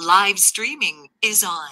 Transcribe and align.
Live 0.00 0.38
streaming 0.38 1.08
is 1.22 1.42
on. 1.42 1.70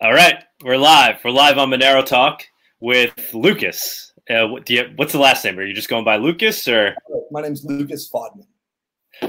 All 0.00 0.12
right, 0.12 0.42
we're 0.64 0.76
live. 0.76 1.20
We're 1.24 1.30
live 1.30 1.56
on 1.56 1.70
Monero 1.70 2.04
Talk 2.04 2.42
with 2.80 3.14
Lucas. 3.32 4.12
Uh, 4.28 4.48
what, 4.48 4.68
you, 4.68 4.90
what's 4.96 5.12
the 5.12 5.20
last 5.20 5.44
name? 5.44 5.56
Are 5.56 5.64
you 5.64 5.72
just 5.72 5.88
going 5.88 6.04
by 6.04 6.16
Lucas 6.16 6.66
or? 6.66 6.96
My 7.30 7.40
name's 7.40 7.64
Lucas 7.64 8.10
Fodman. 8.10 8.44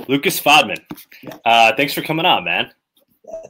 Lucas 0.07 0.41
Fodman. 0.41 0.79
Yeah. 1.21 1.37
Uh, 1.45 1.75
thanks 1.75 1.93
for 1.93 2.01
coming 2.01 2.25
on, 2.25 2.45
man. 2.45 2.71
Yeah. 3.23 3.49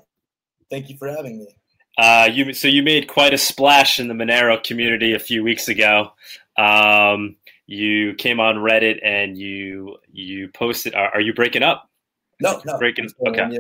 Thank 0.70 0.90
you 0.90 0.98
for 0.98 1.08
having 1.08 1.40
me. 1.40 1.56
Uh, 1.98 2.30
you 2.30 2.52
so 2.52 2.68
you 2.68 2.84
made 2.84 3.08
quite 3.08 3.34
a 3.34 3.38
splash 3.38 3.98
in 3.98 4.10
the 4.10 4.14
Monero 4.14 4.62
community 4.62 5.14
a 5.14 5.20
few 5.20 5.42
weeks 5.42 5.70
ago. 5.70 6.12
Um, 6.58 7.38
you 7.66 8.14
came 8.16 8.42
on 8.42 8.58
Reddit 8.58 9.00
and 9.06 9.38
you 9.38 10.00
you 10.12 10.50
posted. 10.50 10.96
Are, 10.96 11.14
are 11.14 11.22
you 11.22 11.34
breaking 11.34 11.64
up? 11.64 11.90
No, 12.42 12.62
no. 12.66 12.78
Breaking. 12.78 13.10
Okay. 13.26 13.60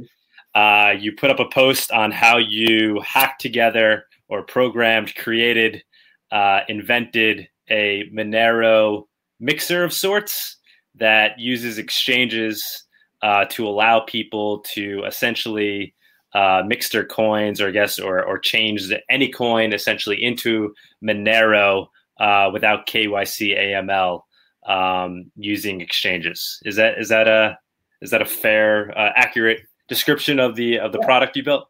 Uh, 0.56 0.94
you 0.98 1.12
put 1.12 1.30
up 1.30 1.40
a 1.40 1.50
post 1.50 1.92
on 1.92 2.12
how 2.12 2.38
you 2.38 3.02
hacked 3.06 3.42
together 3.42 4.06
or 4.28 4.44
programmed, 4.44 5.16
created, 5.16 5.84
uh, 6.32 6.62
invented 6.68 7.48
a 7.70 8.04
Monero 8.14 9.06
mixer 9.40 9.84
of 9.84 9.94
sorts 9.94 10.58
that 10.96 11.40
uses 11.40 11.78
exchanges 11.78 12.84
uh, 13.22 13.46
to 13.46 13.68
allow 13.68 14.00
people 14.00 14.60
to 14.60 15.04
essentially 15.06 15.94
uh, 16.34 16.64
mix 16.66 16.90
their 16.90 17.06
coins, 17.06 17.60
or 17.60 17.70
I 17.70 17.72
guess, 17.72 18.00
or 18.00 18.24
or 18.24 18.38
change 18.38 18.92
any 19.10 19.30
coin 19.30 19.74
essentially 19.74 20.24
into 20.24 20.74
Monero 21.04 21.88
uh, 22.20 22.50
without 22.54 22.88
KYC 22.88 23.58
AML 23.58 24.22
um, 24.68 25.32
using 25.36 25.82
exchanges. 25.82 26.60
Is 26.66 26.76
that 26.76 27.00
is 27.00 27.10
that 27.10 27.28
a 27.28 27.58
is 28.02 28.12
that 28.12 28.22
a 28.22 28.26
fair, 28.26 28.98
uh, 28.98 29.12
accurate 29.16 29.62
description 29.90 30.40
of 30.40 30.56
the 30.56 30.80
of 30.80 30.92
the 30.92 31.00
yeah. 31.00 31.06
product 31.06 31.36
you 31.36 31.44
built? 31.44 31.68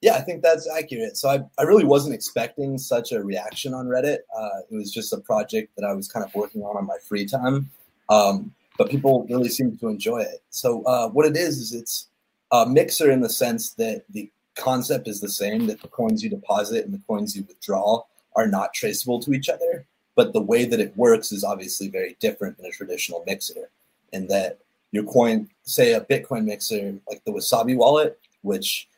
Yeah, 0.00 0.14
I 0.14 0.20
think 0.20 0.42
that's 0.42 0.68
accurate. 0.68 1.16
So 1.16 1.28
I, 1.28 1.40
I 1.58 1.62
really 1.62 1.84
wasn't 1.84 2.14
expecting 2.14 2.76
such 2.76 3.12
a 3.12 3.22
reaction 3.22 3.72
on 3.72 3.86
Reddit. 3.86 4.18
Uh, 4.36 4.58
it 4.70 4.74
was 4.74 4.92
just 4.92 5.12
a 5.12 5.18
project 5.18 5.74
that 5.76 5.84
I 5.84 5.92
was 5.92 6.08
kind 6.08 6.24
of 6.26 6.34
working 6.34 6.62
on 6.62 6.76
on 6.76 6.86
my 6.86 6.96
free 7.08 7.24
time, 7.24 7.70
um, 8.08 8.52
but 8.78 8.90
people 8.90 9.26
really 9.30 9.48
seemed 9.48 9.78
to 9.80 9.88
enjoy 9.88 10.18
it. 10.18 10.42
So 10.50 10.82
uh, 10.84 11.08
what 11.08 11.26
it 11.26 11.36
is 11.36 11.58
is 11.58 11.72
it's 11.72 12.08
a 12.50 12.66
mixer 12.66 13.10
in 13.10 13.20
the 13.20 13.30
sense 13.30 13.70
that 13.74 14.04
the 14.10 14.30
concept 14.54 15.08
is 15.08 15.20
the 15.20 15.30
same 15.30 15.66
that 15.66 15.80
the 15.80 15.88
coins 15.88 16.22
you 16.22 16.28
deposit 16.28 16.84
and 16.84 16.92
the 16.92 17.02
coins 17.06 17.34
you 17.34 17.44
withdraw 17.44 18.02
are 18.36 18.46
not 18.46 18.74
traceable 18.74 19.20
to 19.20 19.32
each 19.32 19.48
other, 19.48 19.86
but 20.14 20.32
the 20.32 20.40
way 20.40 20.64
that 20.64 20.80
it 20.80 20.96
works 20.96 21.32
is 21.32 21.44
obviously 21.44 21.88
very 21.88 22.16
different 22.20 22.56
than 22.56 22.66
a 22.66 22.70
traditional 22.70 23.22
mixer, 23.26 23.70
in 24.12 24.26
that 24.26 24.58
your 24.92 25.04
coin, 25.04 25.48
say 25.64 25.94
a 25.94 26.00
Bitcoin 26.02 26.44
mixer 26.44 26.94
like 27.08 27.24
the 27.24 27.32
Wasabi 27.32 27.76
wallet, 27.76 28.18
which 28.42 28.88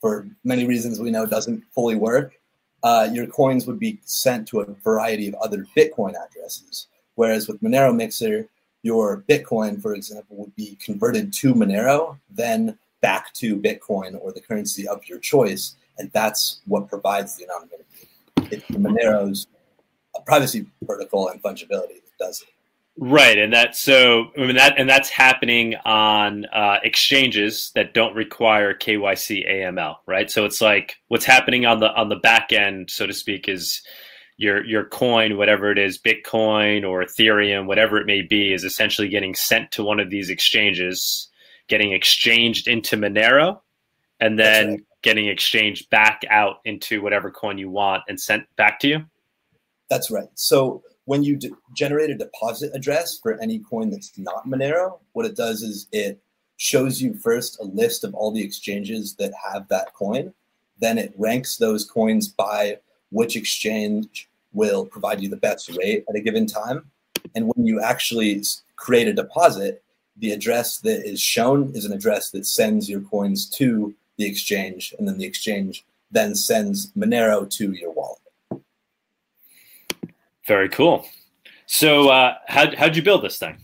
for 0.00 0.26
many 0.42 0.66
reasons 0.66 1.00
we 1.00 1.10
know 1.10 1.26
doesn't 1.26 1.62
fully 1.72 1.94
work, 1.94 2.34
uh, 2.82 3.08
your 3.12 3.26
coins 3.26 3.66
would 3.66 3.78
be 3.78 3.98
sent 4.04 4.46
to 4.48 4.60
a 4.60 4.66
variety 4.82 5.28
of 5.28 5.34
other 5.34 5.66
Bitcoin 5.76 6.14
addresses. 6.14 6.88
Whereas 7.14 7.46
with 7.48 7.62
Monero 7.62 7.94
Mixer, 7.94 8.48
your 8.82 9.24
Bitcoin, 9.28 9.80
for 9.80 9.94
example, 9.94 10.36
would 10.36 10.54
be 10.56 10.76
converted 10.76 11.32
to 11.34 11.54
Monero, 11.54 12.18
then 12.30 12.78
back 13.00 13.32
to 13.34 13.56
Bitcoin 13.56 14.18
or 14.20 14.32
the 14.32 14.40
currency 14.40 14.86
of 14.88 15.06
your 15.06 15.18
choice. 15.18 15.76
And 15.98 16.10
that's 16.12 16.60
what 16.66 16.88
provides 16.88 17.36
the 17.36 17.44
anonymity. 17.44 18.08
It's 18.50 18.64
Monero's 18.70 19.46
privacy 20.26 20.66
protocol 20.84 21.28
and 21.28 21.42
fungibility 21.42 22.00
that 22.04 22.18
does 22.18 22.42
it. 22.42 22.53
Right, 22.96 23.36
and 23.38 23.52
that 23.52 23.74
so 23.74 24.30
I 24.36 24.40
mean 24.40 24.54
that 24.54 24.78
and 24.78 24.88
that's 24.88 25.08
happening 25.08 25.74
on 25.84 26.44
uh, 26.46 26.78
exchanges 26.84 27.72
that 27.74 27.92
don't 27.92 28.14
require 28.14 28.72
KYC 28.72 29.50
AML, 29.50 29.96
right? 30.06 30.30
So 30.30 30.44
it's 30.44 30.60
like 30.60 30.96
what's 31.08 31.24
happening 31.24 31.66
on 31.66 31.80
the 31.80 31.92
on 31.92 32.08
the 32.08 32.16
back 32.16 32.52
end, 32.52 32.90
so 32.90 33.04
to 33.04 33.12
speak, 33.12 33.48
is 33.48 33.82
your 34.36 34.64
your 34.64 34.84
coin, 34.84 35.36
whatever 35.36 35.72
it 35.72 35.78
is, 35.78 35.98
Bitcoin 35.98 36.88
or 36.88 37.04
Ethereum, 37.04 37.66
whatever 37.66 37.98
it 37.98 38.06
may 38.06 38.22
be, 38.22 38.52
is 38.52 38.62
essentially 38.62 39.08
getting 39.08 39.34
sent 39.34 39.72
to 39.72 39.82
one 39.82 39.98
of 39.98 40.08
these 40.08 40.30
exchanges, 40.30 41.28
getting 41.66 41.92
exchanged 41.92 42.68
into 42.68 42.96
Monero, 42.96 43.60
and 44.20 44.38
then 44.38 44.68
right. 44.68 44.80
getting 45.02 45.26
exchanged 45.26 45.90
back 45.90 46.22
out 46.30 46.56
into 46.64 47.02
whatever 47.02 47.32
coin 47.32 47.58
you 47.58 47.70
want 47.70 48.04
and 48.06 48.20
sent 48.20 48.44
back 48.54 48.78
to 48.80 48.88
you. 48.88 49.04
That's 49.90 50.12
right. 50.12 50.28
So 50.34 50.84
when 51.06 51.22
you 51.22 51.38
generate 51.74 52.10
a 52.10 52.16
deposit 52.16 52.70
address 52.74 53.18
for 53.18 53.40
any 53.40 53.58
coin 53.58 53.90
that's 53.90 54.16
not 54.18 54.46
Monero, 54.46 54.98
what 55.12 55.26
it 55.26 55.36
does 55.36 55.62
is 55.62 55.86
it 55.92 56.18
shows 56.56 57.02
you 57.02 57.14
first 57.14 57.60
a 57.60 57.64
list 57.64 58.04
of 58.04 58.14
all 58.14 58.30
the 58.30 58.42
exchanges 58.42 59.14
that 59.16 59.32
have 59.34 59.68
that 59.68 59.92
coin. 59.94 60.32
Then 60.78 60.98
it 60.98 61.12
ranks 61.16 61.56
those 61.56 61.84
coins 61.84 62.28
by 62.28 62.78
which 63.10 63.36
exchange 63.36 64.28
will 64.52 64.86
provide 64.86 65.20
you 65.20 65.28
the 65.28 65.36
best 65.36 65.68
rate 65.76 66.04
at 66.08 66.16
a 66.16 66.20
given 66.20 66.46
time. 66.46 66.90
And 67.34 67.48
when 67.48 67.66
you 67.66 67.80
actually 67.80 68.42
create 68.76 69.08
a 69.08 69.12
deposit, 69.12 69.82
the 70.16 70.32
address 70.32 70.78
that 70.78 71.04
is 71.04 71.20
shown 71.20 71.72
is 71.74 71.84
an 71.84 71.92
address 71.92 72.30
that 72.30 72.46
sends 72.46 72.88
your 72.88 73.00
coins 73.00 73.48
to 73.50 73.94
the 74.16 74.26
exchange, 74.26 74.94
and 74.98 75.08
then 75.08 75.18
the 75.18 75.24
exchange 75.24 75.84
then 76.10 76.34
sends 76.34 76.92
Monero 76.92 77.48
to 77.50 77.72
your 77.72 77.90
wallet. 77.90 78.20
Very 80.46 80.68
cool. 80.68 81.06
So, 81.66 82.08
uh, 82.08 82.34
how 82.46 82.74
how'd 82.76 82.96
you 82.96 83.02
build 83.02 83.22
this 83.22 83.38
thing? 83.38 83.56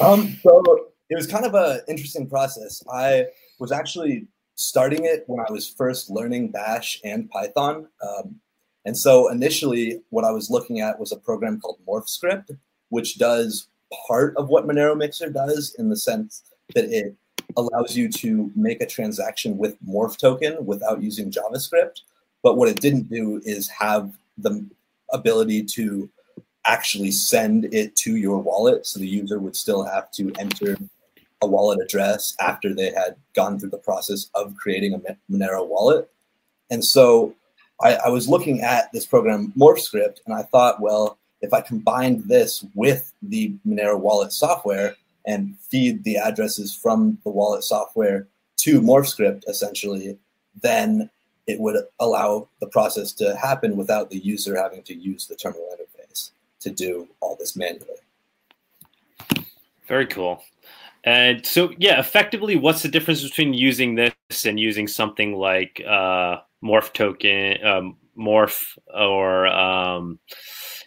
Um, 0.00 0.36
so 0.42 0.62
it 1.10 1.16
was 1.16 1.26
kind 1.26 1.44
of 1.44 1.54
an 1.54 1.80
interesting 1.88 2.28
process. 2.28 2.82
I 2.92 3.26
was 3.58 3.72
actually 3.72 4.26
starting 4.54 5.04
it 5.04 5.24
when 5.26 5.44
I 5.44 5.50
was 5.50 5.68
first 5.68 6.10
learning 6.10 6.48
Bash 6.48 7.00
and 7.04 7.28
Python. 7.30 7.88
Um, 8.02 8.36
and 8.84 8.96
so 8.96 9.30
initially, 9.30 10.00
what 10.10 10.24
I 10.24 10.30
was 10.30 10.50
looking 10.50 10.80
at 10.80 10.98
was 10.98 11.12
a 11.12 11.16
program 11.16 11.60
called 11.60 11.78
MorphScript, 11.86 12.56
which 12.90 13.18
does 13.18 13.68
part 14.06 14.36
of 14.36 14.48
what 14.48 14.66
Monero 14.66 14.96
Mixer 14.96 15.30
does 15.30 15.74
in 15.78 15.88
the 15.88 15.96
sense 15.96 16.42
that 16.74 16.84
it 16.84 17.14
allows 17.56 17.96
you 17.96 18.08
to 18.08 18.50
make 18.54 18.80
a 18.80 18.86
transaction 18.86 19.56
with 19.56 19.76
Morph 19.84 20.18
token 20.18 20.64
without 20.64 21.02
using 21.02 21.30
JavaScript. 21.30 22.00
But 22.42 22.56
what 22.56 22.68
it 22.68 22.80
didn't 22.80 23.08
do 23.08 23.40
is 23.44 23.68
have 23.68 24.16
the 24.38 24.66
ability 25.12 25.64
to 25.64 26.08
actually 26.66 27.10
send 27.10 27.72
it 27.72 27.94
to 27.96 28.16
your 28.16 28.38
wallet. 28.38 28.86
So 28.86 28.98
the 28.98 29.06
user 29.06 29.38
would 29.38 29.56
still 29.56 29.84
have 29.84 30.10
to 30.12 30.32
enter 30.38 30.76
a 31.42 31.46
wallet 31.46 31.80
address 31.80 32.34
after 32.40 32.74
they 32.74 32.92
had 32.92 33.16
gone 33.34 33.58
through 33.58 33.70
the 33.70 33.78
process 33.78 34.30
of 34.34 34.56
creating 34.56 34.94
a 34.94 35.32
Monero 35.32 35.66
wallet. 35.66 36.10
And 36.70 36.84
so 36.84 37.34
I, 37.80 37.96
I 37.96 38.08
was 38.08 38.28
looking 38.28 38.62
at 38.62 38.90
this 38.92 39.06
program 39.06 39.52
MorphScript 39.56 40.20
and 40.26 40.34
I 40.34 40.42
thought, 40.42 40.80
well, 40.80 41.18
if 41.42 41.52
I 41.52 41.60
combined 41.60 42.24
this 42.24 42.64
with 42.74 43.12
the 43.22 43.54
Monero 43.66 43.98
wallet 43.98 44.32
software 44.32 44.96
and 45.26 45.56
feed 45.58 46.02
the 46.04 46.16
addresses 46.16 46.74
from 46.74 47.18
the 47.24 47.30
wallet 47.30 47.64
software 47.64 48.26
to 48.58 48.80
MorphScript 48.80 49.44
essentially, 49.48 50.18
then 50.62 51.10
it 51.46 51.60
would 51.60 51.76
allow 52.00 52.48
the 52.60 52.66
process 52.66 53.12
to 53.12 53.36
happen 53.36 53.76
without 53.76 54.10
the 54.10 54.18
user 54.18 54.56
having 54.56 54.82
to 54.82 54.94
use 54.94 55.26
the 55.26 55.36
terminal 55.36 55.68
interface 55.74 56.30
to 56.60 56.70
do 56.70 57.08
all 57.20 57.36
this 57.38 57.56
manually. 57.56 57.98
Very 59.86 60.06
cool. 60.06 60.42
And 61.04 61.46
so, 61.46 61.72
yeah, 61.78 62.00
effectively, 62.00 62.56
what's 62.56 62.82
the 62.82 62.88
difference 62.88 63.22
between 63.22 63.54
using 63.54 63.94
this 63.94 64.44
and 64.44 64.58
using 64.58 64.88
something 64.88 65.34
like 65.36 65.80
uh, 65.86 66.38
Morph 66.64 66.92
Token, 66.92 67.64
um, 67.64 67.96
Morph, 68.18 68.76
or 68.92 69.46
um, 69.46 70.18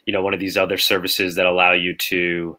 you 0.05 0.11
know, 0.11 0.21
one 0.21 0.33
of 0.33 0.41
these 0.41 0.57
other 0.57 0.77
services 0.77 1.35
that 1.35 1.45
allow 1.45 1.71
you 1.71 1.95
to, 1.95 2.57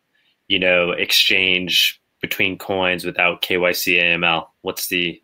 you 0.48 0.58
know, 0.58 0.92
exchange 0.92 2.00
between 2.22 2.56
coins 2.56 3.04
without 3.04 3.42
KYC 3.42 4.00
AML? 4.00 4.46
What's 4.62 4.86
the 4.86 5.20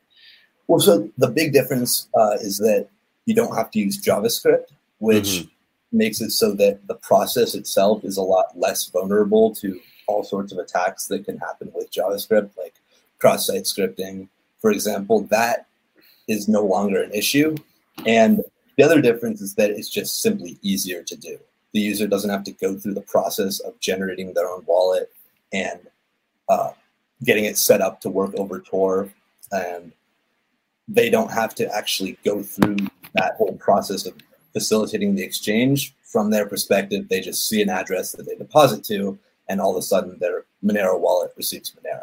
well, 0.69 0.81
so 0.81 1.11
the 1.19 1.29
big 1.29 1.53
difference 1.53 2.09
uh, 2.19 2.37
is 2.41 2.59
that 2.59 2.89
you 3.25 3.35
don't 3.35 3.57
have 3.57 3.71
to 3.73 3.79
use 3.79 4.03
JavaScript, 4.03 4.67
which 4.99 5.25
mm-hmm. 5.25 5.99
makes 5.99 6.21
it 6.21 6.31
so 6.31 6.53
that 6.55 6.87
the 6.87 6.95
process 6.95 7.55
itself 7.55 8.05
is 8.05 8.17
a 8.17 8.23
lot 8.23 8.59
less 8.59 8.87
vulnerable 8.87 9.55
to 9.57 9.81
all 10.09 10.25
sorts 10.25 10.53
of 10.53 10.59
attacks 10.59 11.07
that 11.09 11.25
can 11.25 11.39
happen 11.39 11.71
with 11.75 11.91
JavaScript, 11.91 12.57
like 12.57 12.75
cross-site 13.19 13.65
scripting, 13.65 14.29
for 14.61 14.71
example. 14.71 15.23
That 15.23 15.67
is 16.29 16.49
no 16.49 16.65
longer 16.65 17.03
an 17.03 17.13
issue. 17.13 17.57
And 18.05 18.43
the 18.77 18.85
other 18.85 19.01
difference 19.01 19.41
is 19.41 19.55
that 19.55 19.71
it's 19.71 19.89
just 19.89 20.23
simply 20.23 20.59
easier 20.63 21.03
to 21.03 21.17
do. 21.17 21.39
The 21.73 21.81
user 21.81 22.07
doesn't 22.07 22.31
have 22.31 22.45
to 22.45 22.53
go 22.53 22.77
through 22.77 22.95
the 22.95 23.01
process 23.03 23.61
of 23.61 23.79
generating 23.81 24.33
their 24.33 24.49
own 24.49 24.65
wallet 24.67 25.13
and 25.53 25.81
uh, 26.49 26.73
getting 27.25 27.45
it 27.45 27.59
set 27.59 27.81
up 27.81 28.01
to 28.03 28.11
work 28.11 28.35
over 28.35 28.61
Tor 28.61 29.09
and 29.53 29.93
they 30.89 31.11
don't 31.11 31.31
have 31.31 31.55
to 31.57 31.75
actually 31.75 32.19
go 32.25 32.43
through 32.43 32.77
that 33.15 33.35
whole 33.37 33.57
process 33.57 34.07
of 34.07 34.15
facilitating 34.53 35.15
the 35.15 35.23
exchange. 35.23 35.95
From 36.05 36.31
their 36.31 36.47
perspective, 36.47 37.09
they 37.09 37.21
just 37.21 37.49
see 37.49 37.61
an 37.61 37.69
address 37.69 38.13
that 38.13 38.27
they 38.27 38.37
deposit 38.37 38.85
to, 38.85 39.19
and 39.49 39.61
all 39.61 39.73
of 39.73 39.77
a 39.77 39.83
sudden 39.83 40.19
their 40.19 40.45
Monero 40.65 40.99
wallet 40.99 41.33
receives 41.37 41.73
Monero. 41.73 42.03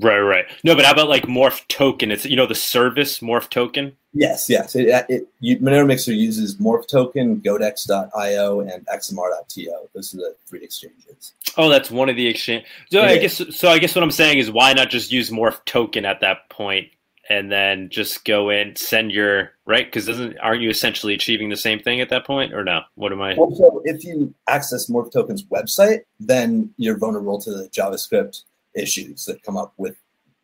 Right, 0.00 0.18
right. 0.18 0.44
No, 0.64 0.74
but 0.74 0.84
how 0.84 0.92
about 0.92 1.08
like 1.08 1.22
Morph 1.24 1.66
Token? 1.68 2.10
It's 2.10 2.26
you 2.26 2.36
know 2.36 2.46
the 2.46 2.54
service 2.54 3.20
Morph 3.20 3.48
Token. 3.48 3.96
Yes, 4.12 4.50
yes. 4.50 4.74
It, 4.74 4.88
it, 5.08 5.28
you, 5.40 5.56
Monero 5.58 5.86
Mixer 5.86 6.12
uses 6.12 6.56
Morph 6.56 6.86
Token, 6.88 7.40
Godex.io, 7.40 8.60
and 8.60 8.86
XMR.to. 8.86 9.72
Those 9.94 10.14
are 10.14 10.18
the 10.18 10.36
three 10.46 10.62
exchanges. 10.62 11.32
Oh, 11.56 11.68
that's 11.68 11.90
one 11.90 12.08
of 12.08 12.16
the 12.16 12.26
exchange. 12.26 12.64
So 12.90 13.00
Yeah. 13.02 13.08
I 13.08 13.18
guess 13.18 13.40
so. 13.56 13.68
I 13.68 13.78
guess 13.78 13.94
what 13.94 14.02
I'm 14.02 14.10
saying 14.10 14.38
is 14.38 14.50
why 14.50 14.72
not 14.72 14.90
just 14.90 15.12
use 15.12 15.30
Morph 15.30 15.64
Token 15.64 16.04
at 16.04 16.20
that 16.20 16.48
point, 16.50 16.88
and 17.28 17.50
then 17.50 17.88
just 17.90 18.24
go 18.24 18.50
in, 18.50 18.76
send 18.76 19.12
your 19.12 19.52
right? 19.66 19.86
Because 19.86 20.06
doesn't 20.06 20.38
aren't 20.38 20.62
you 20.62 20.70
essentially 20.70 21.14
achieving 21.14 21.48
the 21.48 21.56
same 21.56 21.80
thing 21.80 22.00
at 22.00 22.10
that 22.10 22.26
point, 22.26 22.52
or 22.52 22.64
no? 22.64 22.82
What 22.94 23.12
am 23.12 23.22
I? 23.22 23.34
Well, 23.36 23.54
so 23.54 23.82
if 23.84 24.04
you 24.04 24.34
access 24.48 24.90
Morph 24.90 25.12
Token's 25.12 25.44
website, 25.44 26.00
then 26.20 26.72
you're 26.76 26.98
vulnerable 26.98 27.40
to 27.40 27.50
the 27.50 27.68
JavaScript 27.68 28.42
issues 28.74 29.24
that 29.26 29.42
come 29.42 29.56
up 29.56 29.72
with 29.76 29.96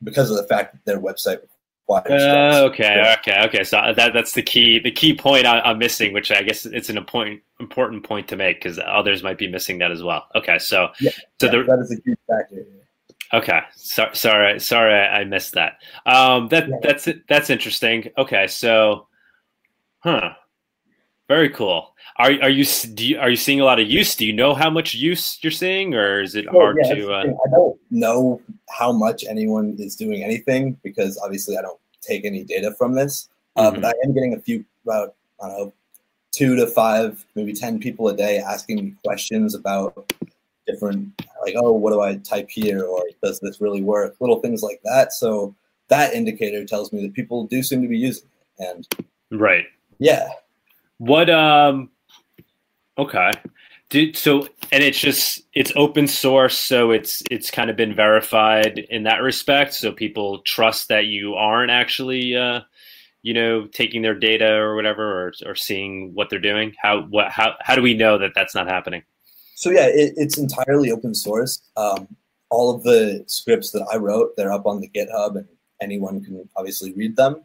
because 0.02 0.30
of 0.30 0.36
the 0.36 0.44
fact 0.44 0.72
that 0.72 0.84
their 0.84 1.00
website. 1.00 1.40
Uh, 1.90 2.68
okay, 2.70 3.16
okay, 3.18 3.42
okay. 3.46 3.64
So 3.64 3.92
that 3.96 4.12
that's 4.12 4.34
the 4.34 4.44
key 4.44 4.78
the 4.78 4.92
key 4.92 5.12
point 5.12 5.44
I, 5.44 5.58
I'm 5.60 5.78
missing, 5.78 6.12
which 6.12 6.30
I 6.30 6.42
guess 6.42 6.64
it's 6.64 6.88
an 6.88 6.96
important 6.96 7.40
important 7.58 8.04
point 8.04 8.28
to 8.28 8.36
make 8.36 8.58
because 8.58 8.78
others 8.78 9.24
might 9.24 9.38
be 9.38 9.48
missing 9.48 9.78
that 9.78 9.90
as 9.90 10.00
well. 10.00 10.26
Okay, 10.36 10.60
so 10.60 10.90
Yeah, 11.00 11.10
so 11.40 11.46
Yeah, 11.46 11.50
the 11.50 11.62
that 11.64 11.80
is 11.80 11.90
a 11.90 12.00
huge 12.04 12.18
factor. 12.28 12.64
Okay, 13.32 13.60
so, 13.76 14.08
sorry, 14.12 14.58
sorry, 14.58 14.94
I 14.94 15.24
missed 15.24 15.54
that. 15.54 15.78
Um, 16.04 16.48
that 16.48 16.68
Yeah. 16.68 16.76
that's 16.82 17.08
that's 17.28 17.48
interesting. 17.50 18.10
Okay, 18.18 18.46
so, 18.48 19.06
huh, 20.00 20.30
very 21.28 21.48
cool. 21.50 21.94
Are 22.16 22.32
are 22.42 22.50
you 22.50 22.64
do 22.94 23.06
you, 23.06 23.18
are 23.18 23.30
you 23.30 23.36
seeing 23.36 23.60
a 23.60 23.64
lot 23.64 23.78
of 23.78 23.88
use? 23.88 24.16
Do 24.16 24.26
you 24.26 24.32
know 24.32 24.52
how 24.52 24.68
much 24.68 24.94
use 24.94 25.38
you're 25.42 25.52
seeing, 25.52 25.94
or 25.94 26.20
is 26.22 26.34
it 26.34 26.46
Well, 26.52 26.60
hard 26.62 26.78
yeah, 26.82 26.94
to? 26.94 27.12
Uh. 27.12 27.20
I 27.20 27.50
don't 27.50 27.78
know 27.90 28.40
how 28.68 28.90
much 28.92 29.24
anyone 29.24 29.76
is 29.78 29.94
doing 29.94 30.24
anything 30.24 30.76
because 30.82 31.16
obviously 31.22 31.56
I 31.56 31.62
don't 31.62 31.78
take 32.02 32.24
any 32.24 32.42
data 32.44 32.74
from 32.74 32.94
this. 32.94 33.28
Uh, 33.56 33.70
Mhm. 33.70 33.74
But 33.76 33.84
I 33.84 33.92
am 34.04 34.12
getting 34.12 34.34
a 34.34 34.40
few 34.40 34.64
about 34.84 35.14
I 35.42 35.46
don't 35.48 35.58
know 35.58 35.72
two 36.32 36.56
to 36.56 36.66
five, 36.66 37.24
maybe 37.36 37.52
ten 37.52 37.78
people 37.78 38.08
a 38.08 38.16
day 38.16 38.38
asking 38.38 38.76
me 38.84 38.94
questions 39.04 39.54
about 39.54 40.12
different 40.70 41.22
like 41.42 41.54
oh 41.56 41.72
what 41.72 41.92
do 41.92 42.00
I 42.00 42.16
type 42.16 42.48
here 42.50 42.84
or 42.84 43.02
does 43.22 43.40
this 43.40 43.60
really 43.60 43.82
work? 43.82 44.16
Little 44.20 44.40
things 44.40 44.62
like 44.62 44.80
that. 44.84 45.12
So 45.12 45.54
that 45.88 46.14
indicator 46.14 46.64
tells 46.64 46.92
me 46.92 47.02
that 47.02 47.14
people 47.14 47.46
do 47.46 47.62
seem 47.62 47.82
to 47.82 47.88
be 47.88 47.98
using 47.98 48.28
it, 48.58 48.64
and 48.64 49.06
right. 49.40 49.66
yeah, 49.98 50.28
What? 50.98 51.30
Um. 51.30 51.90
Okay. 52.98 53.32
Did 53.88 54.16
so, 54.16 54.46
and 54.70 54.84
it's 54.84 55.00
just 55.00 55.42
it's 55.54 55.72
open 55.74 56.06
source, 56.06 56.56
so 56.56 56.92
it's 56.92 57.22
it's 57.30 57.50
kind 57.50 57.70
of 57.70 57.76
been 57.76 57.94
verified 57.94 58.78
in 58.90 59.02
that 59.02 59.22
respect. 59.22 59.74
So 59.74 59.90
people 59.90 60.40
trust 60.40 60.88
that 60.88 61.06
you 61.06 61.34
aren't 61.34 61.72
actually, 61.72 62.36
uh, 62.36 62.60
you 63.22 63.34
know, 63.34 63.66
taking 63.66 64.02
their 64.02 64.14
data 64.14 64.52
or 64.52 64.76
whatever, 64.76 65.26
or 65.26 65.32
or 65.44 65.54
seeing 65.56 66.14
what 66.14 66.30
they're 66.30 66.38
doing. 66.38 66.72
How 66.80 67.02
what 67.02 67.32
how 67.32 67.56
how 67.60 67.74
do 67.74 67.82
we 67.82 67.94
know 67.94 68.16
that 68.18 68.32
that's 68.34 68.54
not 68.54 68.68
happening? 68.68 69.02
So 69.60 69.68
yeah, 69.68 69.88
it, 69.88 70.14
it's 70.16 70.38
entirely 70.38 70.90
open 70.90 71.14
source. 71.14 71.60
Um, 71.76 72.08
all 72.48 72.74
of 72.74 72.82
the 72.82 73.24
scripts 73.26 73.72
that 73.72 73.86
I 73.92 73.96
wrote, 73.98 74.34
they're 74.34 74.54
up 74.54 74.64
on 74.64 74.80
the 74.80 74.88
GitHub, 74.88 75.36
and 75.36 75.46
anyone 75.82 76.24
can 76.24 76.48
obviously 76.56 76.94
read 76.94 77.14
them. 77.14 77.44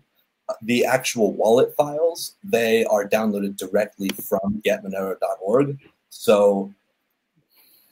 The 0.62 0.86
actual 0.86 1.34
wallet 1.34 1.76
files, 1.76 2.36
they 2.42 2.86
are 2.86 3.06
downloaded 3.06 3.58
directly 3.58 4.08
from 4.30 4.62
getmonero.org. 4.66 5.78
So 6.08 6.74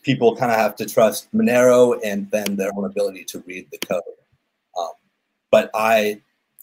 people 0.03 0.37
kind 0.37 0.53
of 0.53 0.57
have 0.57 0.77
to 0.77 0.85
trust 0.85 1.29
Monero 1.33 1.99
and 2.01 2.31
then 2.31 2.55
their 2.55 2.71
own 2.77 2.85
ability 2.85 3.25
to 3.25 3.43
read 3.45 3.67
the 3.71 3.77
code. 3.79 4.03
Um, 4.79 4.93
but 5.51 5.69
I 5.73 6.21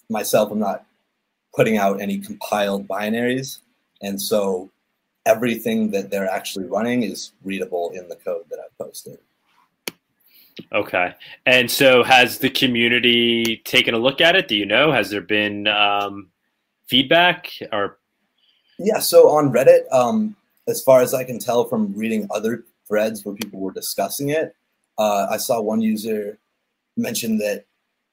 myself 0.09 0.51
am 0.51 0.61
not 0.61 0.87
putting 1.55 1.77
out 1.77 2.01
any 2.01 2.21
compiled 2.21 2.89
binaries, 2.89 3.59
and 4.01 4.19
so 4.19 4.71
everything 5.27 5.91
that 5.91 6.11
they're 6.11 6.29
actually 6.29 6.67
running 6.67 7.03
is 7.03 7.33
readable 7.45 7.91
in 7.91 8.09
the 8.09 8.17
code 8.17 8.45
that 8.51 8.59
I've 8.59 8.77
posted. 8.79 9.19
Okay. 10.73 11.15
And 11.47 11.71
so, 11.71 12.03
has 12.03 12.39
the 12.39 12.51
community 12.51 13.63
taken 13.65 13.95
a 13.95 13.99
look 13.99 14.21
at 14.21 14.37
it? 14.37 14.49
Do 14.49 14.57
you 14.57 14.67
know? 14.67 14.93
Has 14.93 15.11
there 15.11 15.21
been 15.21 15.67
um, 15.67 16.29
feedback 16.87 17.51
or? 17.73 17.99
Yeah, 18.79 18.99
so 18.99 19.29
on 19.29 19.53
Reddit, 19.53 19.91
um, 19.93 20.37
as 20.69 20.83
far 20.83 21.03
as 21.03 21.15
I 21.15 21.25
can 21.25 21.39
tell 21.39 21.65
from 21.65 21.93
reading 21.95 22.27
other 22.31 22.65
threads 22.89 23.25
where 23.25 23.35
people 23.35 23.61
were 23.61 23.73
discussing 23.73 24.31
it, 24.31 24.55
uh, 24.99 25.27
I 25.31 25.37
saw 25.37 25.61
one 25.61 25.81
user 25.81 26.39
mention 26.97 27.39
that 27.39 27.65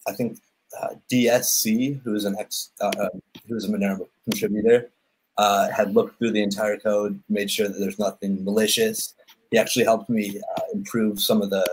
I 0.08 0.14
think 0.14 0.40
uh, 0.82 0.96
DSC, 1.12 2.02
who 2.02 2.16
is 2.16 2.26
an 2.26 2.36
ex, 2.40 2.72
uh, 2.82 2.92
uh, 3.00 3.10
who 3.48 3.56
is 3.56 3.66
a 3.66 3.70
Monero 3.70 4.08
contributor, 4.24 4.90
uh, 5.38 5.70
had 5.72 5.94
looked 5.94 6.18
through 6.18 6.32
the 6.32 6.42
entire 6.42 6.78
code, 6.78 7.22
made 7.30 7.50
sure 7.50 7.68
that 7.68 7.80
there's 7.80 8.00
nothing 8.00 8.44
malicious. 8.44 9.14
He 9.52 9.58
actually 9.58 9.86
helped 9.86 10.10
me 10.10 10.42
uh, 10.58 10.62
improve 10.74 11.20
some 11.22 11.42
of 11.42 11.50
the 11.50 11.66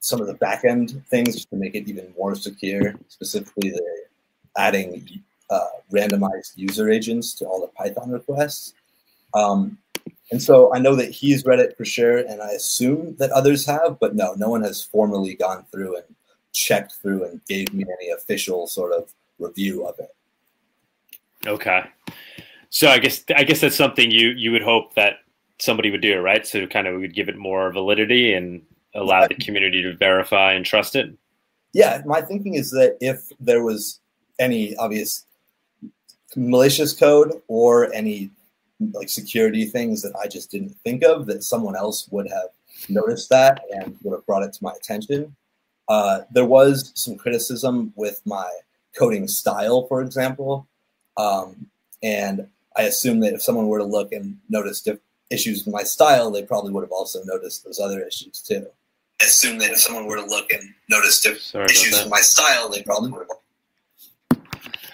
some 0.00 0.20
of 0.20 0.28
the 0.28 0.34
backend 0.34 1.04
things 1.06 1.44
to 1.46 1.56
make 1.56 1.74
it 1.74 1.88
even 1.88 2.12
more 2.16 2.34
secure. 2.34 2.94
Specifically, 3.08 3.70
the 3.70 4.04
adding 4.56 5.22
uh, 5.50 5.66
randomized 5.92 6.52
user 6.56 6.90
agents 6.90 7.34
to 7.34 7.46
all 7.46 7.60
the 7.60 7.68
Python 7.68 8.10
requests. 8.10 8.74
Um, 9.34 9.78
and 10.30 10.42
so 10.42 10.72
I 10.74 10.78
know 10.78 10.94
that 10.94 11.10
he's 11.10 11.44
read 11.44 11.58
it 11.58 11.76
for 11.76 11.84
sure, 11.84 12.18
and 12.18 12.42
I 12.42 12.50
assume 12.50 13.16
that 13.18 13.30
others 13.30 13.64
have, 13.66 13.98
but 13.98 14.14
no, 14.14 14.34
no 14.34 14.50
one 14.50 14.62
has 14.62 14.82
formally 14.82 15.34
gone 15.34 15.64
through 15.72 15.96
and 15.96 16.04
checked 16.52 16.94
through 17.00 17.24
and 17.24 17.40
gave 17.46 17.72
me 17.72 17.84
any 18.00 18.10
official 18.10 18.66
sort 18.66 18.92
of 18.92 19.12
review 19.38 19.86
of 19.86 19.98
it. 19.98 20.14
Okay. 21.46 21.84
So 22.70 22.88
I 22.88 22.98
guess 22.98 23.24
I 23.34 23.44
guess 23.44 23.60
that's 23.60 23.76
something 23.76 24.10
you 24.10 24.30
you 24.30 24.52
would 24.52 24.62
hope 24.62 24.94
that 24.94 25.20
somebody 25.58 25.90
would 25.90 26.00
do, 26.00 26.20
right? 26.20 26.46
So 26.46 26.66
kind 26.66 26.86
of 26.86 27.00
would 27.00 27.14
give 27.14 27.28
it 27.28 27.36
more 27.36 27.72
validity 27.72 28.34
and 28.34 28.62
allow 28.94 29.26
the 29.26 29.34
community 29.34 29.82
to 29.82 29.96
verify 29.96 30.52
and 30.52 30.64
trust 30.64 30.96
it. 30.96 31.12
Yeah, 31.72 32.02
my 32.06 32.20
thinking 32.20 32.54
is 32.54 32.70
that 32.72 32.96
if 33.00 33.30
there 33.40 33.62
was 33.62 34.00
any 34.38 34.76
obvious 34.76 35.26
malicious 36.36 36.92
code 36.92 37.32
or 37.48 37.92
any 37.92 38.30
like 38.92 39.08
security 39.08 39.64
things 39.64 40.02
that 40.02 40.14
I 40.16 40.28
just 40.28 40.50
didn't 40.50 40.76
think 40.84 41.02
of, 41.02 41.26
that 41.26 41.42
someone 41.42 41.76
else 41.76 42.08
would 42.10 42.28
have 42.28 42.50
noticed 42.88 43.28
that 43.30 43.60
and 43.74 43.96
would 44.02 44.14
have 44.16 44.26
brought 44.26 44.44
it 44.44 44.52
to 44.52 44.64
my 44.64 44.72
attention. 44.72 45.34
Uh, 45.88 46.20
there 46.30 46.44
was 46.44 46.92
some 46.94 47.16
criticism 47.16 47.92
with 47.96 48.20
my 48.24 48.48
coding 48.96 49.26
style, 49.26 49.86
for 49.86 50.02
example, 50.02 50.66
um, 51.16 51.66
and 52.02 52.46
I 52.78 52.82
assume 52.82 53.20
that 53.20 53.34
if 53.34 53.42
someone 53.42 53.66
were 53.66 53.78
to 53.78 53.84
look 53.84 54.12
and 54.12 54.38
notice 54.48 54.80
diff- 54.80 55.00
issues 55.30 55.64
with 55.66 55.74
my 55.74 55.82
style, 55.82 56.30
they 56.30 56.42
probably 56.42 56.72
would 56.72 56.84
have 56.84 56.92
also 56.92 57.22
noticed 57.24 57.64
those 57.64 57.80
other 57.80 58.00
issues 58.00 58.40
too. 58.40 58.66
I 59.20 59.24
assume 59.24 59.58
that 59.58 59.70
if 59.72 59.80
someone 59.80 60.06
were 60.06 60.16
to 60.16 60.24
look 60.24 60.50
and 60.52 60.62
notice 60.88 61.20
diff- 61.20 61.54
issues 61.70 61.98
with 61.98 62.08
my 62.08 62.20
style, 62.20 62.68
they 62.70 62.82
probably 62.82 63.10
would 63.10 63.26
have. 63.28 64.40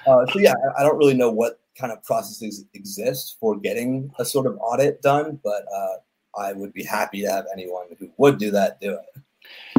Uh, 0.06 0.26
so 0.32 0.38
yeah, 0.38 0.54
I- 0.76 0.80
I 0.80 0.82
don't 0.84 0.96
really 0.96 1.14
know 1.14 1.30
what 1.30 1.60
kind 1.78 1.92
of 1.92 2.02
processes 2.04 2.64
exist 2.74 3.36
for 3.40 3.56
getting 3.56 4.10
a 4.18 4.24
sort 4.24 4.46
of 4.46 4.56
audit 4.58 5.02
done, 5.02 5.40
but 5.42 5.64
uh, 5.74 6.40
I 6.40 6.52
would 6.52 6.72
be 6.72 6.84
happy 6.84 7.20
to 7.22 7.30
have 7.30 7.46
anyone 7.52 7.86
who 7.98 8.10
would 8.16 8.38
do 8.38 8.50
that 8.52 8.80
do 8.80 8.92
it. 8.94 9.22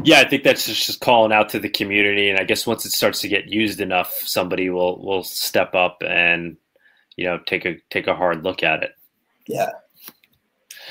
Yeah, 0.04 0.20
I 0.20 0.30
think 0.30 0.44
that's 0.44 0.68
just, 0.68 0.86
just 0.86 1.00
calling 1.02 1.32
out 1.32 1.50
to 1.50 1.60
the 1.60 1.70
community, 1.70 2.30
and 2.30 2.40
I 2.40 2.44
guess 2.44 2.68
once 2.68 2.86
it 2.86 2.92
starts 2.92 3.22
to 3.22 3.28
get 3.28 3.48
used 3.48 3.82
enough, 3.82 4.14
somebody 4.26 4.70
will 4.70 5.04
will 5.04 5.24
step 5.24 5.74
up 5.74 6.04
and 6.06 6.58
you 7.18 7.26
know 7.26 7.40
take 7.46 7.66
a 7.66 7.78
take 7.90 8.08
a 8.08 8.16
hard 8.16 8.44
look 8.44 8.64
at 8.64 8.84
it. 8.84 8.92
Yeah. 9.48 9.70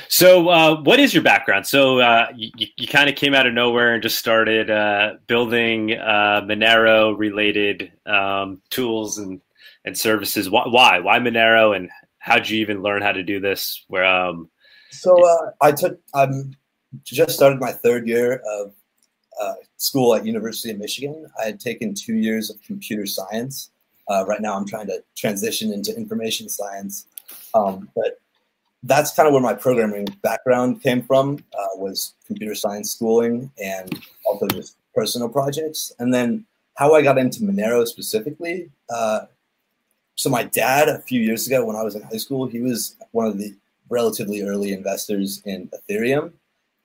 So, 0.09 0.49
uh, 0.49 0.83
what 0.83 0.99
is 0.99 1.15
your 1.15 1.23
background? 1.23 1.67
So, 1.67 2.01
uh, 2.01 2.27
you, 2.35 2.51
you 2.77 2.89
kind 2.89 3.09
of 3.09 3.15
came 3.15 3.33
out 3.33 3.47
of 3.47 3.55
nowhere 3.55 3.95
and 3.95 4.03
just 4.03 4.19
started 4.19 4.69
uh, 4.69 5.15
building 5.29 5.93
uh, 5.93 6.41
Monero 6.45 7.17
related 7.17 7.93
um, 8.05 8.61
tools 8.71 9.19
and, 9.19 9.41
and 9.85 9.97
services. 9.97 10.51
Why? 10.51 10.67
Why? 10.67 10.99
Why 10.99 11.19
Monero? 11.21 11.77
And 11.77 11.91
how 12.19 12.37
did 12.37 12.51
you 12.51 12.61
even 12.61 12.83
learn 12.83 13.03
how 13.03 13.13
to 13.13 13.23
do 13.23 13.39
this? 13.39 13.85
Where? 13.89 14.05
Um, 14.05 14.51
So 14.91 15.15
uh, 15.25 15.51
I 15.61 15.73
took 15.73 16.01
I'm 16.15 16.55
just 17.05 17.31
started 17.31 17.61
my 17.61 17.73
third 17.73 18.07
year 18.07 18.43
of 18.59 18.73
uh, 19.41 19.55
school 19.77 20.15
at 20.15 20.25
University 20.25 20.71
of 20.73 20.79
Michigan. 20.79 21.27
I 21.41 21.47
had 21.47 21.61
taken 21.61 21.95
two 21.95 22.15
years 22.15 22.51
of 22.51 22.61
computer 22.63 23.07
science. 23.07 23.71
Uh, 24.09 24.25
right 24.27 24.41
now, 24.41 24.55
I'm 24.55 24.67
trying 24.67 24.87
to 24.89 25.03
transition 25.17 25.73
into 25.73 25.97
information 25.97 26.49
science, 26.49 27.07
um, 27.55 27.89
but 27.95 28.21
that's 28.83 29.15
kind 29.15 29.27
of 29.27 29.33
where 29.33 29.43
my 29.43 29.55
programming 29.55 30.07
background 30.23 30.83
came 30.83 31.03
from. 31.03 31.39
Uh, 31.59 31.77
was 31.77 32.15
computer 32.27 32.55
science 32.55 32.91
schooling 32.93 33.51
and 33.63 33.99
also 34.27 34.47
just 34.49 34.77
personal 34.95 35.29
projects. 35.29 35.93
And 35.99 36.13
then 36.13 36.45
how 36.75 36.95
I 36.95 37.03
got 37.03 37.19
into 37.19 37.41
Monero 37.41 37.87
specifically. 37.87 38.71
Uh, 38.91 39.21
so 40.17 40.31
my 40.31 40.45
dad, 40.45 40.89
a 40.89 41.01
few 41.01 41.21
years 41.21 41.47
ago, 41.47 41.65
when 41.65 41.77
I 41.77 41.83
was 41.83 41.95
in 41.95 42.03
high 42.03 42.19
school, 42.19 42.47
he 42.47 42.61
was 42.61 42.97
one 43.13 43.27
of 43.27 43.39
the 43.39 43.55
relatively 43.89 44.43
early 44.43 44.73
investors 44.73 45.43
in 45.45 45.69
Ethereum. 45.69 46.33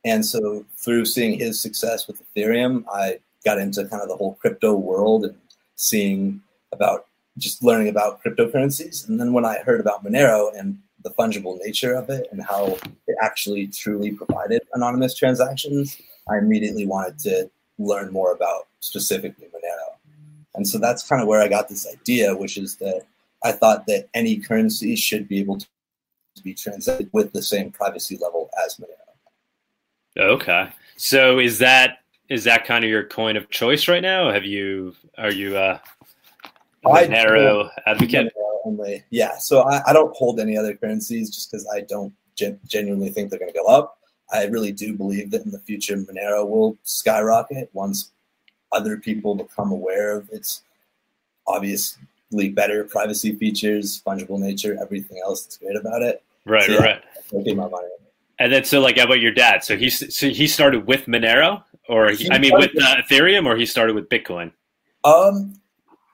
And 0.05 0.25
so 0.25 0.65
through 0.77 1.05
seeing 1.05 1.37
his 1.37 1.59
success 1.59 2.07
with 2.07 2.21
Ethereum, 2.33 2.85
I 2.91 3.19
got 3.45 3.57
into 3.57 3.85
kind 3.85 4.01
of 4.01 4.09
the 4.09 4.15
whole 4.15 4.35
crypto 4.35 4.73
world 4.75 5.25
and 5.25 5.35
seeing 5.75 6.41
about 6.71 7.07
just 7.39 7.63
learning 7.63 7.89
about 7.89 8.21
cryptocurrencies. 8.23 9.07
And 9.07 9.19
then 9.19 9.33
when 9.33 9.45
I 9.45 9.59
heard 9.59 9.79
about 9.79 10.03
Monero 10.03 10.57
and 10.57 10.77
the 11.03 11.11
fungible 11.11 11.57
nature 11.63 11.93
of 11.93 12.09
it 12.09 12.27
and 12.31 12.43
how 12.43 12.77
it 13.07 13.15
actually 13.21 13.67
truly 13.67 14.11
provided 14.11 14.61
anonymous 14.73 15.15
transactions, 15.15 15.97
I 16.29 16.37
immediately 16.37 16.85
wanted 16.85 17.19
to 17.19 17.49
learn 17.77 18.11
more 18.11 18.33
about 18.33 18.67
specifically 18.81 19.47
Monero. 19.47 19.95
And 20.55 20.67
so 20.67 20.77
that's 20.77 21.07
kind 21.07 21.21
of 21.21 21.27
where 21.27 21.41
I 21.41 21.47
got 21.47 21.69
this 21.69 21.87
idea, 21.87 22.35
which 22.35 22.57
is 22.57 22.75
that 22.77 23.03
I 23.43 23.53
thought 23.53 23.87
that 23.87 24.09
any 24.13 24.37
currency 24.37 24.95
should 24.95 25.27
be 25.27 25.39
able 25.39 25.57
to 25.59 25.67
be 26.43 26.53
transacted 26.53 27.09
with 27.13 27.31
the 27.31 27.41
same 27.41 27.71
privacy 27.71 28.17
level 28.17 28.49
as 28.65 28.75
Monero. 28.75 28.99
Okay. 30.17 30.69
So 30.97 31.39
is 31.39 31.59
that 31.59 31.99
is 32.27 32.43
that 32.43 32.65
kind 32.65 32.83
of 32.83 32.89
your 32.89 33.05
coin 33.05 33.37
of 33.37 33.49
choice 33.49 33.87
right 33.87 34.01
now? 34.01 34.31
Have 34.31 34.45
you 34.45 34.95
are 35.17 35.31
you 35.31 35.57
uh 35.57 35.79
Monero 36.85 37.69
advocate? 37.85 38.33
Only. 38.65 39.03
Yeah. 39.09 39.37
So 39.37 39.61
I, 39.61 39.81
I 39.87 39.93
don't 39.93 40.15
hold 40.15 40.39
any 40.39 40.57
other 40.57 40.75
currencies 40.75 41.29
just 41.29 41.51
because 41.51 41.67
I 41.73 41.81
don't 41.81 42.13
gen- 42.35 42.59
genuinely 42.67 43.09
think 43.09 43.29
they're 43.29 43.39
going 43.39 43.51
to 43.51 43.57
go 43.57 43.65
up. 43.65 43.97
I 44.31 44.45
really 44.45 44.71
do 44.71 44.93
believe 44.93 45.31
that 45.31 45.45
in 45.45 45.51
the 45.51 45.59
future 45.59 45.95
Monero 45.95 46.47
will 46.47 46.77
skyrocket 46.83 47.69
once 47.73 48.11
other 48.71 48.97
people 48.97 49.33
become 49.35 49.71
aware 49.71 50.15
of 50.15 50.29
its 50.29 50.61
obviously 51.47 52.49
better 52.49 52.83
privacy 52.83 53.33
features, 53.33 54.01
fungible 54.05 54.37
nature, 54.37 54.77
everything 54.79 55.19
else 55.23 55.43
that's 55.43 55.57
great 55.57 55.75
about 55.75 56.03
it. 56.03 56.21
Right, 56.45 56.65
so, 56.65 56.73
yeah, 56.73 56.79
right. 56.79 57.03
My 57.33 57.67
money. 57.67 57.87
And 58.39 58.53
then, 58.53 58.63
so 58.63 58.79
like, 58.79 58.97
how 58.97 59.05
about 59.05 59.19
your 59.19 59.33
dad? 59.33 59.63
So 59.63 59.75
he 59.75 59.89
so 59.89 60.29
he 60.29 60.47
started 60.47 60.87
with 60.87 61.05
Monero, 61.05 61.63
or 61.87 62.11
he, 62.11 62.31
I 62.31 62.37
mean, 62.37 62.53
with 62.55 62.71
uh, 62.81 62.97
Ethereum, 62.97 63.45
or 63.45 63.57
he 63.57 63.65
started 63.65 63.95
with 63.95 64.07
Bitcoin. 64.09 64.51
Um, 65.03 65.59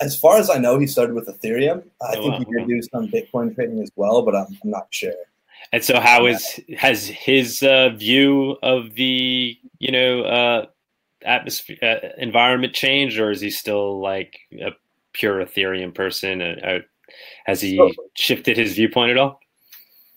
as 0.02 0.18
far 0.18 0.38
as 0.38 0.50
I 0.50 0.58
know, 0.58 0.78
he 0.80 0.88
started 0.88 1.16
with 1.16 1.28
Ethereum. 1.28 1.84
I 2.02 2.16
Oh, 2.18 2.22
think 2.22 2.34
wow. 2.34 2.40
he 2.40 2.46
did 2.60 2.68
do 2.68 2.82
some 2.94 3.08
Bitcoin 3.08 3.56
trading 3.56 3.80
as 3.82 3.92
well, 3.96 4.22
but 4.24 4.36
I'm, 4.36 4.48
I'm 4.64 4.70
not 4.70 4.88
sure. 4.92 5.14
And 5.72 5.84
so, 5.84 6.00
how 6.00 6.26
is 6.26 6.60
has 6.78 7.08
his 7.08 7.64
uh, 7.64 7.90
view 7.90 8.58
of 8.62 8.96
the 8.96 9.58
you 9.80 9.92
know 9.92 10.22
uh, 10.24 10.66
atmosphere 11.24 11.78
uh, 11.82 12.08
environment 12.18 12.74
changed, 12.74 13.20
or 13.20 13.32
is 13.32 13.42
he 13.42 13.50
still 13.50 14.00
like 14.02 14.38
a 14.62 14.72
pure 15.14 15.44
Ethereum 15.44 15.94
person? 15.94 16.42
Uh, 16.42 16.56
uh, 16.64 16.80
has 17.46 17.62
he 17.62 17.78
So- 17.78 17.92
shifted 18.16 18.58
his 18.58 18.74
viewpoint 18.74 19.12
at 19.12 19.18
all? 19.18 19.40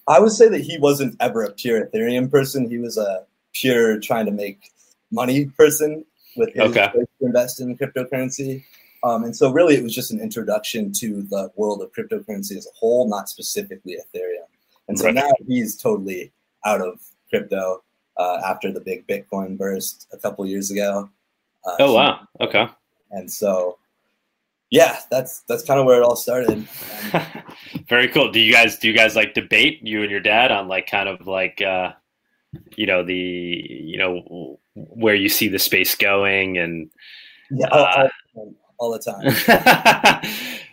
I 0.07 0.19
would 0.21 0.33
say 0.33 0.49
that 0.49 0.63
he 0.63 0.79
wasn't 0.79 1.17
ever 1.21 1.45
a 1.45 1.53
pure 1.53 1.87
Ethereum 1.87 2.31
person. 2.31 2.69
He 2.69 2.79
was 2.79 2.97
a 2.97 3.25
pure 3.53 4.01
trying 4.01 4.27
to 4.27 4.33
make 4.33 4.71
money 5.11 5.47
person 5.47 6.05
with 6.37 6.53
his 6.55 6.63
Okay. 6.71 6.89
to 6.95 7.07
invest 7.21 7.61
in 7.61 7.77
cryptocurrency. 7.77 8.65
Um, 9.05 9.25
and 9.25 9.35
so, 9.37 9.51
really, 9.51 9.77
it 9.77 9.83
was 9.83 9.95
just 9.95 10.11
an 10.11 10.21
introduction 10.21 10.93
to 10.95 11.23
the 11.23 11.51
world 11.57 11.83
of 11.83 11.93
cryptocurrency 11.93 12.57
as 12.57 12.67
a 12.67 12.77
whole, 12.77 13.09
not 13.09 13.29
specifically 13.29 13.97
Ethereum. 13.97 14.47
And 14.89 14.99
so 14.99 15.07
Right. 15.07 15.15
now 15.15 15.31
he's 15.47 15.77
totally 15.77 16.33
out 16.65 16.81
of 16.81 17.01
crypto 17.31 17.83
uh, 18.17 18.41
after 18.45 18.73
the 18.73 18.81
big 18.81 19.07
Bitcoin 19.07 19.57
burst 19.57 20.09
a 20.13 20.17
couple 20.19 20.45
years 20.47 20.71
ago. 20.71 21.09
Uh, 21.65 21.77
Oh 21.81 21.93
wow, 21.95 22.27
okay. 22.41 22.67
And 23.11 23.31
so, 23.31 23.79
yeah, 24.71 24.99
that's 25.11 25.41
that's 25.43 25.63
kind 25.65 25.79
of 25.79 25.87
where 25.87 25.99
it 26.01 26.05
all 26.05 26.17
started. 26.17 26.67
Very 27.89 28.09
cool. 28.09 28.31
Do 28.33 28.41
you 28.41 28.53
guys 28.53 28.79
do 28.79 28.89
you 28.89 28.95
guys 28.95 29.15
like 29.17 29.35
debate 29.35 29.81
you 29.83 30.03
and 30.03 30.11
your 30.11 30.21
dad 30.21 30.51
on 30.51 30.69
like 30.69 30.87
kind 30.91 31.09
of 31.09 31.27
like 31.27 31.63
uh 31.63 31.93
you 32.77 32.87
know 32.87 33.03
the 33.03 33.15
you 33.15 33.99
know 33.99 34.59
where 34.75 35.15
you 35.15 35.29
see 35.29 35.49
the 35.49 35.59
space 35.59 35.95
going 35.95 36.59
and 36.59 36.91
yeah, 37.51 37.67
Uh, 37.69 38.09
all, 38.79 38.93
the 38.93 38.99
time. 38.99 40.23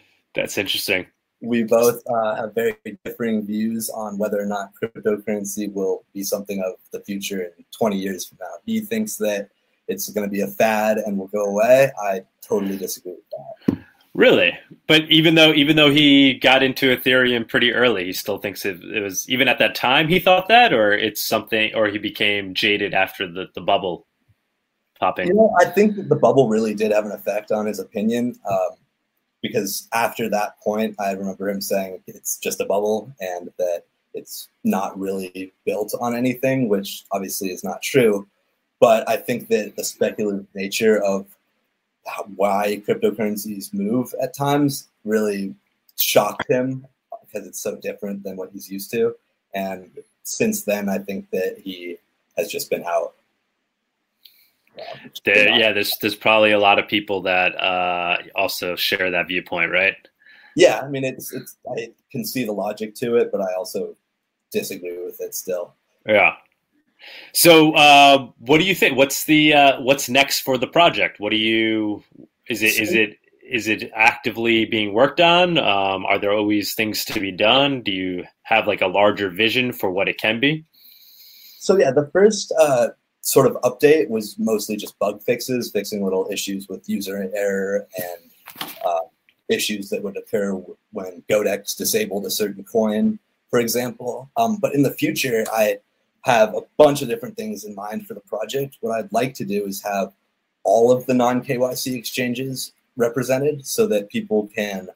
that's 0.36 0.58
interesting. 0.58 1.08
we 1.42 1.64
both 1.64 2.02
uh, 2.08 2.36
have 2.36 2.56
very 2.56 2.76
differing 3.04 3.46
views 3.46 3.90
on 3.90 4.18
whether 4.18 4.40
or 4.40 4.46
not 4.46 4.72
cryptocurrency 4.82 5.72
will 5.72 6.06
be 6.14 6.24
something 6.24 6.62
of 6.62 6.74
the 6.92 7.02
future 7.02 7.44
in 7.58 7.66
20 7.78 7.98
years 7.98 8.26
from 8.26 8.38
now. 8.42 8.54
He 8.66 8.80
thinks 8.80 9.16
that 9.18 9.50
it's 9.88 10.10
going 10.10 10.28
to 10.28 10.32
be 10.32 10.42
a 10.42 10.48
fad 10.48 10.98
and 10.98 11.18
will 11.18 11.28
go 11.28 11.46
away. 11.46 11.92
I 12.02 12.22
totally 12.42 12.78
disagree 12.78 13.14
with 13.14 13.22
that. 13.68 13.86
Really? 14.16 14.58
But 14.88 15.04
even 15.12 15.36
though 15.36 15.52
even 15.52 15.76
though 15.76 15.92
he 15.92 16.36
got 16.36 16.64
into 16.64 16.96
Ethereum 16.96 17.46
pretty 17.46 17.74
early, 17.74 18.06
he 18.06 18.14
still 18.14 18.38
thinks 18.38 18.66
it, 18.66 18.82
it 18.82 19.02
was 19.02 19.30
even 19.30 19.50
at 19.50 19.60
that 19.60 19.76
time 19.76 20.08
he 20.08 20.20
thought 20.20 20.48
that 20.48 20.72
or 20.74 20.94
it's 20.94 21.22
something 21.22 21.76
or 21.76 21.88
he 21.88 21.98
became 21.98 22.54
jaded 22.54 22.94
after 22.94 23.30
the, 23.30 23.48
the 23.56 23.62
bubble 23.62 24.08
popping. 25.00 25.28
You 25.28 25.36
know, 25.36 25.56
I 25.60 25.66
think 25.66 26.08
the 26.10 26.16
bubble 26.16 26.50
really 26.50 26.74
did 26.74 26.92
have 26.92 27.06
an 27.06 27.12
effect 27.12 27.52
on 27.52 27.66
his 27.66 27.80
opinion 27.80 28.40
um, 28.50 28.70
because 29.42 29.88
after 29.94 30.30
that 30.30 30.60
point, 30.62 30.96
I 31.00 31.12
remember 31.12 31.50
him 31.50 31.62
saying 31.62 32.02
it's 32.08 32.38
just 32.38 32.62
a 32.62 32.66
bubble 32.66 33.12
and 33.20 33.52
that 33.58 33.84
it's 34.14 34.48
not 34.64 34.98
really 35.00 35.54
built 35.66 35.94
on 36.00 36.16
anything, 36.16 36.70
which 36.70 37.06
obviously 37.12 37.50
is 37.50 37.64
not 37.64 37.82
true. 37.82 38.28
But 38.80 39.08
I 39.08 39.18
think 39.18 39.50
that 39.50 39.76
the 39.76 39.84
speculative 39.84 40.48
nature 40.54 41.04
of 41.04 41.26
why 42.36 42.82
cryptocurrencies 42.88 43.74
move 43.74 44.14
at 44.22 44.34
times 44.34 44.88
really 45.04 45.56
shocked 46.00 46.50
him 46.50 46.86
because 47.22 47.48
it's 47.48 47.60
so 47.60 47.76
different 47.78 48.24
than 48.24 48.36
what 48.36 48.52
he's 48.54 48.70
used 48.70 48.92
to. 48.92 49.16
And 49.54 49.90
since 50.24 50.64
then, 50.64 50.90
I 50.90 51.00
think 51.00 51.30
that 51.32 51.58
he 51.58 51.98
has 52.38 52.50
just 52.50 52.70
been 52.70 52.84
out. 52.84 53.14
There, 55.24 55.50
yeah, 55.58 55.72
there's 55.72 55.96
there's 56.02 56.16
probably 56.16 56.52
a 56.52 56.60
lot 56.60 56.80
of 56.80 56.88
people 56.88 57.22
that 57.22 57.56
uh, 57.56 58.18
also 58.36 58.76
share 58.76 59.12
that 59.12 59.28
viewpoint, 59.28 59.72
right? 59.72 59.96
Yeah, 60.56 60.82
I 60.84 60.88
mean, 60.88 61.04
it's 61.04 61.34
it's. 61.34 61.58
I 61.70 61.92
can 62.12 62.26
see 62.26 62.46
the 62.46 62.52
logic 62.52 62.96
to 62.96 63.16
it, 63.16 63.32
but 63.32 63.42
I 63.42 63.54
also 63.58 63.96
disagree 64.52 65.04
with 65.04 65.20
it 65.22 65.36
still. 65.36 65.74
Yeah. 66.06 66.36
So, 67.34 67.74
uh, 67.74 68.30
what 68.40 68.60
do 68.60 68.64
you 68.64 68.76
think? 68.76 68.98
What's 68.98 69.26
the 69.26 69.54
uh, 69.54 69.82
what's 69.82 70.10
next 70.10 70.42
for 70.42 70.58
the 70.58 70.68
project? 70.68 71.20
What 71.20 71.32
do 71.32 71.38
you? 71.38 72.04
Is 72.48 72.62
it 72.62 72.80
is 72.80 72.94
it 72.94 73.18
is 73.48 73.68
it 73.68 73.92
actively 73.94 74.66
being 74.66 74.94
worked 74.94 75.22
on? 75.22 75.58
Um, 75.58 76.06
are 76.06 76.18
there 76.18 76.34
always 76.34 76.74
things 76.74 77.06
to 77.06 77.20
be 77.20 77.32
done? 77.32 77.82
Do 77.82 77.92
you 77.92 78.26
have 78.44 78.68
like 78.68 78.82
a 78.82 78.88
larger 78.88 79.30
vision 79.30 79.72
for 79.72 79.92
what 79.92 80.08
it 80.08 80.18
can 80.18 80.40
be? 80.40 80.66
So 81.60 81.78
yeah, 81.78 81.92
the 81.92 82.08
first 82.08 82.54
uh, 82.60 82.90
sort 83.26 83.48
of 83.48 83.58
update 83.64 84.08
was 84.08 84.38
mostly 84.38 84.76
just 84.76 84.98
bug 85.00 85.22
fixes, 85.22 85.72
fixing 85.72 86.04
little 86.04 86.30
issues 86.32 86.70
with 86.70 86.88
user 86.88 87.30
error 87.34 87.88
and 87.98 88.68
uh, 88.86 89.00
issues 89.50 89.90
that 89.90 90.04
would 90.04 90.16
occur 90.16 90.54
when 90.92 91.24
Godex 91.28 91.76
disabled 91.76 92.28
a 92.28 92.30
certain 92.30 92.64
coin, 92.64 93.18
for 93.50 93.60
example. 93.60 94.30
Um, 94.38 94.58
but 94.58 94.76
in 94.76 94.84
the 94.84 94.92
future, 94.92 95.44
I 95.52 95.80
have 96.22 96.54
a 96.54 96.62
bunch 96.78 97.02
of 97.02 97.08
different 97.08 97.36
things 97.36 97.64
in 97.64 97.74
mind 97.74 98.08
for 98.08 98.14
the 98.14 98.22
project. 98.22 98.78
What 98.82 98.96
I'd 98.96 99.12
like 99.12 99.34
to 99.36 99.46
do 99.46 99.66
is 99.66 99.82
have 99.82 100.14
all 100.64 100.92
of 100.92 101.08
the 101.08 101.16
non 101.16 101.44
KYC 101.44 101.98
exchanges 101.98 102.74
represented 102.96 103.66
so 103.66 103.88
that 103.88 104.10
people 104.10 104.50
can 104.56 104.88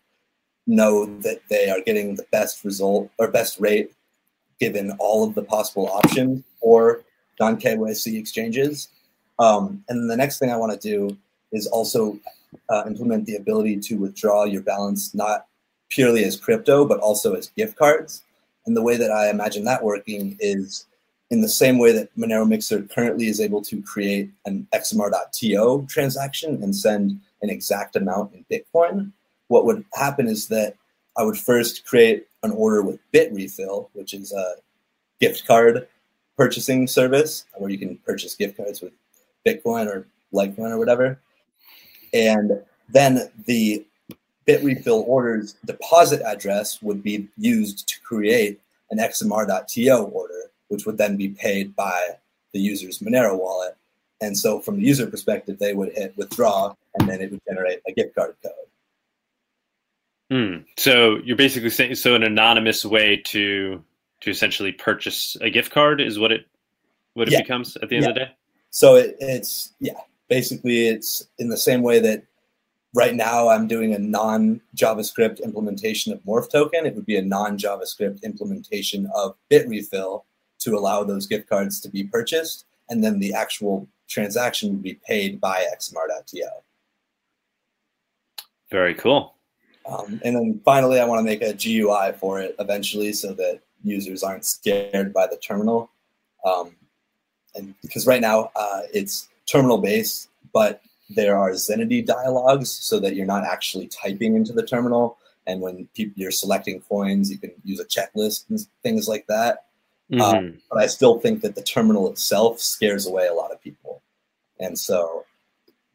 know 0.67 1.07
that 1.21 1.39
they 1.49 1.67
are 1.71 1.81
getting 1.81 2.13
the 2.13 2.25
best 2.31 2.63
result 2.63 3.09
or 3.17 3.31
best 3.31 3.59
rate 3.59 3.91
given 4.59 4.91
all 4.99 5.27
of 5.27 5.33
the 5.33 5.41
possible 5.41 5.87
options 5.87 6.43
for 6.61 7.01
non 7.39 7.59
KYC 7.59 8.17
exchanges. 8.17 8.89
Um, 9.39 9.83
and 9.87 10.01
then 10.01 10.07
the 10.07 10.17
next 10.17 10.39
thing 10.39 10.51
I 10.51 10.57
want 10.57 10.79
to 10.79 10.79
do 10.79 11.17
is 11.51 11.67
also 11.67 12.19
uh, 12.69 12.83
implement 12.85 13.25
the 13.25 13.35
ability 13.35 13.77
to 13.77 13.95
withdraw 13.95 14.43
your 14.43 14.61
balance 14.61 15.13
not 15.15 15.47
purely 15.89 16.23
as 16.23 16.35
crypto, 16.35 16.85
but 16.85 16.99
also 16.99 17.33
as 17.33 17.47
gift 17.49 17.77
cards. 17.77 18.23
And 18.65 18.75
the 18.75 18.81
way 18.81 18.97
that 18.97 19.11
I 19.11 19.29
imagine 19.29 19.63
that 19.63 19.83
working 19.83 20.37
is 20.39 20.85
in 21.31 21.41
the 21.41 21.49
same 21.49 21.77
way 21.77 21.91
that 21.91 22.15
Monero 22.17 22.47
Mixer 22.47 22.81
currently 22.83 23.27
is 23.27 23.39
able 23.39 23.61
to 23.63 23.81
create 23.81 24.29
an 24.45 24.67
XMR.to 24.73 25.85
transaction 25.87 26.61
and 26.63 26.75
send 26.75 27.19
an 27.41 27.49
exact 27.49 27.95
amount 27.95 28.33
in 28.33 28.45
Bitcoin. 28.51 29.11
What 29.47 29.65
would 29.65 29.85
happen 29.93 30.27
is 30.27 30.47
that 30.47 30.75
I 31.17 31.23
would 31.23 31.37
first 31.37 31.85
create 31.85 32.27
an 32.43 32.51
order 32.51 32.81
with 32.81 32.99
Bitrefill, 33.13 33.89
which 33.93 34.13
is 34.13 34.31
a 34.31 34.55
gift 35.19 35.45
card 35.45 35.87
purchasing 36.39 36.87
service 36.87 37.43
where 37.57 37.69
you 37.69 37.77
can 37.77 37.97
purchase 37.97 38.33
gift 38.33 38.55
cards 38.55 38.79
with 38.81 38.93
Bitcoin 39.45 39.87
or 39.87 40.07
Litecoin 40.33 40.71
or 40.71 40.77
whatever. 40.77 41.19
And 42.13 42.61
then 42.87 43.29
the 43.45 43.85
Bitrefill 44.47 45.03
order's 45.05 45.57
deposit 45.65 46.21
address 46.21 46.81
would 46.81 47.03
be 47.03 47.27
used 47.37 47.89
to 47.89 47.99
create 47.99 48.61
an 48.89 48.99
XMR.to 48.99 49.91
order, 49.97 50.49
which 50.69 50.85
would 50.85 50.97
then 50.97 51.17
be 51.17 51.27
paid 51.27 51.75
by 51.75 52.11
the 52.53 52.59
user's 52.59 52.99
Monero 52.99 53.37
wallet. 53.37 53.75
And 54.21 54.37
so, 54.37 54.59
from 54.59 54.77
the 54.77 54.83
user 54.83 55.07
perspective, 55.07 55.59
they 55.59 55.73
would 55.73 55.93
hit 55.93 56.17
withdraw, 56.17 56.73
and 56.95 57.07
then 57.07 57.21
it 57.21 57.31
would 57.31 57.41
generate 57.47 57.79
a 57.87 57.93
gift 57.93 58.15
card 58.15 58.35
code. 58.43 58.53
Hmm. 60.31 60.63
So 60.77 61.17
you're 61.23 61.37
basically 61.37 61.69
saying 61.69 61.95
so 61.95 62.15
an 62.15 62.23
anonymous 62.23 62.85
way 62.85 63.17
to 63.27 63.83
to 64.21 64.29
essentially 64.29 64.71
purchase 64.71 65.37
a 65.41 65.49
gift 65.49 65.71
card 65.71 66.01
is 66.01 66.19
what 66.19 66.31
it 66.31 66.45
what 67.13 67.27
it 67.27 67.33
Yeah. 67.33 67.41
becomes 67.41 67.75
at 67.77 67.89
the 67.89 67.97
end 67.97 68.07
of 68.07 68.13
the 68.13 68.19
day. 68.21 68.31
So 68.69 68.95
it, 68.95 69.17
it's 69.19 69.73
yeah, 69.79 69.99
basically, 70.27 70.87
it's 70.87 71.27
in 71.39 71.49
the 71.49 71.57
same 71.57 71.81
way 71.81 71.99
that 71.99 72.23
right 72.93 73.15
now 73.15 73.49
I'm 73.49 73.67
doing 73.67 73.93
a 73.93 73.99
non 73.99 74.61
JavaScript 74.75 75.43
implementation 75.43 76.13
of 76.13 76.21
Morph 76.23 76.49
Token. 76.49 76.85
It 76.85 76.95
would 76.95 77.05
be 77.05 77.17
a 77.17 77.21
non 77.21 77.57
JavaScript 77.57 78.23
implementation 78.23 79.09
of 79.15 79.35
Bitrefill 79.49 80.23
to 80.59 80.75
allow 80.75 81.03
those 81.03 81.25
gift 81.25 81.49
cards 81.49 81.79
to 81.81 81.89
be 81.89 82.03
purchased, 82.03 82.65
and 82.89 83.03
then 83.03 83.19
the 83.19 83.33
actual 83.33 83.87
transaction 84.07 84.69
would 84.69 84.83
be 84.83 84.99
paid 85.05 85.39
by 85.39 85.65
XMR.to. 85.77 86.49
Very 88.71 88.93
cool. 88.95 89.35
Um, 89.85 90.21
and 90.23 90.35
then 90.35 90.61
finally, 90.63 90.99
I 90.99 91.05
want 91.05 91.19
to 91.19 91.23
make 91.23 91.41
a 91.41 91.53
GUI 91.53 92.13
for 92.19 92.39
it 92.39 92.55
eventually 92.59 93.13
so 93.13 93.33
that 93.33 93.61
users 93.83 94.23
aren't 94.23 94.45
scared 94.45 95.13
by 95.13 95.27
the 95.27 95.37
terminal. 95.37 95.89
Um, 96.45 96.75
and 97.55 97.73
because 97.81 98.07
right 98.07 98.21
now 98.21 98.51
uh, 98.55 98.81
it's 98.93 99.29
terminal 99.45 99.77
based, 99.77 100.29
but 100.53 100.81
there 101.09 101.37
are 101.37 101.51
Zenity 101.51 102.05
dialogues 102.05 102.69
so 102.69 102.99
that 102.99 103.15
you're 103.15 103.25
not 103.25 103.43
actually 103.43 103.87
typing 103.87 104.35
into 104.35 104.53
the 104.53 104.65
terminal. 104.65 105.17
And 105.47 105.61
when 105.61 105.87
people, 105.95 106.13
you're 106.15 106.31
selecting 106.31 106.81
coins, 106.81 107.31
you 107.31 107.37
can 107.37 107.51
use 107.63 107.79
a 107.79 107.85
checklist 107.85 108.45
and 108.49 108.59
things 108.83 109.07
like 109.07 109.25
that. 109.27 109.65
Mm-hmm. 110.11 110.21
Um, 110.21 110.57
but 110.69 110.79
I 110.79 110.87
still 110.87 111.19
think 111.19 111.41
that 111.41 111.55
the 111.55 111.63
terminal 111.63 112.09
itself 112.09 112.59
scares 112.59 113.07
away 113.07 113.27
a 113.27 113.33
lot 113.33 113.51
of 113.51 113.61
people. 113.61 114.01
And 114.59 114.77
so 114.77 115.25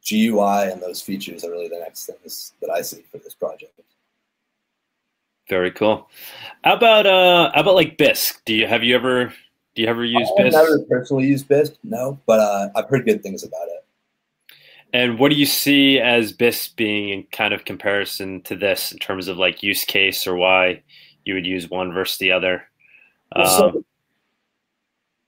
GUI 0.09 0.71
and 0.71 0.83
those 0.83 1.01
features 1.01 1.45
are 1.45 1.51
really 1.51 1.69
the 1.69 1.79
next 1.79 2.07
things 2.07 2.53
that 2.61 2.71
I 2.71 2.83
see 2.83 3.05
for 3.11 3.19
this 3.19 3.35
project. 3.35 3.81
Very 5.49 5.71
cool. 5.71 6.09
How 6.63 6.75
about 6.75 7.07
uh 7.07 7.51
how 7.55 7.61
about 7.61 7.75
like 7.75 7.99
Bisq? 7.99 8.39
Do 8.45 8.55
you 8.55 8.67
have 8.67 8.83
you 8.83 8.95
ever 8.95 9.33
do 9.75 9.83
you 9.83 9.89
ever 9.89 10.05
use 10.05 10.29
Bisq? 10.39 10.47
I've 10.47 10.53
never 10.53 10.79
personally 10.89 11.27
used 11.27 11.49
Bisq, 11.49 11.77
no, 11.83 12.19
but 12.27 12.41
uh, 12.41 12.69
I've 12.77 12.89
heard 12.89 13.05
good 13.05 13.23
things 13.23 13.43
about 13.43 13.67
it. 13.67 13.85
And 14.93 15.19
what 15.19 15.31
do 15.31 15.35
you 15.35 15.47
see 15.47 15.99
as 15.99 16.33
Bisq 16.33 16.77
being 16.77 17.09
in 17.09 17.25
kind 17.33 17.53
of 17.53 17.65
comparison 17.65 18.41
to 18.43 18.55
this 18.55 18.93
in 18.93 18.99
terms 18.99 19.27
of 19.27 19.37
like 19.37 19.63
use 19.63 19.85
case 19.85 20.27
or 20.27 20.37
why 20.37 20.83
you 21.25 21.35
would 21.35 21.47
use 21.47 21.69
one 21.69 21.93
versus 21.93 22.19
the 22.19 22.31
other? 22.31 22.63
so, 23.35 23.69
um, 23.69 23.85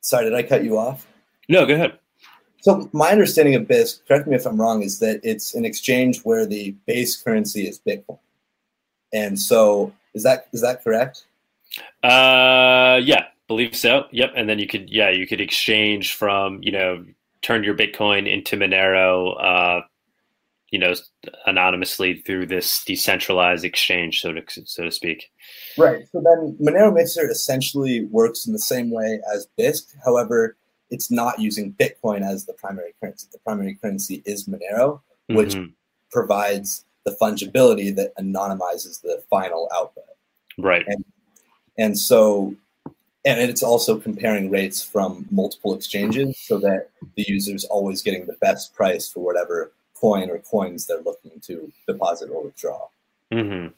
sorry, 0.00 0.24
did 0.26 0.34
I 0.34 0.44
cut 0.44 0.62
you 0.62 0.78
off? 0.78 1.08
No, 1.48 1.66
go 1.66 1.74
ahead. 1.74 1.98
So 2.60 2.88
my 2.92 3.10
understanding 3.10 3.56
of 3.56 3.64
Bisq, 3.64 4.06
correct 4.06 4.28
me 4.28 4.36
if 4.36 4.46
I'm 4.46 4.60
wrong, 4.60 4.82
is 4.82 5.00
that 5.00 5.20
it's 5.24 5.54
an 5.54 5.64
exchange 5.64 6.20
where 6.22 6.46
the 6.46 6.70
base 6.86 7.20
currency 7.20 7.66
is 7.66 7.80
Bitcoin. 7.80 8.18
And 9.12 9.38
so 9.38 9.92
is 10.16 10.22
that 10.24 10.48
is 10.52 10.62
that 10.62 10.82
correct? 10.82 11.26
Uh, 12.02 12.98
yeah, 13.02 13.26
believe 13.48 13.76
so. 13.76 14.06
Yep. 14.10 14.32
And 14.34 14.48
then 14.48 14.58
you 14.58 14.66
could, 14.66 14.90
yeah, 14.90 15.10
you 15.10 15.26
could 15.26 15.40
exchange 15.40 16.14
from, 16.14 16.60
you 16.62 16.72
know, 16.72 17.04
turn 17.42 17.62
your 17.62 17.76
Bitcoin 17.76 18.32
into 18.32 18.56
Monero, 18.56 19.36
uh, 19.38 19.82
you 20.70 20.78
know, 20.78 20.94
anonymously 21.44 22.22
through 22.22 22.46
this 22.46 22.82
decentralized 22.84 23.64
exchange, 23.64 24.20
so 24.20 24.32
to 24.32 24.42
so 24.64 24.84
to 24.84 24.90
speak. 24.90 25.30
Right. 25.76 26.06
So 26.10 26.22
then 26.22 26.56
Monero 26.60 26.92
Mixer 26.92 27.30
essentially 27.30 28.06
works 28.06 28.46
in 28.46 28.52
the 28.54 28.58
same 28.58 28.90
way 28.90 29.20
as 29.32 29.46
Bisq. 29.58 29.94
However, 30.04 30.56
it's 30.90 31.10
not 31.10 31.38
using 31.38 31.74
Bitcoin 31.74 32.22
as 32.22 32.46
the 32.46 32.54
primary 32.54 32.94
currency. 33.00 33.28
The 33.30 33.38
primary 33.40 33.74
currency 33.74 34.22
is 34.24 34.48
Monero, 34.48 35.00
which 35.28 35.54
mm-hmm. 35.54 35.72
provides 36.10 36.85
the 37.06 37.16
fungibility 37.22 37.94
that 37.94 38.14
anonymizes 38.18 39.00
the 39.00 39.22
final 39.30 39.70
output. 39.72 40.04
Right. 40.58 40.84
And, 40.86 41.04
and 41.78 41.98
so, 41.98 42.54
and 43.24 43.40
it's 43.40 43.62
also 43.62 43.98
comparing 43.98 44.50
rates 44.50 44.82
from 44.82 45.26
multiple 45.30 45.74
exchanges 45.74 46.38
so 46.40 46.58
that 46.58 46.90
the 47.16 47.24
user 47.26 47.54
is 47.54 47.64
always 47.64 48.02
getting 48.02 48.26
the 48.26 48.36
best 48.40 48.74
price 48.74 49.08
for 49.08 49.20
whatever 49.20 49.72
coin 49.94 50.28
or 50.28 50.38
coins 50.40 50.86
they're 50.86 51.00
looking 51.00 51.40
to 51.42 51.72
deposit 51.86 52.28
or 52.30 52.44
withdraw. 52.44 52.86
Mm-hmm. 53.32 53.68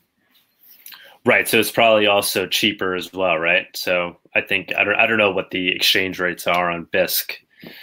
Right. 1.24 1.46
So 1.46 1.58
it's 1.58 1.70
probably 1.70 2.06
also 2.06 2.46
cheaper 2.46 2.94
as 2.94 3.12
well, 3.12 3.38
right? 3.38 3.66
So 3.74 4.16
I 4.34 4.40
think 4.40 4.72
I 4.76 4.84
don't 4.84 4.94
I 4.94 5.06
don't 5.06 5.18
know 5.18 5.32
what 5.32 5.50
the 5.50 5.68
exchange 5.68 6.18
rates 6.18 6.46
are 6.46 6.70
on 6.70 6.86
Bisq. 6.86 7.32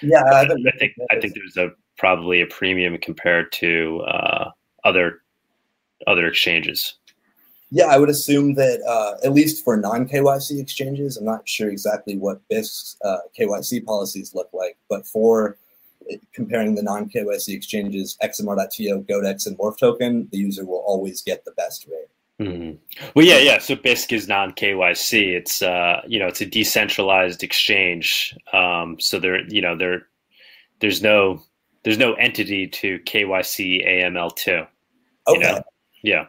Yeah, 0.01 0.23
I, 0.23 0.41
I, 0.43 0.77
think 0.79 0.93
I 1.11 1.19
think 1.19 1.35
there's 1.35 1.57
a 1.57 1.71
probably 1.97 2.41
a 2.41 2.47
premium 2.47 2.97
compared 2.97 3.51
to 3.51 4.01
uh, 4.07 4.51
other 4.83 5.21
other 6.07 6.27
exchanges. 6.27 6.95
Yeah, 7.71 7.85
I 7.85 7.97
would 7.97 8.09
assume 8.09 8.53
that 8.55 8.81
uh, 8.87 9.25
at 9.25 9.33
least 9.33 9.63
for 9.63 9.75
non 9.75 10.07
KYC 10.07 10.59
exchanges, 10.59 11.17
I'm 11.17 11.25
not 11.25 11.47
sure 11.47 11.69
exactly 11.69 12.15
what 12.15 12.39
Bisq's 12.49 12.95
uh, 13.03 13.17
KYC 13.37 13.83
policies 13.83 14.33
look 14.35 14.49
like, 14.53 14.77
but 14.89 15.05
for 15.05 15.57
uh, 16.11 16.15
comparing 16.33 16.75
the 16.75 16.83
non 16.83 17.09
KYC 17.09 17.49
exchanges, 17.55 18.17
XMR.to, 18.23 19.05
Godex, 19.09 19.47
and 19.47 19.57
Morph 19.57 19.79
Token, 19.79 20.29
the 20.31 20.37
user 20.37 20.63
will 20.63 20.83
always 20.85 21.21
get 21.21 21.43
the 21.43 21.51
best 21.51 21.87
rate. 21.87 22.47
Mm-hmm. 22.47 23.09
Well, 23.15 23.25
yeah, 23.25 23.39
yeah. 23.39 23.57
So 23.59 23.75
Bisq 23.75 24.13
is 24.13 24.27
non 24.27 24.51
KYC. 24.51 25.35
It's 25.35 25.61
uh, 25.61 26.01
you 26.07 26.19
know, 26.19 26.27
it's 26.27 26.41
a 26.41 26.45
decentralized 26.45 27.43
exchange. 27.43 28.37
Um, 28.53 28.99
so 28.99 29.19
there, 29.19 29.45
you 29.47 29.61
know, 29.61 29.75
there, 29.75 30.07
there's 30.81 31.01
no, 31.01 31.41
there's 31.83 31.97
no 31.97 32.13
entity 32.13 32.67
to 32.67 32.99
KYC 32.99 33.87
AML 33.87 34.35
two. 34.35 34.63
Okay. 35.27 35.39
You 35.39 35.39
know? 35.39 35.63
Yeah. 36.05 36.27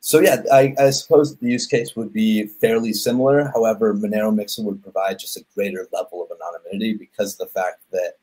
So 0.00 0.20
yeah, 0.20 0.42
I, 0.52 0.74
I, 0.78 0.90
suppose 0.90 1.36
the 1.36 1.50
use 1.50 1.66
case 1.66 1.96
would 1.96 2.12
be 2.12 2.46
fairly 2.46 2.92
similar. 2.92 3.50
However, 3.52 3.92
Monero 3.92 4.32
Mixer 4.32 4.62
would 4.62 4.80
provide 4.80 5.18
just 5.18 5.36
a 5.36 5.44
greater 5.56 5.88
level 5.92 6.22
of 6.22 6.30
anonymity 6.30 6.94
because 6.94 7.32
of 7.32 7.38
the 7.38 7.52
fact 7.52 7.82
that 7.90 8.14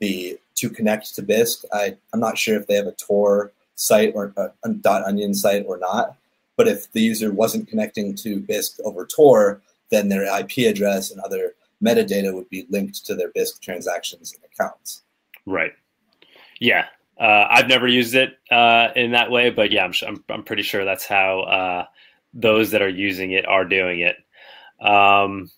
the 0.00 0.38
to 0.54 0.70
connect 0.70 1.12
to 1.16 1.22
Bisq, 1.22 1.64
I, 1.72 1.96
I'm 2.12 2.20
not 2.20 2.38
sure 2.38 2.56
if 2.56 2.68
they 2.68 2.74
have 2.74 2.86
a 2.86 2.92
Tor 2.92 3.52
site 3.74 4.12
or 4.14 4.32
uh, 4.36 4.48
a, 4.64 4.70
a 4.70 5.04
.onion 5.06 5.34
site 5.34 5.64
or 5.66 5.76
not. 5.76 6.16
But 6.56 6.68
if 6.68 6.90
the 6.92 7.00
user 7.00 7.32
wasn't 7.32 7.68
connecting 7.68 8.14
to 8.16 8.40
Bisq 8.40 8.78
over 8.84 9.04
Tor, 9.04 9.60
then 9.90 10.08
their 10.08 10.24
IP 10.38 10.68
address 10.68 11.10
and 11.10 11.20
other 11.20 11.54
metadata 11.82 12.32
would 12.32 12.48
be 12.48 12.66
linked 12.70 13.04
to 13.06 13.16
their 13.16 13.32
Bisq 13.32 13.60
transactions 13.60 14.34
and 14.34 14.44
accounts. 14.52 15.02
Right. 15.46 15.72
Yeah, 16.60 16.86
uh, 17.20 17.46
I've 17.50 17.68
never 17.68 17.88
used 17.88 18.14
it 18.14 18.38
uh, 18.50 18.88
in 18.94 19.10
that 19.12 19.30
way, 19.30 19.50
but 19.50 19.72
yeah, 19.72 19.84
I'm, 19.84 19.92
I'm, 20.06 20.24
I'm 20.28 20.42
pretty 20.44 20.62
sure 20.62 20.84
that's 20.84 21.06
how 21.06 21.40
uh, 21.40 21.84
those 22.32 22.70
that 22.70 22.82
are 22.82 22.88
using 22.88 23.32
it 23.32 23.46
are 23.46 23.64
doing 23.64 24.00
it. 24.00 24.16
Um, 24.80 25.50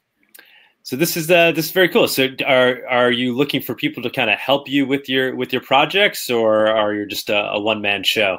so 0.83 0.97
this 0.97 1.17
is 1.17 1.31
uh, 1.31 1.53
this 1.53 1.67
is 1.67 1.71
very 1.73 1.89
cool. 1.89 2.09
So 2.09 2.29
are 2.47 2.87
are 2.89 3.11
you 3.11 3.37
looking 3.37 3.61
for 3.61 3.75
people 3.75 4.03
to 4.03 4.11
kind 4.11 4.31
of 4.31 4.39
help 4.39 4.69
you 4.69 4.87
with 4.87 5.09
your 5.09 5.37
with 5.37 5.53
your 5.53 5.63
projects, 5.63 6.31
or 6.31 6.69
are 6.69 6.95
you 6.95 7.07
just 7.07 7.29
a, 7.29 7.51
a 7.51 7.61
one 7.61 7.83
man 7.83 8.03
show? 8.03 8.39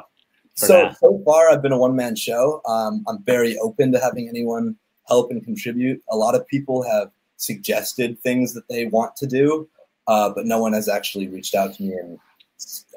So 0.54 0.82
now? 0.82 0.96
so 1.00 1.22
far, 1.24 1.50
I've 1.50 1.62
been 1.62 1.72
a 1.72 1.78
one 1.78 1.94
man 1.94 2.16
show. 2.16 2.60
Um, 2.66 3.04
I'm 3.06 3.22
very 3.22 3.56
open 3.58 3.92
to 3.92 4.00
having 4.00 4.28
anyone 4.28 4.76
help 5.08 5.30
and 5.30 5.42
contribute. 5.44 6.02
A 6.10 6.16
lot 6.16 6.34
of 6.34 6.46
people 6.48 6.82
have 6.82 7.10
suggested 7.36 8.20
things 8.20 8.52
that 8.54 8.68
they 8.68 8.86
want 8.86 9.16
to 9.16 9.26
do, 9.26 9.68
uh, 10.08 10.30
but 10.30 10.44
no 10.44 10.58
one 10.58 10.72
has 10.72 10.88
actually 10.88 11.28
reached 11.28 11.54
out 11.54 11.74
to 11.74 11.82
me 11.82 11.92
and 11.92 12.18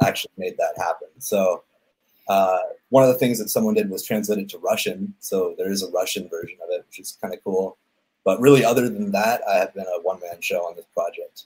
actually 0.01 0.31
made 0.37 0.57
that 0.57 0.73
happen. 0.77 1.07
So 1.19 1.63
uh, 2.27 2.59
one 2.89 3.03
of 3.03 3.09
the 3.09 3.19
things 3.19 3.37
that 3.39 3.49
someone 3.49 3.73
did 3.73 3.89
was 3.89 4.03
translate 4.03 4.39
it 4.39 4.49
to 4.49 4.57
Russian. 4.57 5.13
So 5.19 5.55
there 5.57 5.71
is 5.71 5.83
a 5.83 5.91
Russian 5.91 6.29
version 6.29 6.57
of 6.63 6.69
it, 6.71 6.85
which 6.87 6.99
is 6.99 7.17
kind 7.21 7.33
of 7.33 7.43
cool. 7.43 7.77
But 8.23 8.41
really, 8.41 8.65
other 8.65 8.89
than 8.89 9.11
that, 9.11 9.41
I 9.47 9.57
have 9.57 9.73
been 9.73 9.85
a 9.85 10.01
one 10.01 10.19
man 10.19 10.41
show 10.41 10.61
on 10.61 10.75
this 10.75 10.85
project. 10.95 11.43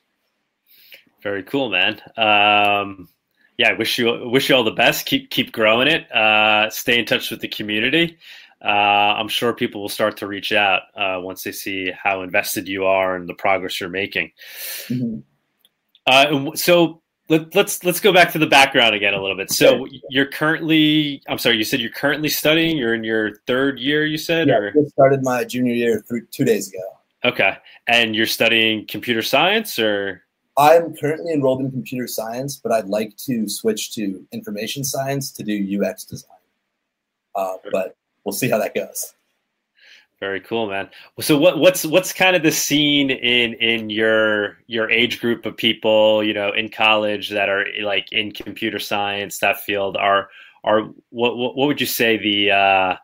Very 1.22 1.44
cool, 1.44 1.70
man. 1.70 2.02
Um, 2.16 3.10
yeah, 3.58 3.70
I 3.70 3.74
wish 3.74 4.00
you 4.00 4.30
wish 4.30 4.48
you 4.48 4.56
all 4.56 4.64
the 4.64 4.72
best. 4.72 5.06
Keep 5.06 5.30
keep 5.30 5.52
growing 5.52 5.90
it. 5.90 6.10
Uh, 6.14 6.70
stay 6.70 6.98
in 6.98 7.06
touch 7.06 7.30
with 7.30 7.42
the 7.42 7.50
community. 7.50 8.18
Uh, 8.64 9.16
I'm 9.18 9.28
sure 9.28 9.54
people 9.54 9.82
will 9.82 9.90
start 9.90 10.16
to 10.18 10.28
reach 10.28 10.54
out 10.54 10.84
uh, 10.96 11.20
once 11.22 11.44
they 11.44 11.52
see 11.52 11.92
how 11.92 12.22
invested 12.22 12.68
you 12.68 12.86
are 12.86 13.16
and 13.16 13.28
the 13.28 13.34
progress 13.34 13.80
you're 13.80 13.90
making. 13.90 14.32
Mm-hmm. 14.88 15.20
Uh, 16.08 16.56
so 16.56 17.02
let, 17.30 17.56
let's, 17.56 17.84
let's 17.84 18.00
go 18.00 18.12
back 18.12 18.32
to 18.32 18.40
the 18.40 18.48
background 18.48 18.96
again 18.96 19.14
a 19.14 19.22
little 19.22 19.38
bit. 19.38 19.52
So 19.52 19.88
you're 20.10 20.26
currently, 20.26 21.22
I'm 21.28 21.38
sorry, 21.38 21.58
you 21.58 21.64
said 21.64 21.80
you're 21.80 21.92
currently 21.92 22.30
studying. 22.30 22.78
You're 22.78 22.96
in 22.96 23.04
your 23.04 23.36
third 23.48 23.80
year. 23.80 24.06
You 24.06 24.18
said, 24.18 24.48
yeah, 24.48 24.56
or? 24.56 24.70
I 24.70 24.72
just 24.72 24.92
started 24.92 25.24
my 25.24 25.44
junior 25.44 25.74
year 25.74 26.04
three, 26.08 26.22
two 26.32 26.44
days 26.44 26.70
ago. 26.70 26.84
Okay, 27.24 27.58
and 27.88 28.16
you're 28.16 28.26
studying 28.26 28.88
computer 28.88 29.22
science, 29.22 29.78
or 29.78 30.24
I'm 30.58 30.96
currently 30.96 31.34
enrolled 31.34 31.62
in 31.62 31.70
computer 31.70 32.08
science, 32.08 32.56
but 32.58 32.72
I'd 32.72 32.88
like 32.88 33.16
to 33.18 33.48
switch 33.48 33.94
to 33.96 34.26
information 34.32 34.84
science 34.84 35.32
to 35.32 35.44
do 35.44 35.82
UX 35.82 36.06
design. 36.06 36.32
Uh, 37.36 37.56
but 37.72 37.96
we'll 38.24 38.34
see 38.34 38.50
how 38.50 38.58
that 38.58 38.74
goes. 38.74 39.14
Very 40.20 40.42
cool, 40.42 40.68
man. 40.68 40.90
So 41.22 41.38
what 41.38 41.60
what's 41.60 41.86
what's 41.86 42.12
kind 42.12 42.36
of 42.36 42.44
the 42.44 42.52
scene 42.52 43.10
in 43.10 43.54
in 43.54 43.90
your 43.90 44.58
your 44.68 44.92
age 44.92 45.22
group 45.22 45.46
of 45.46 45.56
people, 45.56 46.24
you 46.24 46.34
know, 46.34 46.52
in 46.52 46.68
college 46.68 47.30
that 47.30 47.48
are 47.48 47.66
like 47.84 48.12
in 48.12 48.32
computer 48.32 48.80
science, 48.80 49.40
that 49.40 49.62
field 49.62 49.96
are 49.96 50.30
are 50.66 50.82
what 51.10 51.38
what, 51.38 51.56
what 51.56 51.68
would 51.68 51.80
you 51.80 51.88
say 51.88 52.18
the 52.18 52.52
uh 52.52 52.96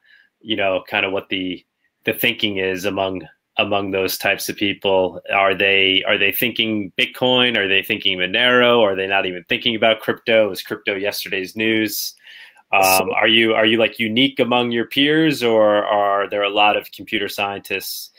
you 0.41 0.57
know, 0.57 0.83
kind 0.89 1.05
of 1.05 1.13
what 1.13 1.29
the 1.29 1.65
the 2.03 2.13
thinking 2.13 2.57
is 2.57 2.83
among 2.83 3.21
among 3.57 3.91
those 3.91 4.17
types 4.17 4.49
of 4.49 4.57
people? 4.57 5.21
Are 5.33 5.55
they 5.55 6.03
are 6.05 6.17
they 6.17 6.33
thinking 6.33 6.91
Bitcoin? 6.97 7.57
Are 7.57 7.67
they 7.69 7.81
thinking 7.81 8.17
Monero? 8.17 8.81
Are 8.81 8.95
they 8.95 9.07
not 9.07 9.25
even 9.25 9.45
thinking 9.47 9.75
about 9.77 10.01
crypto? 10.01 10.51
Is 10.51 10.61
crypto 10.61 10.95
yesterday's 10.95 11.55
news? 11.55 12.13
Um, 12.73 13.09
are 13.11 13.27
you 13.27 13.53
are 13.53 13.65
you 13.65 13.77
like 13.77 13.99
unique 13.99 14.39
among 14.39 14.71
your 14.71 14.85
peers, 14.85 15.43
or 15.43 15.85
are 15.85 16.29
there 16.29 16.43
a 16.43 16.49
lot 16.49 16.75
of 16.75 16.91
computer 16.91 17.29
scientists 17.29 18.09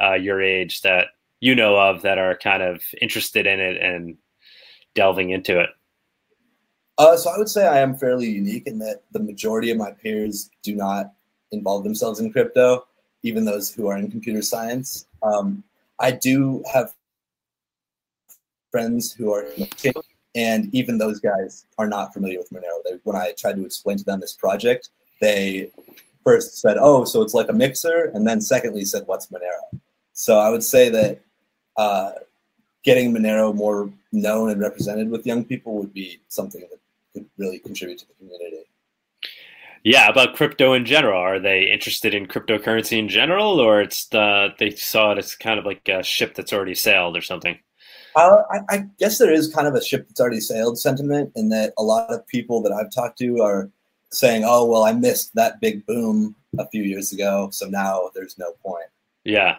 uh, 0.00 0.14
your 0.14 0.42
age 0.42 0.80
that 0.82 1.08
you 1.40 1.54
know 1.54 1.76
of 1.76 2.02
that 2.02 2.18
are 2.18 2.36
kind 2.36 2.62
of 2.62 2.82
interested 3.00 3.46
in 3.46 3.60
it 3.60 3.80
and 3.80 4.16
delving 4.94 5.30
into 5.30 5.60
it? 5.60 5.70
Uh, 6.98 7.16
so 7.16 7.30
I 7.30 7.38
would 7.38 7.48
say 7.48 7.66
I 7.66 7.78
am 7.78 7.96
fairly 7.96 8.28
unique 8.28 8.66
in 8.66 8.78
that 8.80 9.02
the 9.12 9.20
majority 9.20 9.70
of 9.70 9.78
my 9.78 9.90
peers 9.90 10.50
do 10.62 10.74
not 10.74 11.12
involve 11.52 11.84
themselves 11.84 12.20
in 12.20 12.32
crypto, 12.32 12.86
even 13.22 13.44
those 13.44 13.72
who 13.72 13.88
are 13.88 13.96
in 13.96 14.10
computer 14.10 14.42
science. 14.42 15.06
Um, 15.22 15.62
I 15.98 16.10
do 16.10 16.62
have 16.72 16.92
friends 18.70 19.12
who 19.12 19.32
are 19.32 19.42
in 19.42 19.60
the 19.60 20.02
and 20.34 20.72
even 20.74 20.98
those 20.98 21.20
guys 21.20 21.66
are 21.78 21.88
not 21.88 22.12
familiar 22.12 22.38
with 22.38 22.50
Monero. 22.50 22.82
They, 22.84 22.98
when 23.04 23.16
I 23.16 23.32
tried 23.36 23.56
to 23.56 23.64
explain 23.64 23.96
to 23.98 24.04
them 24.04 24.20
this 24.20 24.32
project, 24.32 24.90
they 25.20 25.70
first 26.24 26.58
said, 26.58 26.76
"Oh, 26.78 27.04
so 27.04 27.22
it's 27.22 27.34
like 27.34 27.48
a 27.48 27.52
mixer," 27.52 28.10
and 28.14 28.26
then 28.26 28.40
secondly 28.40 28.84
said, 28.84 29.06
"What's 29.06 29.26
Monero?" 29.28 29.80
So 30.12 30.38
I 30.38 30.50
would 30.50 30.62
say 30.62 30.88
that 30.90 31.20
uh, 31.76 32.12
getting 32.84 33.12
Monero 33.12 33.54
more 33.54 33.90
known 34.12 34.50
and 34.50 34.60
represented 34.60 35.10
with 35.10 35.26
young 35.26 35.44
people 35.44 35.74
would 35.74 35.92
be 35.92 36.20
something 36.28 36.60
that 36.60 36.78
could 37.14 37.26
really 37.38 37.58
contribute 37.58 37.98
to 37.98 38.06
the 38.06 38.14
community. 38.14 38.64
Yeah, 39.82 40.08
about 40.08 40.36
crypto 40.36 40.74
in 40.74 40.84
general. 40.84 41.18
Are 41.18 41.38
they 41.38 41.70
interested 41.70 42.12
in 42.12 42.26
cryptocurrency 42.26 42.98
in 42.98 43.08
general, 43.08 43.60
or 43.60 43.80
it's 43.80 44.06
the 44.08 44.48
they 44.58 44.70
saw 44.70 45.12
it 45.12 45.18
as 45.18 45.34
kind 45.34 45.58
of 45.58 45.64
like 45.64 45.88
a 45.88 46.02
ship 46.02 46.34
that's 46.34 46.52
already 46.52 46.74
sailed 46.74 47.16
or 47.16 47.22
something? 47.22 47.58
Uh, 48.16 48.42
I, 48.50 48.60
I, 48.68 48.86
guess 48.98 49.18
there 49.18 49.32
is 49.32 49.52
kind 49.52 49.68
of 49.68 49.74
a 49.74 49.82
ship 49.82 50.08
that's 50.08 50.20
already 50.20 50.40
sailed 50.40 50.78
sentiment 50.78 51.32
in 51.36 51.48
that 51.50 51.72
a 51.78 51.82
lot 51.82 52.10
of 52.10 52.26
people 52.26 52.60
that 52.62 52.72
I've 52.72 52.92
talked 52.92 53.18
to 53.18 53.40
are 53.40 53.70
saying, 54.10 54.42
"Oh, 54.44 54.64
well, 54.64 54.82
I 54.84 54.92
missed 54.92 55.34
that 55.34 55.60
big 55.60 55.86
boom 55.86 56.34
a 56.58 56.66
few 56.68 56.82
years 56.82 57.12
ago, 57.12 57.50
so 57.52 57.66
now 57.66 58.10
there's 58.14 58.36
no 58.38 58.52
point." 58.64 58.88
Yeah. 59.24 59.56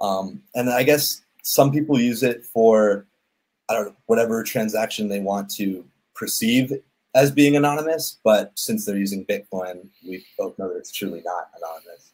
Um, 0.00 0.42
and 0.54 0.70
I 0.70 0.82
guess 0.82 1.22
some 1.42 1.70
people 1.70 2.00
use 2.00 2.22
it 2.22 2.44
for 2.44 3.06
I 3.68 3.74
don't 3.74 3.86
know 3.86 3.96
whatever 4.06 4.42
transaction 4.42 5.08
they 5.08 5.20
want 5.20 5.50
to 5.56 5.84
perceive 6.14 6.72
as 7.14 7.30
being 7.30 7.56
anonymous, 7.56 8.18
but 8.24 8.52
since 8.56 8.84
they're 8.84 8.96
using 8.96 9.24
Bitcoin, 9.26 9.88
we 10.06 10.24
both 10.38 10.58
know 10.58 10.68
that 10.68 10.78
it's 10.78 10.92
truly 10.92 11.22
not 11.24 11.50
anonymous. 11.56 12.12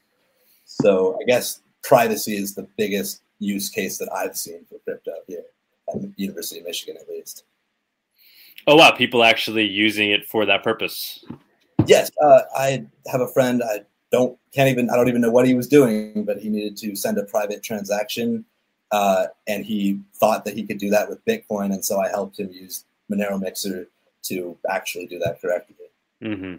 So 0.65 1.19
I 1.21 1.25
guess 1.25 1.61
privacy 1.83 2.37
is 2.37 2.55
the 2.55 2.67
biggest 2.77 3.23
use 3.39 3.69
case 3.69 3.99
that 3.99 4.13
I've 4.13 4.37
seen 4.37 4.65
for 4.69 4.79
crypto 4.81 5.13
here 5.27 5.45
at 5.93 6.01
the 6.01 6.13
University 6.17 6.61
of 6.61 6.67
Michigan, 6.67 6.97
at 7.01 7.09
least. 7.09 7.45
Oh 8.67 8.77
wow, 8.77 8.91
people 8.91 9.23
actually 9.23 9.65
using 9.65 10.11
it 10.11 10.27
for 10.27 10.45
that 10.47 10.63
purpose. 10.65 11.25
Yes, 11.87 12.11
uh, 12.21 12.43
I 12.57 12.85
have 13.07 13.21
a 13.21 13.29
friend. 13.29 13.63
I 13.63 13.81
don't 14.11 14.39
can't 14.53 14.69
even 14.69 14.91
I 14.91 14.97
don't 14.97 15.09
even 15.09 15.21
know 15.21 15.31
what 15.31 15.47
he 15.47 15.55
was 15.55 15.69
doing, 15.69 16.25
but 16.25 16.39
he 16.39 16.49
needed 16.49 16.77
to 16.79 16.97
send 16.97 17.19
a 17.19 17.25
private 17.25 17.63
transaction, 17.63 18.45
uh, 18.91 19.27
and 19.47 19.65
he 19.65 20.01
thought 20.17 20.45
that 20.45 20.55
he 20.55 20.65
could 20.65 20.79
do 20.79 20.91
that 20.91 21.09
with 21.09 21.25
Bitcoin, 21.25 21.73
and 21.73 21.85
so 21.85 22.01
I 22.01 22.09
helped 22.09 22.41
him 22.41 22.51
use 22.51 22.85
Monero 23.11 23.41
Mixer 23.41 23.89
to 24.25 24.59
actually 24.69 25.07
do 25.07 25.19
that 25.21 25.41
correctly. 25.41 25.77
Mm-hmm. 26.23 26.57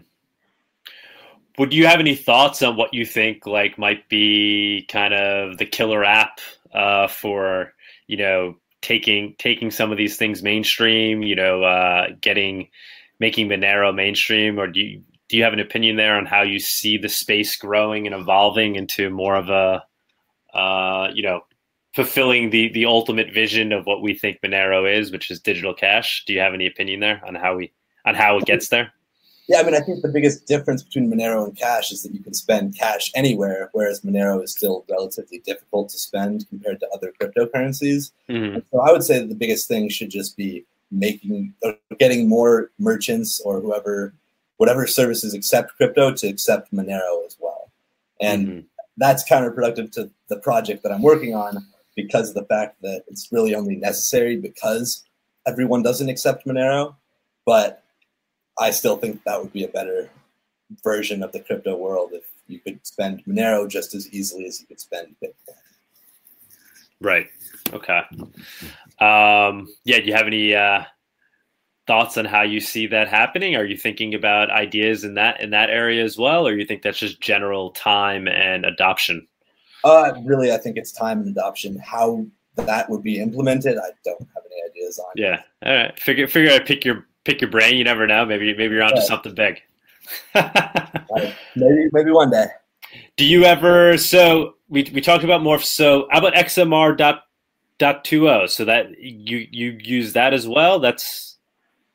Would 1.58 1.74
you 1.74 1.86
have 1.86 1.98
any 1.98 2.14
thoughts 2.14 2.62
on 2.62 2.76
what 2.76 2.94
you 2.94 3.04
think 3.04 3.44
like 3.44 3.78
might 3.78 4.08
be 4.08 4.86
kind 4.88 5.12
of 5.12 5.58
the 5.58 5.66
killer 5.66 6.04
app 6.04 6.40
uh, 6.74 7.08
for 7.08 7.72
you 8.06 8.16
know 8.16 8.54
taking 8.82 9.34
taking 9.38 9.70
some 9.70 9.90
of 9.90 9.98
these 9.98 10.16
things 10.16 10.42
mainstream? 10.42 11.22
You 11.22 11.36
know, 11.36 11.62
uh, 11.62 12.08
getting 12.20 12.68
making 13.20 13.48
Monero 13.48 13.94
mainstream, 13.94 14.58
or 14.58 14.66
do 14.66 14.80
you 14.80 15.02
do 15.28 15.36
you 15.36 15.44
have 15.44 15.52
an 15.52 15.60
opinion 15.60 15.96
there 15.96 16.16
on 16.16 16.26
how 16.26 16.42
you 16.42 16.58
see 16.58 16.96
the 16.96 17.08
space 17.08 17.56
growing 17.56 18.06
and 18.06 18.14
evolving 18.14 18.76
into 18.76 19.10
more 19.10 19.36
of 19.36 19.48
a 19.48 19.82
uh, 20.56 21.08
you 21.12 21.22
know 21.22 21.40
fulfilling 21.94 22.50
the 22.50 22.70
the 22.72 22.84
ultimate 22.86 23.32
vision 23.32 23.72
of 23.72 23.86
what 23.86 24.02
we 24.02 24.14
think 24.14 24.40
Monero 24.40 24.90
is, 24.90 25.10
which 25.10 25.30
is 25.30 25.40
digital 25.40 25.74
cash. 25.74 26.24
Do 26.26 26.32
you 26.32 26.40
have 26.40 26.54
any 26.54 26.66
opinion 26.66 27.00
there 27.00 27.22
on 27.26 27.34
how 27.34 27.56
we 27.56 27.72
on 28.04 28.14
how 28.14 28.38
it 28.38 28.46
gets 28.46 28.68
there? 28.68 28.92
Yeah, 29.48 29.60
I 29.60 29.62
mean, 29.62 29.74
I 29.74 29.80
think 29.80 30.02
the 30.02 30.08
biggest 30.08 30.46
difference 30.46 30.82
between 30.82 31.10
Monero 31.10 31.42
and 31.42 31.56
cash 31.56 31.90
is 31.90 32.02
that 32.02 32.12
you 32.12 32.22
can 32.22 32.34
spend 32.34 32.78
cash 32.78 33.10
anywhere, 33.14 33.70
whereas 33.72 34.02
Monero 34.02 34.42
is 34.44 34.52
still 34.52 34.84
relatively 34.90 35.38
difficult 35.38 35.88
to 35.88 35.98
spend 35.98 36.46
compared 36.50 36.80
to 36.80 36.88
other 36.90 37.14
cryptocurrencies. 37.18 38.12
Mm-hmm. 38.28 38.58
So 38.70 38.80
I 38.80 38.92
would 38.92 39.02
say 39.02 39.20
that 39.20 39.30
the 39.30 39.34
biggest 39.34 39.66
thing 39.66 39.88
should 39.88 40.10
just 40.10 40.36
be 40.36 40.66
making 40.90 41.54
getting 41.98 42.28
more 42.28 42.70
merchants 42.78 43.40
or 43.40 43.60
whoever 43.60 44.14
whatever 44.58 44.86
services 44.86 45.34
accept 45.34 45.76
crypto 45.76 46.12
to 46.12 46.26
accept 46.26 46.72
Monero 46.72 47.24
as 47.24 47.36
well. 47.40 47.70
And 48.20 48.48
mm-hmm. 48.48 48.60
that's 48.98 49.28
counterproductive 49.28 49.92
to 49.92 50.10
the 50.28 50.38
project 50.40 50.82
that 50.82 50.92
I'm 50.92 51.02
working 51.02 51.34
on 51.34 51.64
because 51.96 52.28
of 52.30 52.34
the 52.34 52.44
fact 52.44 52.82
that 52.82 53.04
it's 53.08 53.32
really 53.32 53.54
only 53.54 53.76
necessary 53.76 54.36
because 54.36 55.04
everyone 55.46 55.82
doesn't 55.82 56.08
accept 56.08 56.46
Monero. 56.46 56.94
But 57.46 57.82
I 58.58 58.70
still 58.70 58.96
think 58.96 59.22
that 59.24 59.40
would 59.40 59.52
be 59.52 59.64
a 59.64 59.68
better 59.68 60.10
version 60.82 61.22
of 61.22 61.32
the 61.32 61.40
crypto 61.40 61.76
world 61.76 62.10
if 62.12 62.24
you 62.46 62.58
could 62.58 62.84
spend 62.86 63.24
Monero 63.24 63.68
just 63.68 63.94
as 63.94 64.12
easily 64.12 64.46
as 64.46 64.60
you 64.60 64.66
could 64.66 64.80
spend 64.80 65.14
Bitcoin. 65.22 65.54
Right. 67.00 67.28
Okay. 67.72 68.00
Um, 69.00 69.68
yeah. 69.84 70.00
Do 70.00 70.06
you 70.06 70.14
have 70.14 70.26
any 70.26 70.54
uh, 70.54 70.82
thoughts 71.86 72.16
on 72.16 72.24
how 72.24 72.42
you 72.42 72.60
see 72.60 72.86
that 72.88 73.08
happening? 73.08 73.54
Are 73.54 73.64
you 73.64 73.76
thinking 73.76 74.14
about 74.14 74.50
ideas 74.50 75.04
in 75.04 75.14
that 75.14 75.40
in 75.40 75.50
that 75.50 75.70
area 75.70 76.02
as 76.02 76.18
well, 76.18 76.46
or 76.46 76.54
you 76.56 76.66
think 76.66 76.82
that's 76.82 76.98
just 76.98 77.20
general 77.20 77.70
time 77.70 78.26
and 78.26 78.64
adoption? 78.64 79.26
Uh, 79.84 80.12
really, 80.24 80.52
I 80.52 80.56
think 80.56 80.76
it's 80.76 80.90
time 80.90 81.20
and 81.20 81.28
adoption. 81.28 81.76
How 81.78 82.26
that 82.56 82.90
would 82.90 83.02
be 83.02 83.20
implemented, 83.20 83.78
I 83.78 83.90
don't 84.04 84.20
have 84.20 84.42
any 84.50 84.60
ideas 84.68 84.98
on. 84.98 85.06
Yeah, 85.14 85.42
all 85.64 85.74
right. 85.74 86.00
Figure 86.00 86.26
figure 86.26 86.52
out 86.52 86.66
pick 86.66 86.84
your 86.84 87.06
pick 87.28 87.40
your 87.42 87.50
brain. 87.50 87.76
You 87.76 87.84
never 87.84 88.06
know. 88.06 88.24
Maybe 88.24 88.54
maybe 88.54 88.74
you're 88.74 88.82
onto 88.82 88.96
yeah. 88.96 89.04
something 89.04 89.34
big. 89.34 89.60
maybe 90.34 91.88
maybe 91.92 92.10
one 92.10 92.30
day. 92.30 92.46
Do 93.16 93.24
you 93.24 93.44
ever? 93.44 93.98
So 93.98 94.54
we 94.68 94.90
we 94.94 95.00
talked 95.00 95.24
about 95.24 95.42
more. 95.42 95.60
So 95.60 96.08
how 96.10 96.18
about 96.18 96.34
XMR 96.34 96.96
dot 96.96 97.24
dot 97.78 98.04
two 98.04 98.28
o? 98.28 98.46
So 98.46 98.64
that 98.64 98.98
you 98.98 99.46
you 99.50 99.78
use 99.80 100.14
that 100.14 100.32
as 100.32 100.48
well. 100.48 100.80
That's 100.80 101.36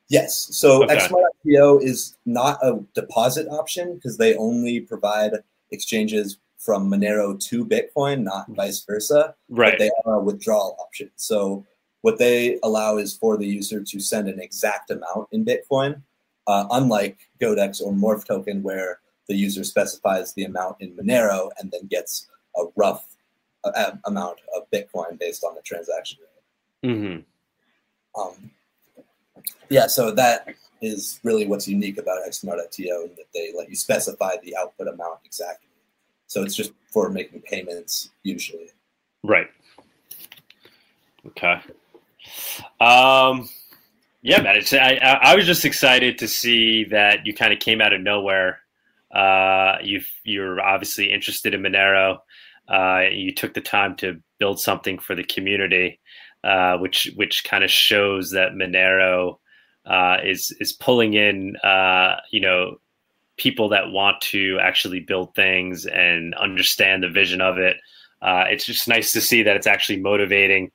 yes. 0.08 0.48
So 0.52 0.84
okay. 0.84 0.96
XMR.to 0.96 1.80
is 1.82 2.16
not 2.24 2.58
a 2.62 2.80
deposit 2.94 3.48
option 3.48 3.96
because 3.96 4.16
they 4.16 4.36
only 4.36 4.80
provide 4.80 5.32
exchanges 5.72 6.38
from 6.58 6.90
Monero 6.90 7.38
to 7.48 7.66
Bitcoin, 7.66 8.22
not 8.22 8.46
vice 8.50 8.84
versa. 8.84 9.34
Right. 9.50 9.72
But 9.72 9.78
they 9.80 9.90
are 10.06 10.14
a 10.14 10.22
withdrawal 10.22 10.76
option. 10.80 11.10
So 11.16 11.66
what 12.04 12.18
they 12.18 12.58
allow 12.62 12.98
is 12.98 13.16
for 13.16 13.38
the 13.38 13.46
user 13.46 13.82
to 13.82 13.98
send 13.98 14.28
an 14.28 14.38
exact 14.38 14.90
amount 14.90 15.26
in 15.32 15.42
Bitcoin, 15.42 16.02
uh, 16.46 16.66
unlike 16.72 17.16
Godex 17.40 17.80
or 17.80 17.94
Morph 17.94 18.26
token, 18.26 18.62
where 18.62 19.00
the 19.26 19.34
user 19.34 19.64
specifies 19.64 20.34
the 20.34 20.44
amount 20.44 20.76
in 20.80 20.94
Monero 20.94 21.48
and 21.58 21.70
then 21.70 21.86
gets 21.86 22.26
a 22.58 22.64
rough 22.76 23.06
uh, 23.64 23.92
amount 24.04 24.40
of 24.54 24.70
Bitcoin 24.70 25.18
based 25.18 25.44
on 25.44 25.54
the 25.54 25.62
transaction 25.62 26.18
rate. 26.82 26.90
Mm-hmm. 26.90 28.20
Um, 28.20 28.50
yeah, 29.70 29.86
so 29.86 30.10
that 30.10 30.54
is 30.82 31.20
really 31.22 31.46
what's 31.46 31.66
unique 31.66 31.96
about 31.96 32.18
XMR.to, 32.28 32.82
in 32.82 33.14
that 33.16 33.32
they 33.32 33.50
let 33.56 33.70
you 33.70 33.76
specify 33.76 34.34
the 34.42 34.54
output 34.58 34.88
amount 34.88 35.20
exactly. 35.24 35.70
So 36.26 36.42
it's 36.42 36.54
just 36.54 36.72
for 36.92 37.08
making 37.08 37.40
payments 37.40 38.10
usually. 38.24 38.68
Right. 39.22 39.48
Okay. 41.28 41.62
Um, 42.80 43.48
yeah, 44.22 44.40
man. 44.40 44.56
It's, 44.56 44.72
I, 44.72 44.94
I 44.96 45.34
was 45.34 45.46
just 45.46 45.64
excited 45.64 46.18
to 46.18 46.28
see 46.28 46.84
that 46.84 47.26
you 47.26 47.34
kind 47.34 47.52
of 47.52 47.58
came 47.58 47.80
out 47.80 47.92
of 47.92 48.00
nowhere. 48.00 48.60
Uh, 49.14 49.76
you 49.82 50.00
you're 50.24 50.60
obviously 50.60 51.12
interested 51.12 51.54
in 51.54 51.62
Monero. 51.62 52.18
Uh, 52.68 53.02
you 53.12 53.32
took 53.34 53.54
the 53.54 53.60
time 53.60 53.94
to 53.96 54.20
build 54.38 54.58
something 54.58 54.98
for 54.98 55.14
the 55.14 55.24
community, 55.24 56.00
uh, 56.42 56.78
which 56.78 57.10
which 57.16 57.44
kind 57.44 57.62
of 57.62 57.70
shows 57.70 58.30
that 58.30 58.52
Monero 58.52 59.38
uh, 59.86 60.16
is 60.24 60.56
is 60.58 60.72
pulling 60.72 61.14
in 61.14 61.56
uh, 61.62 62.16
you 62.32 62.40
know 62.40 62.76
people 63.36 63.68
that 63.68 63.90
want 63.90 64.20
to 64.20 64.58
actually 64.60 65.00
build 65.00 65.34
things 65.34 65.86
and 65.86 66.34
understand 66.34 67.02
the 67.02 67.08
vision 67.08 67.40
of 67.40 67.58
it. 67.58 67.76
Uh, 68.22 68.44
it's 68.48 68.64
just 68.64 68.88
nice 68.88 69.12
to 69.12 69.20
see 69.20 69.42
that 69.42 69.56
it's 69.56 69.66
actually 69.66 70.00
motivating 70.00 70.70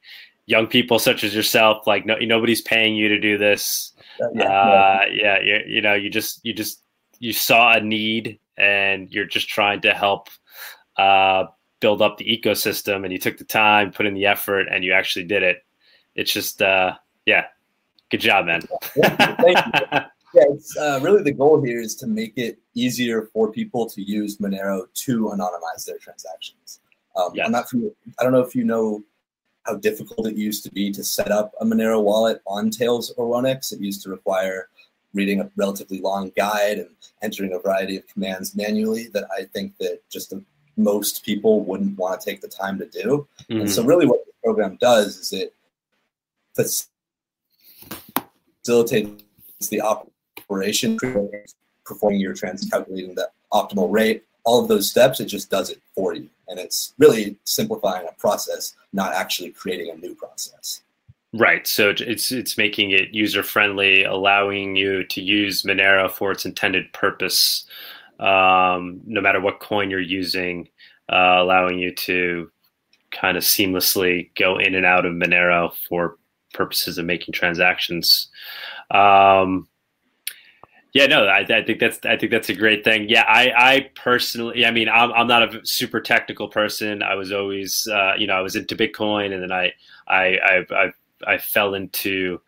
young 0.50 0.66
people 0.66 0.98
such 0.98 1.24
as 1.24 1.36
yourself. 1.36 1.86
Like 1.86 2.06
no, 2.06 2.16
nobody's 2.20 2.62
paying 2.62 2.96
you 2.96 3.08
to 3.08 3.20
do 3.20 3.38
this. 3.38 3.94
Uh, 4.22 4.28
yeah, 4.34 4.50
uh, 4.50 5.06
yeah, 5.12 5.40
you, 5.40 5.60
you 5.68 5.82
know, 5.82 5.94
you 5.94 6.10
just 6.10 6.44
you 6.44 6.54
just 6.54 6.84
you 7.20 7.32
saw 7.32 7.74
a 7.74 7.80
need 7.80 8.40
and 8.58 9.10
you're 9.12 9.26
just 9.26 9.48
trying 9.48 9.82
to 9.82 9.94
help 9.94 10.30
uh, 10.98 11.46
build 11.80 12.02
up 12.02 12.18
the 12.18 12.26
ecosystem 12.26 13.04
and 13.04 13.14
you 13.14 13.20
took 13.20 13.38
the 13.38 13.46
time, 13.46 13.92
put 13.92 14.06
in 14.06 14.14
the 14.14 14.26
effort, 14.26 14.68
and 14.70 14.84
you 14.84 14.92
actually 14.92 15.26
did 15.26 15.44
it. 15.44 15.64
It's 16.16 16.34
just, 16.34 16.62
uh, 16.62 16.96
yeah, 17.26 17.46
good 18.10 18.20
job, 18.20 18.46
man. 18.48 18.62
Thank 18.96 19.58
you. 19.58 19.82
yeah, 19.92 20.44
it's 20.50 20.76
uh, 20.78 21.00
really 21.02 21.24
the 21.24 21.32
goal 21.32 21.64
here 21.64 21.80
is 21.80 21.96
to 21.96 22.08
make 22.08 22.34
it 22.36 22.60
easier 22.74 23.30
for 23.34 23.52
people 23.52 23.90
to 23.90 24.02
use 24.02 24.38
Monero 24.38 24.84
to 24.94 25.32
anonymize 25.34 25.86
their 25.86 25.98
transactions. 25.98 26.82
Um, 27.16 27.32
Yes. 27.34 27.46
I'm 27.46 27.52
not 27.52 27.70
familiar, 27.70 27.94
I 28.20 28.24
don't 28.24 28.34
know 28.34 28.42
if 28.42 28.56
you 28.56 28.64
know 28.64 29.04
how 29.70 29.76
difficult 29.76 30.28
it 30.28 30.36
used 30.36 30.64
to 30.64 30.72
be 30.72 30.92
to 30.92 31.04
set 31.04 31.32
up 31.32 31.54
a 31.62 31.66
Monero 31.66 32.02
wallet 32.02 32.42
on 32.48 32.70
Tails 32.70 33.12
or 33.18 33.28
Whonix. 33.28 33.72
It 33.72 33.80
used 33.80 34.02
to 34.04 34.10
require 34.10 34.70
reading 35.14 35.42
a 35.42 35.50
relatively 35.56 36.02
long 36.02 36.32
guide 36.36 36.80
and 36.80 36.90
entering 37.22 37.54
a 37.54 37.60
variety 37.60 37.98
of 37.98 38.08
commands 38.08 38.56
manually 38.56 39.08
that 39.14 39.26
I 39.38 39.44
think 39.46 39.78
that 39.78 40.02
just 40.10 40.32
the, 40.32 40.44
most 40.78 41.24
people 41.24 41.62
wouldn't 41.62 41.98
want 41.98 42.20
to 42.20 42.26
take 42.30 42.42
the 42.42 42.48
time 42.48 42.80
to 42.80 42.86
do. 42.86 43.28
Mhm. 43.50 43.62
And 43.62 43.72
so, 43.72 43.84
really, 43.84 44.06
what 44.06 44.26
the 44.26 44.32
program 44.44 44.78
does 44.80 45.18
is 45.18 45.34
it 45.34 45.54
facilitates 48.64 49.22
the 49.70 49.82
operation, 49.82 50.98
performing 51.86 52.20
your 52.20 52.34
trans, 52.34 52.68
calculating 52.70 53.16
the 53.16 53.30
optimal 53.52 53.92
rate, 53.92 54.24
all 54.50 54.60
of 54.60 54.68
those 54.68 54.90
steps. 54.90 55.20
It 55.20 55.26
just 55.26 55.52
does 55.52 55.70
it 55.70 55.80
for 55.96 56.16
you, 56.16 56.28
and 56.48 56.60
it's 56.60 56.94
really 56.98 57.38
simplifying 57.44 58.08
a 58.08 58.20
process, 58.20 58.76
not 58.94 59.14
actually 59.14 59.52
creating 59.52 59.92
a 59.92 59.96
new 59.96 60.16
process. 60.16 60.82
Right. 61.34 61.68
So 61.68 61.94
it's 61.96 62.32
it's 62.32 62.58
making 62.58 62.90
it 62.90 63.14
user 63.14 63.44
friendly, 63.44 64.04
allowing 64.04 64.76
you 64.76 65.04
to 65.04 65.22
use 65.22 65.62
Monero 65.62 66.10
for 66.12 66.32
its 66.32 66.46
intended 66.46 66.92
purpose, 66.92 67.66
um, 68.20 69.00
no 69.06 69.22
matter 69.22 69.40
what 69.40 69.60
coin 69.60 69.92
you're 69.92 70.00
using, 70.00 70.68
uh, 71.14 71.38
allowing 71.38 71.78
you 71.78 71.94
to 71.94 72.50
kind 73.12 73.38
of 73.38 73.44
seamlessly 73.44 74.32
go 74.36 74.58
in 74.58 74.74
and 74.74 74.88
out 74.88 75.06
of 75.06 75.14
Monero 75.14 75.72
for 75.88 76.18
purposes 76.56 76.98
of 76.98 77.06
making 77.06 77.34
transactions. 77.34 78.30
Um, 78.90 79.68
yeah, 80.94 81.06
no, 81.06 81.26
I, 81.26 81.40
I 81.40 81.64
think 81.64 81.80
that's 81.80 82.00
I 82.06 82.18
think 82.18 82.32
that's 82.32 82.50
a 82.50 82.56
great 82.56 82.84
thing. 82.84 83.08
Yeah, 83.10 83.24
I, 83.28 83.52
I 83.56 83.90
personally, 83.96 84.66
I 84.66 84.72
mean, 84.72 84.90
I'm, 84.90 85.12
I'm 85.14 85.28
not 85.28 85.56
a 85.56 85.66
super 85.66 86.02
technical 86.02 86.48
person. 86.48 87.04
I 87.04 87.16
was 87.16 87.32
always, 87.32 87.88
uh, 87.92 88.14
you 88.18 88.26
know, 88.26 88.34
I 88.34 88.42
was 88.42 88.56
into 88.56 88.76
Bitcoin, 88.76 89.34
and 89.34 89.44
then 89.44 89.52
I 89.52 89.72
I 90.08 90.38
I, 90.38 90.66
I 90.72 90.92
I 91.28 91.38
fell 91.38 91.76
into 91.76 92.42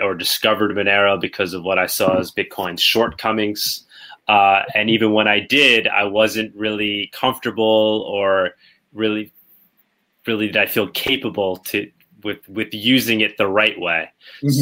or 0.00 0.14
discovered 0.14 0.70
Monero 0.70 1.20
because 1.20 1.52
of 1.52 1.62
what 1.62 1.78
I 1.78 1.86
saw 1.86 2.18
as 2.18 2.30
Bitcoin's 2.30 2.82
shortcomings. 2.82 3.84
Uh, 4.28 4.62
and 4.74 4.88
even 4.88 5.12
when 5.12 5.28
I 5.28 5.40
did, 5.40 5.86
I 5.86 6.04
wasn't 6.04 6.54
really 6.54 7.10
comfortable 7.12 8.06
or 8.08 8.52
really, 8.94 9.32
really 10.26 10.46
did 10.46 10.56
I 10.56 10.64
feel 10.64 10.88
capable 10.88 11.58
to 11.58 11.90
with 12.24 12.48
with 12.48 12.72
using 12.72 13.20
it 13.20 13.36
the 13.36 13.46
right 13.46 13.78
way. 13.78 14.10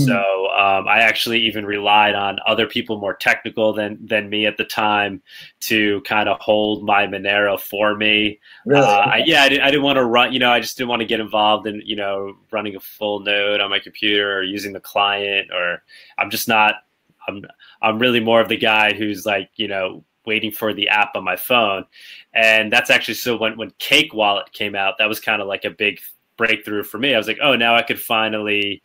So 0.05 0.49
um, 0.49 0.89
I 0.89 1.01
actually 1.01 1.41
even 1.41 1.65
relied 1.65 2.15
on 2.15 2.39
other 2.47 2.67
people 2.67 2.99
more 2.99 3.15
technical 3.15 3.73
than 3.73 3.99
than 4.05 4.29
me 4.29 4.47
at 4.47 4.57
the 4.57 4.65
time 4.65 5.23
to 5.61 6.01
kind 6.03 6.29
of 6.29 6.39
hold 6.41 6.85
my 6.85 7.07
Monero 7.07 7.59
for 7.59 7.95
me. 7.95 8.41
really, 8.67 8.85
Uh, 8.85 9.01
I, 9.07 9.23
yeah, 9.25 9.43
I 9.43 9.49
didn't, 9.49 9.63
I 9.63 9.71
didn't 9.71 9.85
want 9.85 9.97
to 9.97 10.05
run. 10.05 10.33
You 10.33 10.41
know, 10.41 10.51
I 10.51 10.61
just 10.61 10.77
didn't 10.77 10.91
want 10.91 11.01
to 11.01 11.07
get 11.07 11.21
involved 11.21 11.67
in 11.67 11.83
you 11.85 11.97
know 11.97 12.37
running 12.51 12.77
a 12.77 12.81
full 12.81 13.21
node 13.21 13.61
on 13.61 13.71
my 13.71 13.79
computer 13.79 14.39
or 14.39 14.43
using 14.43 14.73
the 14.73 14.81
client. 14.81 15.51
Or 15.53 15.83
I'm 16.19 16.31
just 16.31 16.49
not. 16.49 16.75
I'm 17.29 17.45
I'm 17.81 17.99
really 17.99 18.21
more 18.21 18.41
of 18.41 18.49
the 18.49 18.57
guy 18.57 18.93
who's 18.93 19.25
like 19.25 19.51
you 19.57 19.69
know 19.69 20.05
waiting 20.25 20.53
for 20.53 20.73
the 20.73 20.89
app 20.89 21.17
on 21.17 21.25
my 21.25 21.37
phone, 21.37 21.85
and 22.35 22.73
that's 22.73 22.91
actually 22.91 23.15
so 23.15 23.37
when 23.37 23.57
when 23.57 23.73
Cake 23.79 24.15
Wallet 24.15 24.53
came 24.53 24.75
out, 24.75 24.99
that 24.99 25.09
was 25.09 25.21
kind 25.21 25.41
of 25.41 25.49
like 25.49 25.65
a 25.65 25.71
big 25.71 26.01
breakthrough 26.37 26.83
for 26.83 26.99
me. 26.99 27.15
I 27.15 27.19
was 27.19 27.27
like, 27.29 27.39
oh, 27.43 27.57
now 27.57 27.75
I 27.75 27.83
could 27.83 28.01
finally 28.01 28.83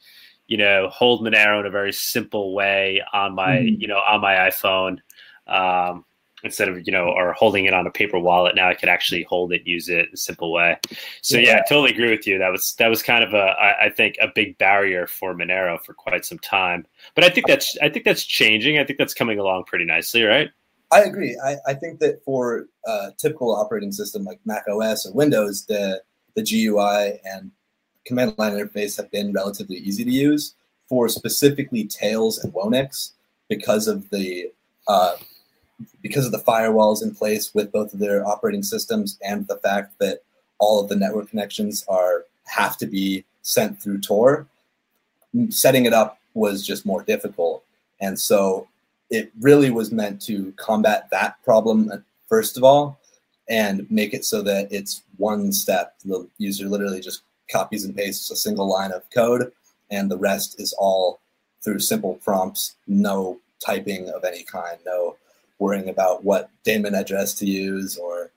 you 0.47 0.55
know 0.57 0.87
hold 0.89 1.21
Monero 1.21 1.59
in 1.59 1.65
a 1.65 1.69
very 1.69 1.91
simple 1.91 2.53
way 2.53 3.01
on 3.11 3.35
my 3.35 3.57
Mhm. 3.57 3.81
you 3.81 3.87
know 3.87 3.99
on 3.99 4.21
my 4.21 4.35
iPhone. 4.35 4.99
Um, 5.45 6.05
instead 6.43 6.69
of 6.69 6.85
you 6.85 6.91
know 6.93 7.05
or 7.09 7.33
holding 7.33 7.65
it 7.65 7.73
on 7.73 7.87
a 7.87 7.91
paper 7.91 8.19
wallet 8.19 8.55
now 8.55 8.69
i 8.69 8.73
could 8.75 8.89
actually 8.89 9.23
hold 9.23 9.51
it 9.51 9.65
use 9.65 9.89
it 9.89 10.05
in 10.07 10.13
a 10.13 10.17
simple 10.17 10.51
way 10.51 10.77
so 11.23 11.35
yeah, 11.35 11.47
Yeah. 11.47 11.55
i 11.55 11.63
totally 11.67 11.89
agree 11.91 12.11
with 12.11 12.27
you 12.27 12.37
that 12.37 12.51
was 12.51 12.75
that 12.77 12.89
was 12.89 13.01
kind 13.01 13.23
of 13.23 13.33
a 13.33 13.37
I, 13.59 13.85
I 13.85 13.89
think 13.89 14.17
a 14.21 14.27
big 14.33 14.55
barrier 14.59 15.07
for 15.07 15.33
monero 15.33 15.83
for 15.83 15.95
quite 15.95 16.25
some 16.25 16.37
time 16.37 16.85
but 17.15 17.23
i 17.23 17.29
think 17.29 17.47
that's 17.47 17.75
i 17.81 17.89
think 17.89 18.05
that's 18.05 18.23
changing 18.23 18.77
i 18.77 18.83
think 18.83 18.99
that's 18.99 19.15
coming 19.15 19.39
along 19.39 19.63
pretty 19.65 19.85
nicely 19.85 20.23
right 20.23 20.49
I 20.91 21.01
agree. 21.01 21.37
I, 21.43 21.57
I 21.65 21.73
think 21.73 21.99
that 21.99 22.23
for 22.23 22.67
a 22.85 23.11
typical 23.17 23.53
operating 23.53 23.91
system 23.91 24.23
like 24.23 24.39
Mac 24.45 24.63
OS 24.69 25.05
or 25.05 25.11
Windows, 25.13 25.65
the 25.65 26.01
the 26.37 26.43
GUI 26.43 27.19
and 27.25 27.51
command 28.05 28.35
line 28.37 28.53
interface 28.53 28.95
have 28.95 29.09
been 29.11 29.33
relatively 29.33 29.77
easy 29.77 30.05
to 30.05 30.11
use. 30.11 30.53
For 30.87 31.09
specifically 31.09 31.83
Tails 31.85 32.37
and 32.37 32.53
Whonix, 32.53 33.11
because 33.49 33.89
of 33.89 34.09
the 34.11 34.51
uh, 34.87 35.17
because 36.01 36.25
of 36.25 36.31
the 36.31 36.39
firewalls 36.39 37.03
in 37.03 37.13
place 37.13 37.53
with 37.53 37.73
both 37.73 37.93
of 37.93 37.99
their 37.99 38.25
operating 38.25 38.63
systems 38.63 39.19
and 39.21 39.45
the 39.47 39.57
fact 39.57 39.99
that 39.99 40.19
all 40.59 40.81
of 40.81 40.87
the 40.87 40.95
network 40.95 41.29
connections 41.29 41.83
are 41.89 42.23
have 42.45 42.77
to 42.77 42.85
be 42.85 43.25
sent 43.41 43.81
through 43.81 43.99
Tor, 43.99 44.47
setting 45.49 45.85
it 45.85 45.93
up 45.93 46.19
was 46.35 46.65
just 46.65 46.85
more 46.85 47.03
difficult. 47.03 47.63
And 47.99 48.17
so 48.17 48.67
it 49.09 49.31
really 49.41 49.71
was 49.71 49.91
meant 49.91 50.21
to 50.21 50.53
combat 50.53 51.09
that 51.11 51.41
problem 51.43 51.91
uh, 51.91 51.97
first 52.27 52.57
of 52.57 52.63
all 52.63 52.99
and 53.49 53.89
make 53.89 54.13
it 54.13 54.25
so 54.25 54.41
that 54.41 54.67
it's 54.71 55.03
one 55.17 55.51
step 55.51 55.95
the 56.05 56.27
user 56.37 56.67
literally 56.67 57.01
just 57.01 57.23
copies 57.51 57.85
and 57.85 57.95
pastes 57.95 58.29
a 58.31 58.35
single 58.35 58.69
line 58.69 58.91
of 58.91 59.09
code 59.09 59.51
and 59.89 60.11
the 60.11 60.17
rest 60.17 60.59
is 60.59 60.73
all 60.77 61.19
through 61.63 61.79
simple 61.79 62.15
prompts 62.15 62.75
no 62.87 63.39
typing 63.59 64.09
of 64.09 64.23
any 64.23 64.43
kind 64.43 64.77
no 64.85 65.15
worrying 65.59 65.89
about 65.89 66.23
what 66.23 66.49
daemon 66.63 66.93
address 66.93 67.33
to 67.33 67.45
use 67.45 67.97
or 67.97 68.31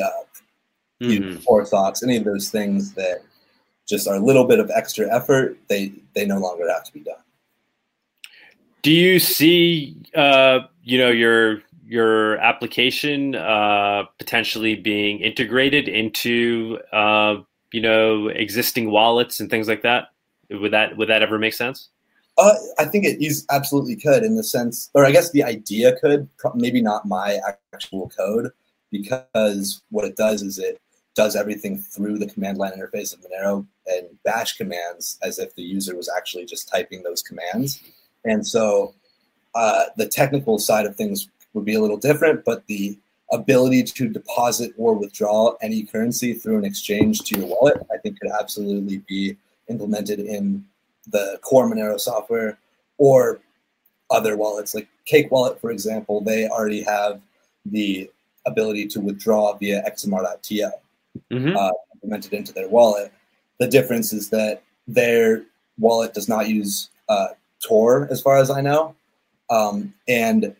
uh, 0.00 0.10
Mhm. 1.02 1.44
orthox 1.44 2.02
any 2.02 2.16
of 2.16 2.24
those 2.24 2.50
things 2.50 2.92
that 2.92 3.22
just 3.86 4.08
are 4.08 4.16
a 4.16 4.20
little 4.20 4.44
bit 4.44 4.58
of 4.58 4.70
extra 4.74 5.12
effort 5.14 5.58
they 5.68 5.92
they 6.14 6.24
no 6.24 6.38
longer 6.38 6.68
have 6.68 6.84
to 6.84 6.92
be 6.92 7.00
done 7.00 7.22
do 8.82 8.90
you 8.90 9.18
see 9.18 9.96
uh 10.14 10.60
you 10.84 10.98
know 10.98 11.10
your 11.10 11.62
your 11.86 12.36
application 12.38 13.34
uh 13.36 14.02
potentially 14.18 14.74
being 14.74 15.20
integrated 15.20 15.86
into 15.88 16.78
uh 16.92 17.36
you 17.72 17.80
know 17.80 18.28
existing 18.28 18.90
wallets 18.90 19.38
and 19.40 19.50
things 19.50 19.68
like 19.68 19.82
that 19.82 20.08
would 20.50 20.72
that 20.72 20.96
would 20.96 21.08
that 21.08 21.22
ever 21.22 21.38
make 21.38 21.54
sense 21.54 21.90
Uh, 22.38 22.52
I 22.78 22.84
think 22.84 23.04
it 23.06 23.16
is 23.24 23.46
absolutely 23.48 23.96
could 23.96 24.22
in 24.22 24.36
the 24.36 24.44
sense, 24.44 24.90
or 24.92 25.06
I 25.06 25.10
guess 25.10 25.30
the 25.30 25.42
idea 25.42 25.96
could, 26.02 26.28
maybe 26.54 26.82
not 26.82 27.06
my 27.06 27.40
actual 27.72 28.10
code, 28.10 28.52
because 28.90 29.80
what 29.90 30.04
it 30.04 30.16
does 30.16 30.42
is 30.42 30.58
it 30.58 30.78
does 31.14 31.34
everything 31.34 31.78
through 31.78 32.18
the 32.18 32.28
command 32.28 32.58
line 32.58 32.72
interface 32.76 33.14
of 33.14 33.24
Monero 33.24 33.66
and 33.86 34.06
bash 34.22 34.56
commands 34.58 35.18
as 35.22 35.38
if 35.38 35.54
the 35.54 35.62
user 35.62 35.96
was 35.96 36.10
actually 36.14 36.44
just 36.44 36.68
typing 36.68 37.02
those 37.02 37.22
commands. 37.22 37.80
And 38.26 38.46
so 38.46 38.94
uh, 39.54 39.84
the 39.96 40.06
technical 40.06 40.58
side 40.58 40.84
of 40.84 40.94
things 40.94 41.28
would 41.56 41.64
be 41.64 41.74
a 41.74 41.80
little 41.80 41.96
different, 41.96 42.44
but 42.44 42.64
the 42.66 42.96
ability 43.32 43.82
to 43.82 44.08
deposit 44.08 44.72
or 44.76 44.94
withdraw 44.94 45.54
any 45.60 45.82
currency 45.82 46.32
through 46.32 46.58
an 46.58 46.64
exchange 46.64 47.20
to 47.22 47.38
your 47.38 47.48
wallet, 47.48 47.84
I 47.92 47.98
think 47.98 48.20
could 48.20 48.30
absolutely 48.30 48.98
be 49.08 49.36
implemented 49.68 50.20
in 50.20 50.64
the 51.08 51.38
core 51.42 51.68
Monero 51.68 51.98
software 51.98 52.58
or 52.98 53.40
other 54.10 54.36
wallets 54.36 54.74
like 54.74 54.86
Cake 55.04 55.30
Wallet, 55.32 55.60
for 55.60 55.72
example. 55.72 56.20
They 56.20 56.48
already 56.48 56.82
have 56.82 57.20
the 57.64 58.08
ability 58.46 58.86
to 58.86 59.00
withdraw 59.00 59.56
via 59.56 59.82
XMR.to 59.90 60.70
mm-hmm. 61.32 61.56
uh, 61.56 61.70
implemented 61.94 62.32
into 62.32 62.52
their 62.52 62.68
wallet. 62.68 63.12
The 63.58 63.66
difference 63.66 64.12
is 64.12 64.30
that 64.30 64.62
their 64.86 65.42
wallet 65.78 66.14
does 66.14 66.28
not 66.28 66.48
use 66.48 66.90
uh, 67.08 67.28
Tor, 67.60 68.06
as 68.10 68.20
far 68.20 68.36
as 68.36 68.50
I 68.50 68.60
know. 68.60 68.94
Um, 69.50 69.94
and 70.06 70.54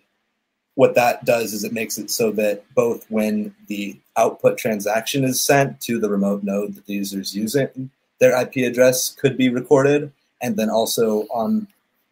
what 0.76 0.94
that 0.94 1.24
does 1.24 1.52
is 1.54 1.64
it 1.64 1.72
makes 1.72 1.96
it 1.98 2.10
so 2.10 2.30
that 2.30 2.62
both 2.74 3.04
when 3.10 3.54
the 3.66 3.98
output 4.16 4.58
transaction 4.58 5.24
is 5.24 5.42
sent 5.42 5.80
to 5.80 5.98
the 5.98 6.08
remote 6.08 6.44
node 6.44 6.74
that 6.74 6.86
the 6.86 6.92
user 6.92 7.18
is 7.18 7.34
using, 7.34 7.90
their 8.20 8.38
IP 8.40 8.56
address 8.58 9.10
could 9.10 9.38
be 9.38 9.48
recorded, 9.48 10.12
and 10.42 10.56
then 10.56 10.68
also 10.68 11.22
on 11.32 11.66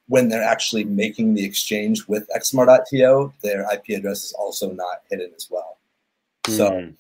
when 0.09 0.29
they're 0.29 0.43
actually 0.43 0.85
making 0.85 1.35
the 1.35 1.45
exchange 1.45 2.09
with 2.09 2.29
XMR.to, 2.35 3.33
their 3.43 3.67
IP 3.73 3.99
address 3.99 4.25
is 4.25 4.33
also 4.33 4.71
not 4.73 5.03
hidden 5.11 5.31
as 5.37 5.49
well. 5.51 5.77
So 6.47 6.71
Mhm. 6.71 6.95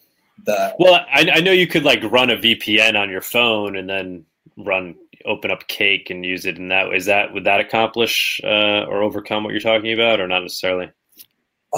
the 0.44 0.74
Well, 0.79 0.94
I, 0.94 1.31
I 1.33 1.40
know 1.40 1.53
you 1.53 1.66
could 1.66 1.85
like 1.85 2.03
run 2.03 2.31
a 2.31 2.37
VPN 2.37 2.94
on 2.94 3.11
your 3.11 3.20
phone 3.22 3.77
and 3.77 3.88
then 3.88 4.27
run 4.59 4.96
open 5.24 5.50
up 5.50 5.66
Cake 5.68 6.11
and 6.11 6.27
use 6.27 6.44
it 6.44 6.59
in 6.59 6.68
that 6.68 6.90
way. 6.90 6.96
Is 6.96 7.07
that 7.07 7.33
would 7.33 7.44
that 7.44 7.61
accomplish 7.61 8.38
uh, 8.44 8.85
or 8.85 9.03
overcome 9.03 9.44
what 9.44 9.53
you're 9.53 9.61
talking 9.61 9.94
about, 9.94 10.20
or 10.20 10.29
not 10.29 10.42
necessarily? 10.42 10.90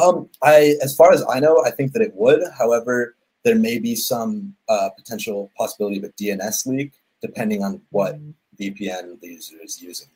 Um, 0.01 0.29
I, 0.43 0.75
as 0.83 0.95
far 0.95 1.13
as 1.13 1.25
I 1.29 1.41
know, 1.41 1.65
I 1.65 1.71
think 1.71 1.93
that 1.93 2.03
it 2.03 2.15
would. 2.15 2.43
However, 2.59 3.17
there 3.45 3.55
may 3.57 3.79
be 3.79 3.95
some 3.95 4.55
uh, 4.69 4.91
potential 4.97 5.51
possibility 5.57 5.99
of 5.99 6.05
a 6.05 6.09
DNS 6.11 6.67
leak, 6.67 6.93
depending 7.23 7.63
on 7.65 7.81
what 7.91 8.19
VPN 8.61 9.21
the 9.21 9.29
user 9.29 9.57
is 9.63 9.81
using. 9.81 10.09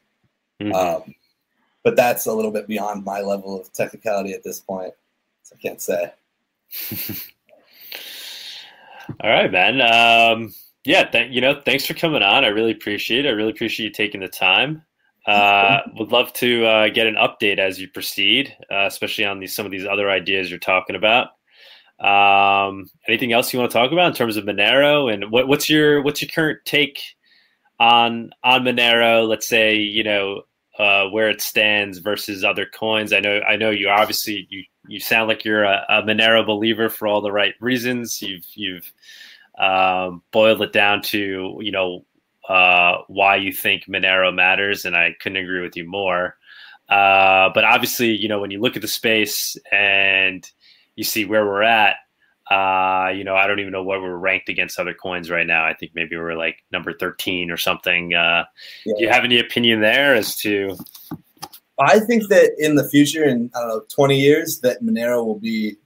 Mhm. 0.60 0.74
Um, 0.74 1.14
but 1.82 1.96
that's 1.96 2.26
a 2.26 2.32
little 2.32 2.50
bit 2.50 2.66
beyond 2.66 3.04
my 3.04 3.20
level 3.20 3.58
of 3.58 3.72
technicality 3.72 4.32
at 4.32 4.44
this 4.44 4.60
point, 4.60 4.92
so 5.42 5.56
I 5.56 5.62
can't 5.62 5.80
say. 5.80 6.12
All 9.22 9.30
right, 9.30 9.50
man. 9.50 9.80
Um, 9.80 10.54
yeah, 10.84 11.04
th- 11.04 11.32
you 11.32 11.40
know, 11.40 11.60
thanks 11.64 11.86
for 11.86 11.94
coming 11.94 12.22
on. 12.22 12.44
I 12.44 12.48
really 12.48 12.72
appreciate 12.72 13.24
it. 13.24 13.28
I 13.28 13.32
really 13.32 13.50
appreciate 13.50 13.86
you 13.86 13.92
taking 13.92 14.20
the 14.20 14.28
time. 14.28 14.84
Uh, 15.26 15.80
would 15.98 16.12
love 16.12 16.32
to 16.32 16.64
uh, 16.64 16.88
get 16.88 17.06
an 17.06 17.16
update 17.16 17.58
as 17.58 17.78
you 17.78 17.88
proceed, 17.88 18.56
uh, 18.70 18.86
especially 18.86 19.24
on 19.24 19.38
these 19.38 19.54
some 19.54 19.66
of 19.66 19.72
these 19.72 19.86
other 19.86 20.10
ideas 20.10 20.50
you're 20.50 20.58
talking 20.58 20.96
about. 20.96 21.28
Um, 22.00 22.90
anything 23.06 23.32
else 23.32 23.52
you 23.52 23.58
want 23.58 23.70
to 23.70 23.76
talk 23.76 23.92
about 23.92 24.08
in 24.08 24.14
terms 24.14 24.38
of 24.38 24.44
Monero 24.44 25.12
and 25.12 25.30
what, 25.30 25.48
what's 25.48 25.68
your 25.68 26.02
what's 26.02 26.22
your 26.22 26.30
current 26.30 26.60
take 26.64 27.00
on 27.78 28.30
on 28.42 28.62
Monero? 28.62 29.28
Let's 29.28 29.46
say 29.46 29.76
you 29.76 30.02
know 30.02 30.42
uh, 30.78 31.08
where 31.10 31.28
it 31.28 31.42
stands 31.42 31.98
versus 31.98 32.42
other 32.42 32.64
coins. 32.64 33.12
I 33.12 33.20
know 33.20 33.40
I 33.40 33.56
know 33.56 33.70
you 33.70 33.90
obviously 33.90 34.46
you 34.48 34.64
you 34.88 34.98
sound 34.98 35.28
like 35.28 35.44
you're 35.44 35.64
a, 35.64 35.84
a 35.90 36.02
Monero 36.02 36.44
believer 36.46 36.88
for 36.88 37.06
all 37.06 37.20
the 37.20 37.32
right 37.32 37.54
reasons. 37.60 38.22
You've 38.22 38.46
you've 38.54 38.90
um, 39.58 40.22
boiled 40.32 40.62
it 40.62 40.72
down 40.72 41.02
to 41.02 41.58
you 41.60 41.70
know 41.70 42.06
uh, 42.48 42.98
why 43.08 43.36
you 43.36 43.52
think 43.52 43.84
Monero 43.84 44.34
matters, 44.34 44.84
and 44.84 44.96
I 44.96 45.14
couldn't 45.20 45.42
agree 45.42 45.62
with 45.62 45.76
you 45.76 45.88
more. 45.88 46.36
Uh, 46.88 47.50
but 47.54 47.64
obviously, 47.64 48.16
you 48.16 48.28
know 48.28 48.40
when 48.40 48.50
you 48.50 48.60
look 48.60 48.76
at 48.76 48.82
the 48.82 48.88
space 48.88 49.56
and 49.70 50.48
you 50.96 51.04
see 51.04 51.24
where 51.24 51.46
we're 51.46 51.62
at, 51.62 51.96
uh, 52.50 53.10
you 53.10 53.22
know 53.24 53.36
I 53.36 53.46
don't 53.46 53.60
even 53.60 53.72
know 53.72 53.84
where 53.84 54.00
we're 54.00 54.16
ranked 54.16 54.48
against 54.48 54.78
other 54.78 54.94
coins 54.94 55.30
right 55.30 55.46
now. 55.46 55.64
I 55.64 55.74
think 55.74 55.92
maybe 55.94 56.16
we're 56.16 56.34
like 56.34 56.64
number 56.72 56.92
thirteen 56.92 57.50
or 57.50 57.56
something. 57.56 58.14
Uh, 58.14 58.44
Yeah. 58.84 58.94
Do 58.96 59.04
you 59.04 59.10
have 59.10 59.24
any 59.24 59.38
opinion 59.38 59.80
there 59.80 60.14
as 60.14 60.34
to? 60.36 60.76
I 61.78 61.98
think 62.00 62.28
that 62.28 62.52
in 62.58 62.74
the 62.74 62.88
future, 62.88 63.24
in 63.24 63.50
I 63.54 63.60
don't 63.60 63.68
know, 63.68 63.82
20 63.88 64.20
years, 64.20 64.60
that 64.60 64.82
Monero 64.82 65.24
will 65.24 65.38
be 65.38 65.76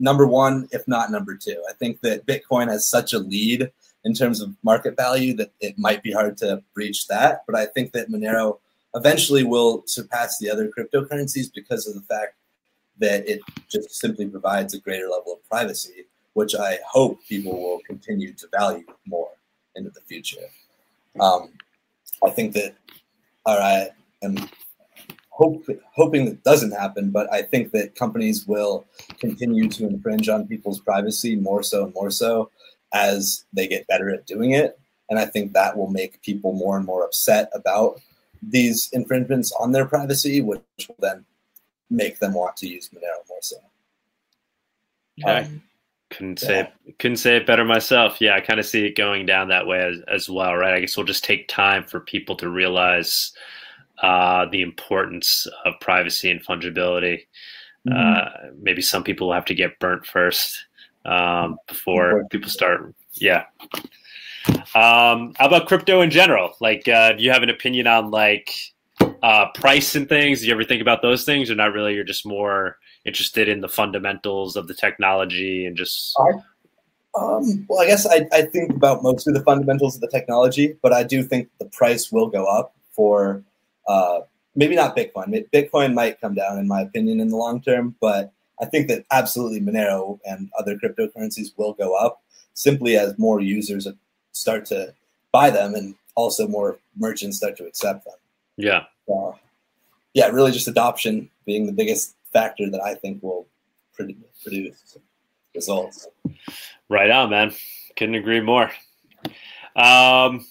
number 0.00 0.26
one, 0.26 0.68
if 0.72 0.86
not 0.88 1.10
number 1.10 1.36
two. 1.36 1.62
I 1.68 1.72
think 1.74 2.00
that 2.00 2.26
Bitcoin 2.26 2.68
has 2.68 2.88
such 2.88 3.12
a 3.12 3.18
lead 3.18 3.70
in 4.06 4.14
terms 4.14 4.40
of 4.40 4.54
market 4.62 4.96
value 4.96 5.34
that 5.34 5.50
it 5.60 5.76
might 5.76 6.00
be 6.00 6.12
hard 6.12 6.36
to 6.38 6.62
breach 6.74 7.08
that. 7.08 7.42
But 7.44 7.56
I 7.56 7.66
think 7.66 7.92
that 7.92 8.08
Monero 8.08 8.58
eventually 8.94 9.42
will 9.42 9.82
surpass 9.86 10.38
the 10.38 10.48
other 10.48 10.70
cryptocurrencies 10.70 11.52
because 11.52 11.88
of 11.88 11.94
the 11.94 12.02
fact 12.02 12.34
that 12.98 13.28
it 13.28 13.40
just 13.68 13.96
simply 13.96 14.26
provides 14.26 14.74
a 14.74 14.78
greater 14.78 15.08
level 15.08 15.32
of 15.32 15.48
privacy, 15.50 16.06
which 16.34 16.54
I 16.54 16.78
hope 16.88 17.18
people 17.28 17.60
will 17.60 17.80
continue 17.84 18.32
to 18.34 18.46
value 18.56 18.86
more 19.06 19.30
into 19.74 19.90
the 19.90 20.00
future. 20.02 20.46
Um, 21.20 21.50
I 22.24 22.30
think 22.30 22.52
that, 22.52 22.74
or 23.44 23.54
I 23.54 23.88
am 24.22 24.36
hope, 25.30 25.66
hoping 25.96 26.26
that 26.26 26.44
doesn't 26.44 26.70
happen, 26.70 27.10
but 27.10 27.30
I 27.32 27.42
think 27.42 27.72
that 27.72 27.96
companies 27.96 28.46
will 28.46 28.86
continue 29.18 29.68
to 29.68 29.88
infringe 29.88 30.28
on 30.28 30.46
people's 30.46 30.78
privacy 30.78 31.34
more 31.34 31.64
so 31.64 31.86
and 31.86 31.94
more 31.94 32.12
so 32.12 32.50
as 32.92 33.44
they 33.52 33.66
get 33.66 33.86
better 33.86 34.10
at 34.10 34.26
doing 34.26 34.52
it. 34.52 34.78
And 35.08 35.18
I 35.18 35.26
think 35.26 35.52
that 35.52 35.76
will 35.76 35.90
make 35.90 36.22
people 36.22 36.52
more 36.52 36.76
and 36.76 36.84
more 36.84 37.04
upset 37.04 37.50
about 37.54 38.00
these 38.42 38.88
infringements 38.92 39.52
on 39.52 39.72
their 39.72 39.86
privacy, 39.86 40.40
which 40.42 40.62
will 40.88 40.96
then 40.98 41.24
make 41.90 42.18
them 42.18 42.34
want 42.34 42.56
to 42.56 42.68
use 42.68 42.90
Monero 42.90 43.26
more 43.28 43.38
so. 43.40 43.56
I 45.24 45.42
Um, 45.42 45.62
couldn't 46.10 46.38
say 46.38 46.60
it, 46.60 46.98
couldn't 46.98 47.16
say 47.16 47.36
it 47.36 47.46
better 47.46 47.64
myself. 47.64 48.20
Yeah, 48.20 48.34
I 48.34 48.40
kind 48.40 48.60
of 48.60 48.66
see 48.66 48.86
it 48.86 48.96
going 48.96 49.26
down 49.26 49.48
that 49.48 49.66
way 49.66 49.80
as, 49.80 50.00
as 50.08 50.28
well, 50.28 50.54
right? 50.54 50.74
I 50.74 50.80
guess 50.80 50.96
we'll 50.96 51.06
just 51.06 51.24
take 51.24 51.48
time 51.48 51.84
for 51.84 52.00
people 52.00 52.36
to 52.36 52.48
realize 52.48 53.32
uh, 54.02 54.46
the 54.46 54.62
importance 54.62 55.46
of 55.64 55.74
privacy 55.80 56.30
and 56.30 56.44
fungibility. 56.44 57.26
Uh, 57.90 58.30
maybe 58.60 58.82
some 58.82 59.04
people 59.04 59.28
will 59.28 59.34
have 59.34 59.44
to 59.44 59.54
get 59.54 59.78
burnt 59.78 60.04
first 60.04 60.65
um, 61.06 61.56
before 61.66 62.26
people 62.30 62.50
start. 62.50 62.94
Yeah. 63.14 63.44
Um, 64.74 65.34
how 65.38 65.46
about 65.46 65.66
crypto 65.66 66.02
in 66.02 66.10
general? 66.10 66.54
Like, 66.60 66.86
uh, 66.86 67.12
do 67.12 67.22
you 67.22 67.30
have 67.30 67.42
an 67.42 67.50
opinion 67.50 67.86
on 67.86 68.10
like 68.10 68.50
uh, 69.22 69.46
price 69.54 69.94
and 69.94 70.08
things? 70.08 70.40
Do 70.40 70.46
you 70.46 70.52
ever 70.52 70.64
think 70.64 70.82
about 70.82 71.02
those 71.02 71.24
things, 71.24 71.50
or 71.50 71.54
not 71.54 71.72
really? 71.72 71.94
You're 71.94 72.04
just 72.04 72.26
more 72.26 72.78
interested 73.04 73.48
in 73.48 73.60
the 73.60 73.68
fundamentals 73.68 74.56
of 74.56 74.66
the 74.68 74.74
technology 74.74 75.66
and 75.66 75.76
just 75.76 76.16
Um, 77.18 77.64
well, 77.68 77.80
I 77.80 77.86
guess 77.86 78.06
I, 78.06 78.26
I 78.32 78.42
think 78.42 78.70
about 78.70 79.02
mostly 79.02 79.32
the 79.32 79.42
fundamentals 79.42 79.94
of 79.94 80.00
the 80.02 80.08
technology, 80.08 80.76
but 80.82 80.92
I 80.92 81.02
do 81.02 81.22
think 81.22 81.48
the 81.58 81.64
price 81.66 82.12
will 82.12 82.28
go 82.28 82.44
up 82.44 82.74
for 82.92 83.42
uh, 83.88 84.20
maybe 84.54 84.76
not 84.76 84.96
Bitcoin. 84.96 85.48
Bitcoin 85.50 85.94
might 85.94 86.20
come 86.20 86.34
down, 86.34 86.58
in 86.58 86.68
my 86.68 86.82
opinion, 86.82 87.20
in 87.20 87.28
the 87.28 87.36
long 87.36 87.62
term, 87.62 87.94
but 88.00 88.32
I 88.60 88.64
think 88.64 88.88
that 88.88 89.04
absolutely 89.10 89.60
Monero 89.60 90.18
and 90.24 90.50
other 90.58 90.76
cryptocurrencies 90.76 91.48
will 91.56 91.74
go 91.74 91.94
up 91.94 92.22
simply 92.54 92.96
as 92.96 93.18
more 93.18 93.40
users 93.40 93.86
start 94.32 94.64
to 94.66 94.94
buy 95.32 95.50
them 95.50 95.74
and 95.74 95.94
also 96.14 96.48
more 96.48 96.78
merchants 96.96 97.36
start 97.36 97.56
to 97.58 97.66
accept 97.66 98.04
them. 98.04 98.14
yeah. 98.56 98.84
Uh, 99.12 99.32
yeah, 100.14 100.28
really 100.28 100.50
just 100.50 100.66
adoption 100.66 101.28
being 101.44 101.66
the 101.66 101.72
biggest 101.72 102.14
factor 102.32 102.70
that 102.70 102.80
I 102.80 102.94
think 102.94 103.22
will 103.22 103.46
produce 103.94 104.98
results. 105.54 106.08
Right 106.88 107.10
on, 107.10 107.30
man. 107.30 107.52
Couldn't 107.96 108.14
agree 108.14 108.40
more. 108.40 108.70
Um, 109.76 110.46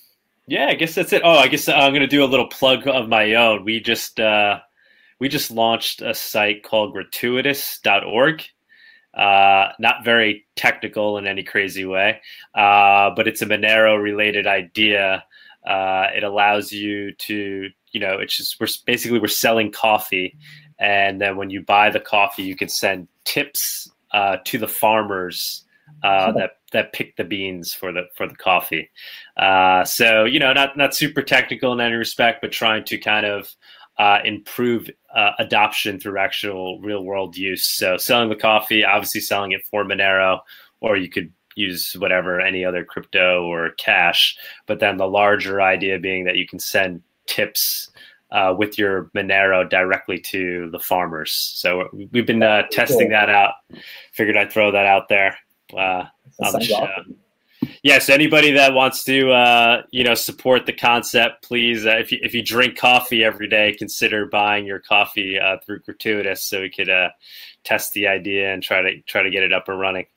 yeah, 0.48 0.68
I 0.68 0.76
guess 0.76 0.94
that's 0.94 1.14
it. 1.14 1.24
Oh, 1.26 1.38
I 1.38 1.48
guess 1.48 1.68
I'm 1.68 1.94
gonna 1.94 2.06
do 2.06 2.24
a 2.24 2.26
little 2.26 2.48
plug 2.48 2.88
of 2.88 3.10
my 3.10 3.34
own. 3.34 3.66
We 3.66 3.80
just 3.80 4.20
uh, 4.20 4.60
we 5.20 5.30
just 5.30 5.52
launched 5.52 6.02
a 6.02 6.14
site 6.14 6.64
called 6.64 6.94
gratuitous.org. 6.94 8.44
Uh, 9.14 9.72
not 9.80 10.04
very 10.04 10.46
technical 10.58 11.18
in 11.18 11.26
any 11.26 11.42
crazy 11.42 11.86
way, 11.86 12.20
uh, 12.54 13.10
but 13.16 13.28
it's 13.30 13.42
a 13.42 13.46
Monero 13.46 14.02
related 14.02 14.46
idea. 14.46 15.24
Uh, 15.66 16.08
it 16.14 16.24
allows 16.24 16.72
you 16.72 17.14
to, 17.14 17.70
you 17.92 18.00
know, 18.00 18.18
it's 18.20 18.36
just 18.36 18.60
we're 18.60 18.68
basically 18.86 19.20
we're 19.20 19.28
selling 19.28 19.72
coffee, 19.72 20.36
and 20.80 21.22
then 21.22 21.38
when 21.38 21.50
you 21.50 21.62
buy 21.62 21.90
the 21.90 22.00
coffee, 22.00 22.44
you 22.44 22.58
can 22.58 22.68
send 22.68 23.08
tips 23.24 23.90
uh, 24.12 24.38
to 24.44 24.58
the 24.58 24.68
farmers 24.68 25.64
uh, 26.04 26.32
that 26.34 26.58
that 26.72 26.94
pick 26.94 27.16
the 27.16 27.24
beans 27.24 27.74
for 27.74 27.92
the 27.92 28.04
for 28.16 28.28
the 28.28 28.36
coffee. 28.36 28.90
Uh, 29.38 29.84
so 29.86 30.26
you 30.26 30.40
know, 30.40 30.54
not 30.54 30.78
not 30.78 30.94
super 30.94 31.22
technical 31.22 31.72
in 31.74 31.80
any 31.80 31.96
respect, 31.96 32.42
but 32.42 32.52
trying 32.52 32.84
to 32.84 32.98
kind 32.98 33.26
of 33.26 33.56
uh, 33.98 34.20
improve 34.24 34.90
uh, 35.14 35.32
adoption 35.40 36.00
through 36.00 36.18
actual 36.18 36.80
real 36.82 37.04
world 37.04 37.38
use. 37.38 37.64
So 37.64 37.98
selling 37.98 38.30
the 38.30 38.36
coffee, 38.36 38.84
obviously 38.84 39.22
selling 39.22 39.52
it 39.52 39.66
for 39.66 39.84
Monero, 39.86 40.40
or 40.82 40.98
you 40.98 41.10
could 41.10 41.32
use 41.56 41.94
whatever 41.94 42.42
any 42.42 42.66
other 42.66 42.84
crypto 42.84 43.46
or 43.46 43.72
cash. 43.72 44.38
But 44.66 44.80
then 44.80 44.98
the 44.98 45.08
larger 45.08 45.62
idea 45.62 46.00
being 46.00 46.26
that 46.26 46.36
you 46.36 46.48
can 46.48 46.60
send 46.60 47.02
tips. 47.26 47.92
Uh, 48.32 48.54
with 48.58 48.78
your 48.78 49.12
Monero 49.16 49.70
directly 49.70 50.20
to 50.20 50.68
the 50.72 50.80
farmers. 50.80 51.32
So 51.32 51.88
we've 52.12 52.26
been 52.26 52.44
uh, 52.44 52.64
testing 52.72 53.10
that 53.10 53.30
out. 53.30 53.54
Figured 54.12 54.36
I'd 54.36 54.52
throw 54.52 54.72
that 54.72 54.86
out 54.86 55.08
there. 55.08 55.38
Uh, 55.74 56.06
on 56.40 56.54
the 56.54 56.60
show. 56.60 56.76
awesome. 56.76 57.16
Yes, 57.86 58.10
anybody 58.10 58.50
that 58.54 58.74
wants 58.74 59.04
to, 59.04 59.30
uh, 59.30 59.84
you 59.92 60.04
know, 60.04 60.16
support 60.16 60.66
the 60.66 60.74
concept, 60.74 61.44
please. 61.44 61.86
Uh, 61.86 61.98
if 62.00 62.12
you 62.12 62.18
if 62.24 62.34
you 62.34 62.42
drink 62.42 62.80
coffee 62.80 63.24
every 63.24 63.48
day, 63.48 63.76
consider 63.78 64.26
buying 64.26 64.66
your 64.66 64.80
coffee 64.80 65.38
uh, 65.38 65.58
through 65.64 65.82
Gratuitous, 65.82 66.44
so 66.44 66.62
we 66.62 66.72
could 66.72 66.90
uh, 66.90 67.10
test 67.64 67.94
the 67.94 68.08
idea 68.08 68.52
and 68.52 68.64
try 68.64 68.82
to 68.82 69.02
try 69.02 69.22
to 69.22 69.30
get 69.30 69.44
it 69.44 69.54
up 69.54 69.70
and 69.70 69.80
running. 69.80 70.08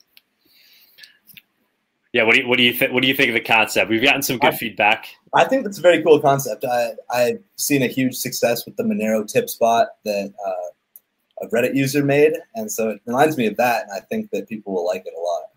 Yeah, 2.11 2.23
what 2.23 2.33
do 2.33 2.41
you 2.41 2.47
what 2.47 2.57
do 2.57 2.63
you 2.63 2.73
think? 2.73 2.91
What 2.91 3.03
do 3.03 3.07
you 3.07 3.13
think 3.13 3.29
of 3.29 3.35
the 3.35 3.41
concept? 3.41 3.87
We've 3.87 4.01
gotten 4.01 4.23
some 4.23 4.39
good 4.39 4.55
I- 4.55 4.57
feedback. 4.57 5.05
I 5.35 5.45
think 5.45 5.63
that's 5.63 5.77
a 5.77 5.81
very 5.81 6.01
cool 6.01 6.19
concept. 6.19 6.65
I, 6.65 6.93
I've 7.13 7.43
seen 7.55 7.83
a 7.83 7.87
huge 7.87 8.15
success 8.15 8.65
with 8.65 8.77
the 8.77 8.83
Monero 8.83 9.31
tip 9.31 9.47
bot 9.59 9.89
that 10.05 10.33
uh, 10.43 11.45
a 11.45 11.47
Reddit 11.49 11.75
user 11.75 12.03
made, 12.03 12.33
and 12.55 12.71
so 12.71 12.89
it 12.89 13.01
reminds 13.05 13.37
me 13.37 13.45
of 13.45 13.57
that, 13.57 13.83
and 13.83 13.91
I 13.91 13.99
think 13.99 14.31
that 14.31 14.49
people 14.49 14.73
will 14.73 14.87
like 14.87 15.03
it 15.05 15.13
a 15.15 15.21
lot. 15.21 15.48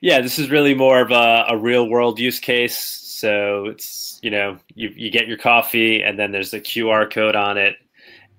Yeah, 0.00 0.20
this 0.22 0.38
is 0.38 0.50
really 0.50 0.74
more 0.74 1.00
of 1.00 1.10
a, 1.10 1.44
a 1.48 1.58
real 1.58 1.88
world 1.88 2.18
use 2.18 2.40
case. 2.40 2.76
So 2.76 3.66
it's 3.66 4.18
you 4.22 4.30
know 4.30 4.58
you 4.74 4.90
you 4.96 5.10
get 5.10 5.28
your 5.28 5.36
coffee 5.36 6.02
and 6.02 6.18
then 6.18 6.32
there's 6.32 6.54
a 6.54 6.60
QR 6.60 7.10
code 7.10 7.36
on 7.36 7.58
it, 7.58 7.76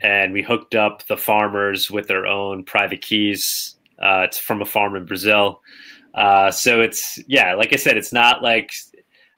and 0.02 0.34
we 0.34 0.42
hooked 0.42 0.74
up 0.74 1.06
the 1.08 1.18
farmers 1.18 1.92
with 1.92 2.08
their 2.08 2.26
own 2.26 2.64
private 2.64 3.02
keys. 3.02 3.76
Uh, 4.02 4.24
it's 4.26 4.40
from 4.40 4.62
a 4.62 4.66
farm 4.66 4.96
in 4.96 5.06
Brazil, 5.06 5.62
uh, 6.16 6.50
so 6.50 6.82
it's 6.82 7.20
yeah, 7.28 7.54
like 7.54 7.74
I 7.74 7.76
said, 7.76 7.98
it's 7.98 8.12
not 8.14 8.42
like 8.42 8.72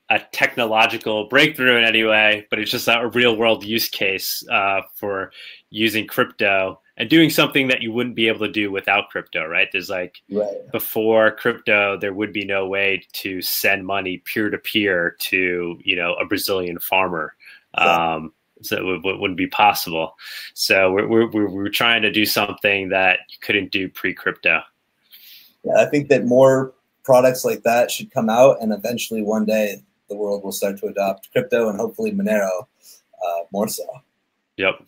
a 0.09 0.19
technological 0.31 1.27
breakthrough 1.27 1.77
in 1.77 1.83
any 1.83 2.03
way, 2.03 2.45
but 2.49 2.59
it's 2.59 2.71
just 2.71 2.87
a 2.87 3.09
real 3.13 3.35
world 3.35 3.65
use 3.65 3.89
case 3.89 4.43
uh, 4.49 4.81
for 4.95 5.31
using 5.73 6.05
crypto 6.05 6.79
and 6.97 7.09
doing 7.09 7.31
something 7.31 7.67
that 7.67 7.81
you 7.81 7.91
wouldn't 7.91 8.15
be 8.15 8.27
able 8.27 8.45
to 8.45 8.51
do 8.51 8.71
without 8.71 9.09
crypto, 9.09 9.47
right? 9.47 9.67
There's 9.71 9.89
like 9.89 10.21
Right. 10.29 10.71
before 10.71 11.31
crypto, 11.31 11.97
there 11.97 12.13
would 12.13 12.31
be 12.31 12.45
no 12.45 12.67
way 12.67 13.03
to 13.13 13.41
send 13.41 13.85
money 13.85 14.19
peer 14.19 14.51
to 14.51 14.57
peer 14.59 15.15
to 15.19 15.79
you 15.83 15.95
know 15.95 16.13
a 16.13 16.25
Brazilian 16.25 16.77
farmer. 16.79 17.33
Um, 17.73 18.33
so 18.61 18.77
it 18.77 19.03
would, 19.03 19.19
wouldn't 19.19 19.37
be 19.37 19.47
possible. 19.47 20.15
So 20.53 20.91
we're, 20.91 21.07
we're 21.07 21.31
we're 21.31 21.49
we're 21.49 21.69
trying 21.69 22.03
to 22.03 22.11
do 22.11 22.25
something 22.25 22.89
that 22.89 23.19
you 23.29 23.37
couldn't 23.41 23.71
do 23.71 23.89
pre 23.89 24.13
crypto. 24.13 24.61
Yeah, 25.63 25.77
I 25.77 25.85
think 25.85 26.09
that 26.09 26.25
more 26.25 26.73
products 27.03 27.43
like 27.43 27.63
that 27.63 27.89
should 27.89 28.11
come 28.11 28.29
out, 28.29 28.61
and 28.61 28.71
eventually 28.71 29.23
one 29.23 29.45
day 29.45 29.81
the 30.07 30.15
world 30.15 30.43
will 30.43 30.51
start 30.51 30.77
to 30.77 30.85
adopt 30.85 31.31
crypto 31.31 31.69
and 31.69 31.79
hopefully 31.79 32.11
Monero 32.11 32.67
uh, 33.25 33.39
more 33.51 33.67
so. 33.67 33.83
Yep. 34.57 34.83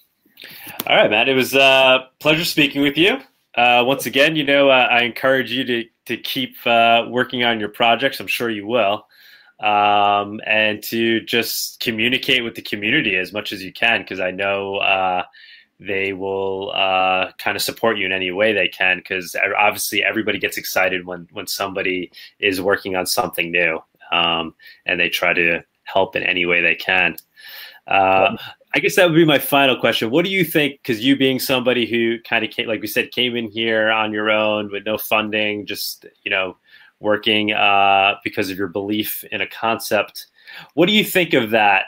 All 0.87 0.95
right, 0.95 1.09
Matt. 1.09 1.29
It 1.29 1.35
was 1.35 1.53
a 1.53 1.61
uh, 1.61 2.07
pleasure 2.19 2.45
speaking 2.45 2.81
with 2.81 2.97
you. 2.97 3.17
Uh, 3.55 3.83
once 3.85 4.05
again, 4.05 4.35
you 4.35 4.43
know, 4.43 4.69
uh, 4.69 4.87
I 4.91 5.03
encourage 5.03 5.51
you 5.51 5.63
to 5.63 5.85
to 6.05 6.17
keep 6.17 6.55
uh, 6.67 7.05
working 7.09 7.43
on 7.43 7.59
your 7.59 7.69
projects. 7.69 8.19
I'm 8.19 8.27
sure 8.27 8.49
you 8.49 8.67
will, 8.67 9.07
um, 9.59 10.41
and 10.45 10.83
to 10.83 11.21
just 11.21 11.79
communicate 11.79 12.43
with 12.43 12.55
the 12.55 12.61
community 12.61 13.15
as 13.15 13.33
much 13.33 13.51
as 13.51 13.63
you 13.63 13.71
can, 13.73 14.01
because 14.01 14.19
I 14.19 14.31
know 14.31 14.75
uh, 14.77 15.23
they 15.79 16.13
will 16.13 16.71
uh, 16.75 17.31
kind 17.39 17.55
of 17.55 17.63
support 17.63 17.97
you 17.97 18.05
in 18.05 18.11
any 18.11 18.29
way 18.31 18.53
they 18.53 18.67
can. 18.67 18.97
Because 18.97 19.35
obviously, 19.57 20.03
everybody 20.03 20.37
gets 20.37 20.57
excited 20.57 21.05
when 21.05 21.27
when 21.31 21.47
somebody 21.47 22.11
is 22.39 22.61
working 22.61 22.95
on 22.95 23.05
something 23.05 23.51
new, 23.51 23.79
um, 24.11 24.53
and 24.85 24.99
they 24.99 25.09
try 25.09 25.33
to 25.33 25.63
help 25.85 26.15
in 26.15 26.23
any 26.23 26.45
way 26.45 26.61
they 26.61 26.75
can. 26.75 27.15
I 28.75 28.79
guess 28.79 28.97
that 28.97 29.05
would 29.09 29.15
be 29.15 29.23
my 29.23 29.39
final 29.39 29.77
question. 29.77 30.11
What 30.11 30.25
do 30.25 30.31
you 30.31 30.43
think? 30.43 30.81
Because 30.81 31.03
you 31.03 31.15
being 31.15 31.39
somebody 31.39 31.85
who 31.85 32.19
kind 32.23 32.43
of 32.43 32.51
came, 32.51 32.67
like 32.67 32.81
we 32.81 32.87
said, 32.87 33.11
came 33.11 33.37
in 33.37 33.49
here 33.49 33.89
on 33.89 34.11
your 34.11 34.29
own 34.29 34.69
with 34.69 34.85
no 34.85 34.97
funding, 34.97 35.65
just 35.65 36.05
you 36.23 36.29
know, 36.29 36.57
working 36.99 37.53
uh, 37.53 38.15
because 38.21 38.49
of 38.49 38.57
your 38.57 38.67
belief 38.67 39.23
in 39.31 39.39
a 39.39 39.47
concept. 39.47 40.27
What 40.73 40.87
do 40.87 40.91
you 40.91 41.05
think 41.05 41.33
of 41.33 41.51
that 41.51 41.85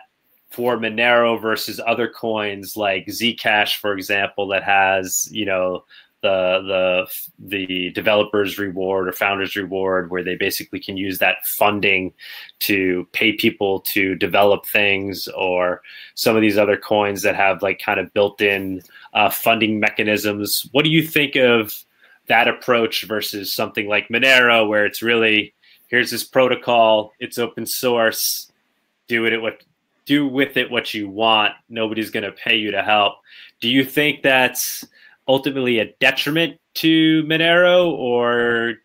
for 0.49 0.77
Monero 0.77 1.39
versus 1.39 1.81
other 1.85 2.07
coins 2.07 2.77
like 2.77 3.05
Zcash, 3.07 3.75
for 3.75 3.91
example, 3.91 4.47
that 4.47 4.63
has 4.63 5.27
you 5.29 5.45
know 5.45 5.83
the 6.21 7.05
the 7.39 7.57
the 7.57 7.91
developers 7.91 8.57
reward 8.57 9.07
or 9.07 9.11
founders 9.11 9.55
reward 9.55 10.09
where 10.09 10.23
they 10.23 10.35
basically 10.35 10.79
can 10.79 10.97
use 10.97 11.19
that 11.19 11.45
funding 11.45 12.13
to 12.59 13.07
pay 13.11 13.33
people 13.33 13.81
to 13.81 14.15
develop 14.15 14.65
things 14.65 15.27
or 15.29 15.81
some 16.15 16.35
of 16.35 16.41
these 16.41 16.57
other 16.57 16.77
coins 16.77 17.21
that 17.21 17.35
have 17.35 17.61
like 17.61 17.79
kind 17.79 17.99
of 17.99 18.13
built-in 18.13 18.81
uh, 19.13 19.29
funding 19.29 19.79
mechanisms. 19.79 20.67
What 20.71 20.83
do 20.83 20.89
you 20.89 21.03
think 21.03 21.35
of 21.35 21.83
that 22.27 22.47
approach 22.47 23.03
versus 23.03 23.53
something 23.53 23.87
like 23.87 24.09
monero 24.09 24.67
where 24.67 24.85
it's 24.85 25.01
really 25.01 25.53
here's 25.87 26.11
this 26.11 26.23
protocol 26.23 27.13
it's 27.19 27.37
open 27.37 27.65
source 27.65 28.51
do 29.07 29.25
it 29.25 29.41
what 29.41 29.61
do 30.07 30.25
with 30.25 30.57
it 30.57 30.71
what 30.71 30.93
you 30.93 31.07
want 31.07 31.53
nobody's 31.69 32.09
going 32.09 32.23
to 32.23 32.31
pay 32.31 32.55
you 32.55 32.71
to 32.71 32.81
help. 32.81 33.17
Do 33.59 33.69
you 33.69 33.83
think 33.83 34.23
that's 34.23 34.85
ultimately 35.27 35.79
a 35.79 35.93
detriment 35.99 36.59
to 36.75 37.23
Monero, 37.23 37.91
or 37.91 38.75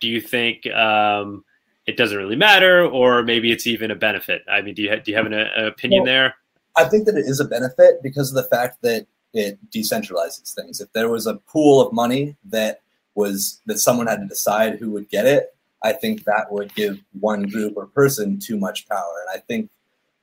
do 0.00 0.08
you 0.08 0.20
think 0.20 0.66
um, 0.68 1.44
it 1.86 1.96
doesn't 1.96 2.16
really 2.16 2.36
matter, 2.36 2.84
or 2.84 3.22
maybe 3.22 3.52
it's 3.52 3.66
even 3.66 3.90
a 3.90 3.96
benefit? 3.96 4.42
I 4.50 4.62
mean, 4.62 4.74
do 4.74 4.82
you 4.82 4.90
ha- 4.90 5.02
do 5.04 5.10
you 5.10 5.16
have 5.16 5.26
an, 5.26 5.34
an 5.34 5.66
opinion 5.66 6.02
well, 6.02 6.12
there? 6.12 6.34
I 6.76 6.84
think 6.84 7.06
that 7.06 7.16
it 7.16 7.26
is 7.26 7.40
a 7.40 7.44
benefit 7.44 8.02
because 8.02 8.30
of 8.30 8.42
the 8.42 8.48
fact 8.48 8.82
that 8.82 9.06
it 9.34 9.58
decentralizes 9.70 10.54
things. 10.54 10.80
If 10.80 10.92
there 10.92 11.08
was 11.08 11.26
a 11.26 11.34
pool 11.34 11.80
of 11.80 11.92
money 11.92 12.36
that 12.44 12.80
was 13.14 13.60
that 13.66 13.78
someone 13.78 14.06
had 14.06 14.20
to 14.20 14.26
decide 14.26 14.78
who 14.78 14.90
would 14.90 15.08
get 15.08 15.26
it, 15.26 15.54
I 15.82 15.92
think 15.92 16.24
that 16.24 16.50
would 16.50 16.74
give 16.74 16.98
one 17.20 17.42
group 17.42 17.74
or 17.76 17.86
person 17.86 18.38
too 18.38 18.56
much 18.56 18.88
power. 18.88 19.24
And 19.26 19.38
I 19.38 19.42
think 19.42 19.70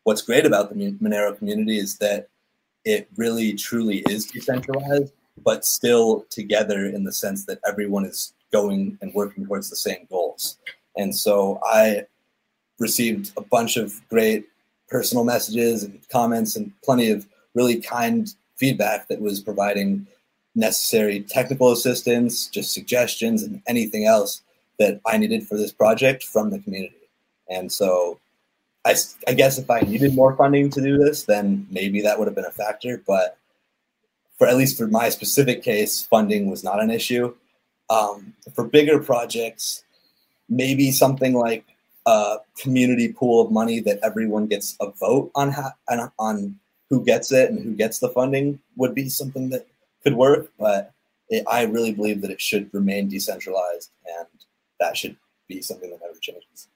what's 0.04 0.22
great 0.22 0.46
about 0.46 0.70
the 0.70 0.76
Monero 0.94 1.38
community 1.38 1.78
is 1.78 1.98
that 1.98 2.30
it 2.86 3.10
really 3.18 3.54
truly 3.54 4.04
is 4.10 4.26
decentralized 4.26 5.14
but 5.44 5.66
still 5.66 6.26
together 6.30 6.86
in 6.86 7.04
the 7.04 7.14
sense 7.14 7.46
that 7.46 7.60
everyone 7.68 8.06
is 8.06 8.34
going 8.52 8.98
and 9.02 9.14
working 9.14 9.46
towards 9.46 9.70
the 9.70 9.76
same 9.76 10.08
goals. 10.10 10.58
And 10.96 11.16
so 11.16 11.60
I 11.64 12.06
received 12.80 13.32
a 13.38 13.42
bunch 13.42 13.78
of 13.78 14.02
great 14.10 14.46
personal 14.90 15.24
messages 15.24 15.84
and 15.84 16.00
comments 16.10 16.56
and 16.56 16.72
plenty 16.84 17.12
of 17.12 17.28
really 17.54 17.80
kind 17.80 18.34
feedback 18.56 19.08
that 19.08 19.22
was 19.22 19.40
providing 19.40 20.08
necessary 20.56 21.22
technical 21.22 21.72
assistance, 21.72 22.48
just 22.48 22.74
suggestions, 22.74 23.44
and 23.44 23.62
anything 23.68 24.06
else 24.06 24.42
that 24.80 25.00
I 25.06 25.18
needed 25.18 25.48
for 25.48 25.58
this 25.58 25.72
project 25.72 26.24
from 26.24 26.50
the 26.50 26.60
community. 26.60 26.96
And 27.50 27.72
so 27.72 28.20
I, 28.86 28.96
I 29.28 29.34
guess 29.34 29.58
if 29.58 29.70
I 29.70 29.82
needed 29.82 30.16
more 30.16 30.36
funding 30.36 30.70
to 30.72 30.82
do 30.82 30.98
this, 30.98 31.24
then 31.24 31.68
maybe 31.70 32.02
that 32.02 32.18
would 32.18 32.28
have 32.28 32.36
been 32.36 32.46
a 32.46 32.52
factor. 32.52 33.02
But 33.06 33.38
for 34.40 34.48
at 34.48 34.58
least 34.58 34.78
for 34.78 34.88
my 34.88 35.10
specific 35.10 35.62
case, 35.62 36.02
funding 36.02 36.50
was 36.50 36.64
not 36.64 36.82
an 36.82 36.90
issue. 36.90 37.36
Um, 37.90 38.34
for 38.56 38.64
bigger 38.64 39.00
projects, 39.00 39.84
maybe 40.48 40.92
something 40.92 41.34
like 41.34 41.66
a 42.06 42.38
community 42.58 43.12
pool 43.12 43.46
of 43.46 43.52
money 43.52 43.82
that 43.82 44.00
everyone 44.02 44.48
gets 44.48 44.78
a 44.80 44.90
vote 44.92 45.32
on 45.36 45.52
ha- 45.52 45.76
on 46.18 46.58
who 46.90 47.04
gets 47.04 47.32
it 47.32 47.52
and 47.52 47.64
who 47.64 47.76
gets 47.76 48.00
the 48.00 48.10
funding 48.10 48.60
would 48.78 48.96
be 48.96 49.10
something 49.10 49.50
that 49.50 49.68
could 50.04 50.14
work. 50.14 50.52
But 50.58 50.94
it, 51.30 51.44
I 51.48 51.64
really 51.64 51.94
believe 51.94 52.22
that 52.22 52.32
it 52.32 52.42
should 52.42 52.74
remain 52.74 53.10
decentralized, 53.10 53.92
and 54.18 54.28
that 54.80 54.96
should 54.96 55.18
be 55.48 55.62
something 55.62 55.90
that 55.90 56.00
never 56.02 56.18
changes. 56.20 56.70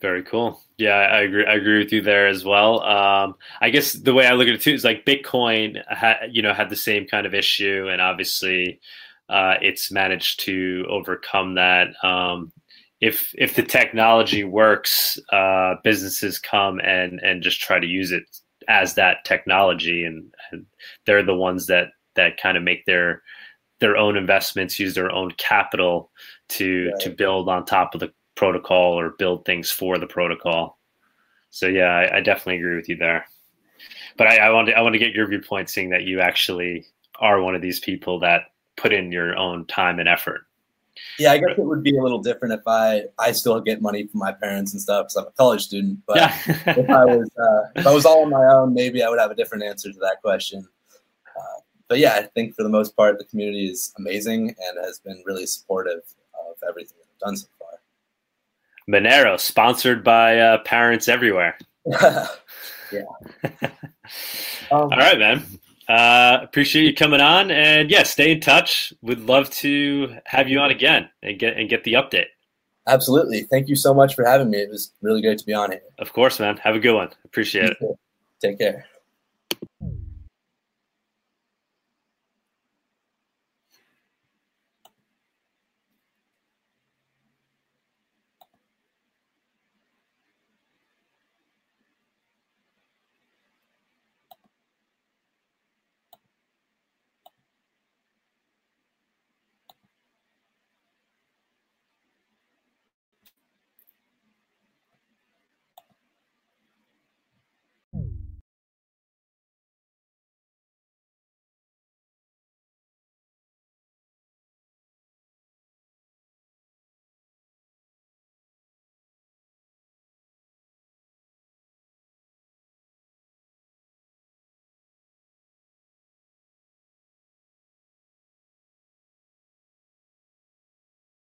Very 0.00 0.22
cool. 0.22 0.62
Yeah, 0.76 0.94
I 0.94 1.22
agree. 1.22 1.44
I 1.44 1.54
agree 1.54 1.78
with 1.78 1.92
you 1.92 2.00
there 2.00 2.28
as 2.28 2.44
well. 2.44 2.82
Um, 2.82 3.34
I 3.60 3.70
guess 3.70 3.94
the 3.94 4.14
way 4.14 4.26
I 4.26 4.34
look 4.34 4.46
at 4.46 4.54
it 4.54 4.60
too 4.60 4.72
is 4.72 4.84
like 4.84 5.04
Bitcoin, 5.04 5.82
ha, 5.90 6.18
you 6.30 6.40
know, 6.40 6.54
had 6.54 6.70
the 6.70 6.76
same 6.76 7.06
kind 7.06 7.26
of 7.26 7.34
issue, 7.34 7.88
and 7.90 8.00
obviously, 8.00 8.80
uh, 9.28 9.54
it's 9.60 9.90
managed 9.90 10.40
to 10.40 10.86
overcome 10.88 11.56
that. 11.56 11.88
Um, 12.04 12.52
if 13.00 13.32
if 13.36 13.56
the 13.56 13.64
technology 13.64 14.44
works, 14.44 15.18
uh, 15.32 15.74
businesses 15.82 16.38
come 16.38 16.78
and 16.80 17.18
and 17.20 17.42
just 17.42 17.60
try 17.60 17.80
to 17.80 17.86
use 17.86 18.12
it 18.12 18.22
as 18.68 18.94
that 18.94 19.24
technology, 19.24 20.04
and, 20.04 20.32
and 20.52 20.66
they're 21.06 21.24
the 21.24 21.34
ones 21.34 21.66
that 21.66 21.88
that 22.14 22.36
kind 22.40 22.56
of 22.56 22.62
make 22.62 22.84
their 22.86 23.22
their 23.80 23.96
own 23.96 24.16
investments, 24.16 24.78
use 24.78 24.94
their 24.94 25.10
own 25.10 25.32
capital 25.38 26.12
to 26.50 26.90
right. 26.92 27.00
to 27.00 27.10
build 27.10 27.48
on 27.48 27.64
top 27.64 27.94
of 27.94 28.00
the 28.00 28.12
protocol 28.38 28.98
or 28.98 29.10
build 29.10 29.44
things 29.44 29.68
for 29.68 29.98
the 29.98 30.06
protocol. 30.06 30.78
So 31.50 31.66
yeah, 31.66 31.88
I, 31.88 32.18
I 32.18 32.20
definitely 32.20 32.58
agree 32.58 32.76
with 32.76 32.88
you 32.88 32.96
there. 32.96 33.26
But 34.16 34.28
I, 34.28 34.36
I 34.36 34.50
want 34.50 34.68
to 34.68 34.74
I 34.74 34.80
want 34.80 34.94
to 34.94 34.98
get 34.98 35.12
your 35.12 35.26
viewpoint, 35.26 35.68
seeing 35.70 35.90
that 35.90 36.04
you 36.04 36.20
actually 36.20 36.86
are 37.18 37.42
one 37.42 37.56
of 37.56 37.62
these 37.62 37.80
people 37.80 38.20
that 38.20 38.42
put 38.76 38.92
in 38.92 39.10
your 39.10 39.36
own 39.36 39.66
time 39.66 39.98
and 39.98 40.08
effort. 40.08 40.42
Yeah, 41.18 41.32
I 41.32 41.38
guess 41.38 41.58
it 41.58 41.64
would 41.64 41.82
be 41.82 41.96
a 41.96 42.02
little 42.02 42.20
different 42.20 42.54
if 42.54 42.66
I 42.66 43.04
I 43.18 43.32
still 43.32 43.60
get 43.60 43.82
money 43.82 44.06
from 44.06 44.20
my 44.20 44.32
parents 44.32 44.72
and 44.72 44.80
stuff 44.80 45.06
because 45.06 45.16
I'm 45.16 45.26
a 45.26 45.30
college 45.32 45.62
student. 45.62 45.98
But 46.06 46.16
yeah. 46.18 46.38
if 46.46 46.90
I 46.90 47.04
was 47.04 47.28
uh, 47.36 47.80
if 47.80 47.86
I 47.86 47.92
was 47.92 48.06
all 48.06 48.22
on 48.22 48.30
my 48.30 48.44
own, 48.44 48.72
maybe 48.72 49.02
I 49.02 49.08
would 49.08 49.18
have 49.18 49.32
a 49.32 49.34
different 49.34 49.64
answer 49.64 49.92
to 49.92 49.98
that 49.98 50.18
question. 50.22 50.66
Uh, 51.36 51.60
but 51.88 51.98
yeah, 51.98 52.14
I 52.14 52.22
think 52.22 52.54
for 52.54 52.62
the 52.62 52.68
most 52.68 52.96
part, 52.96 53.18
the 53.18 53.24
community 53.24 53.66
is 53.66 53.92
amazing 53.98 54.48
and 54.48 54.84
has 54.84 55.00
been 55.00 55.22
really 55.26 55.46
supportive 55.46 56.02
of 56.48 56.56
everything 56.68 56.98
that 56.98 57.08
I've 57.14 57.20
done 57.30 57.36
so 57.36 57.48
Monero, 58.88 59.38
sponsored 59.38 60.02
by 60.02 60.38
uh, 60.38 60.58
parents 60.58 61.08
everywhere. 61.08 61.58
yeah. 61.86 62.24
um, 63.62 63.70
All 64.70 64.88
right, 64.88 65.18
man. 65.18 65.44
Uh, 65.88 66.38
appreciate 66.42 66.84
you 66.84 66.94
coming 66.94 67.20
on, 67.20 67.50
and 67.50 67.90
yeah, 67.90 68.02
stay 68.02 68.32
in 68.32 68.40
touch. 68.40 68.92
Would 69.02 69.20
love 69.20 69.50
to 69.50 70.16
have 70.24 70.48
you 70.48 70.58
on 70.58 70.70
again 70.70 71.08
and 71.22 71.38
get 71.38 71.56
and 71.56 71.68
get 71.68 71.84
the 71.84 71.94
update. 71.94 72.26
Absolutely. 72.86 73.42
Thank 73.42 73.68
you 73.68 73.76
so 73.76 73.92
much 73.94 74.14
for 74.14 74.24
having 74.24 74.50
me. 74.50 74.58
It 74.58 74.70
was 74.70 74.92
really 75.02 75.20
great 75.20 75.38
to 75.38 75.46
be 75.46 75.54
on 75.54 75.70
here. 75.70 75.82
Of 75.98 76.12
course, 76.12 76.40
man. 76.40 76.56
Have 76.58 76.74
a 76.74 76.78
good 76.78 76.94
one. 76.94 77.10
Appreciate 77.24 77.70
it. 77.70 77.78
Take 78.40 78.58
care. 78.58 78.86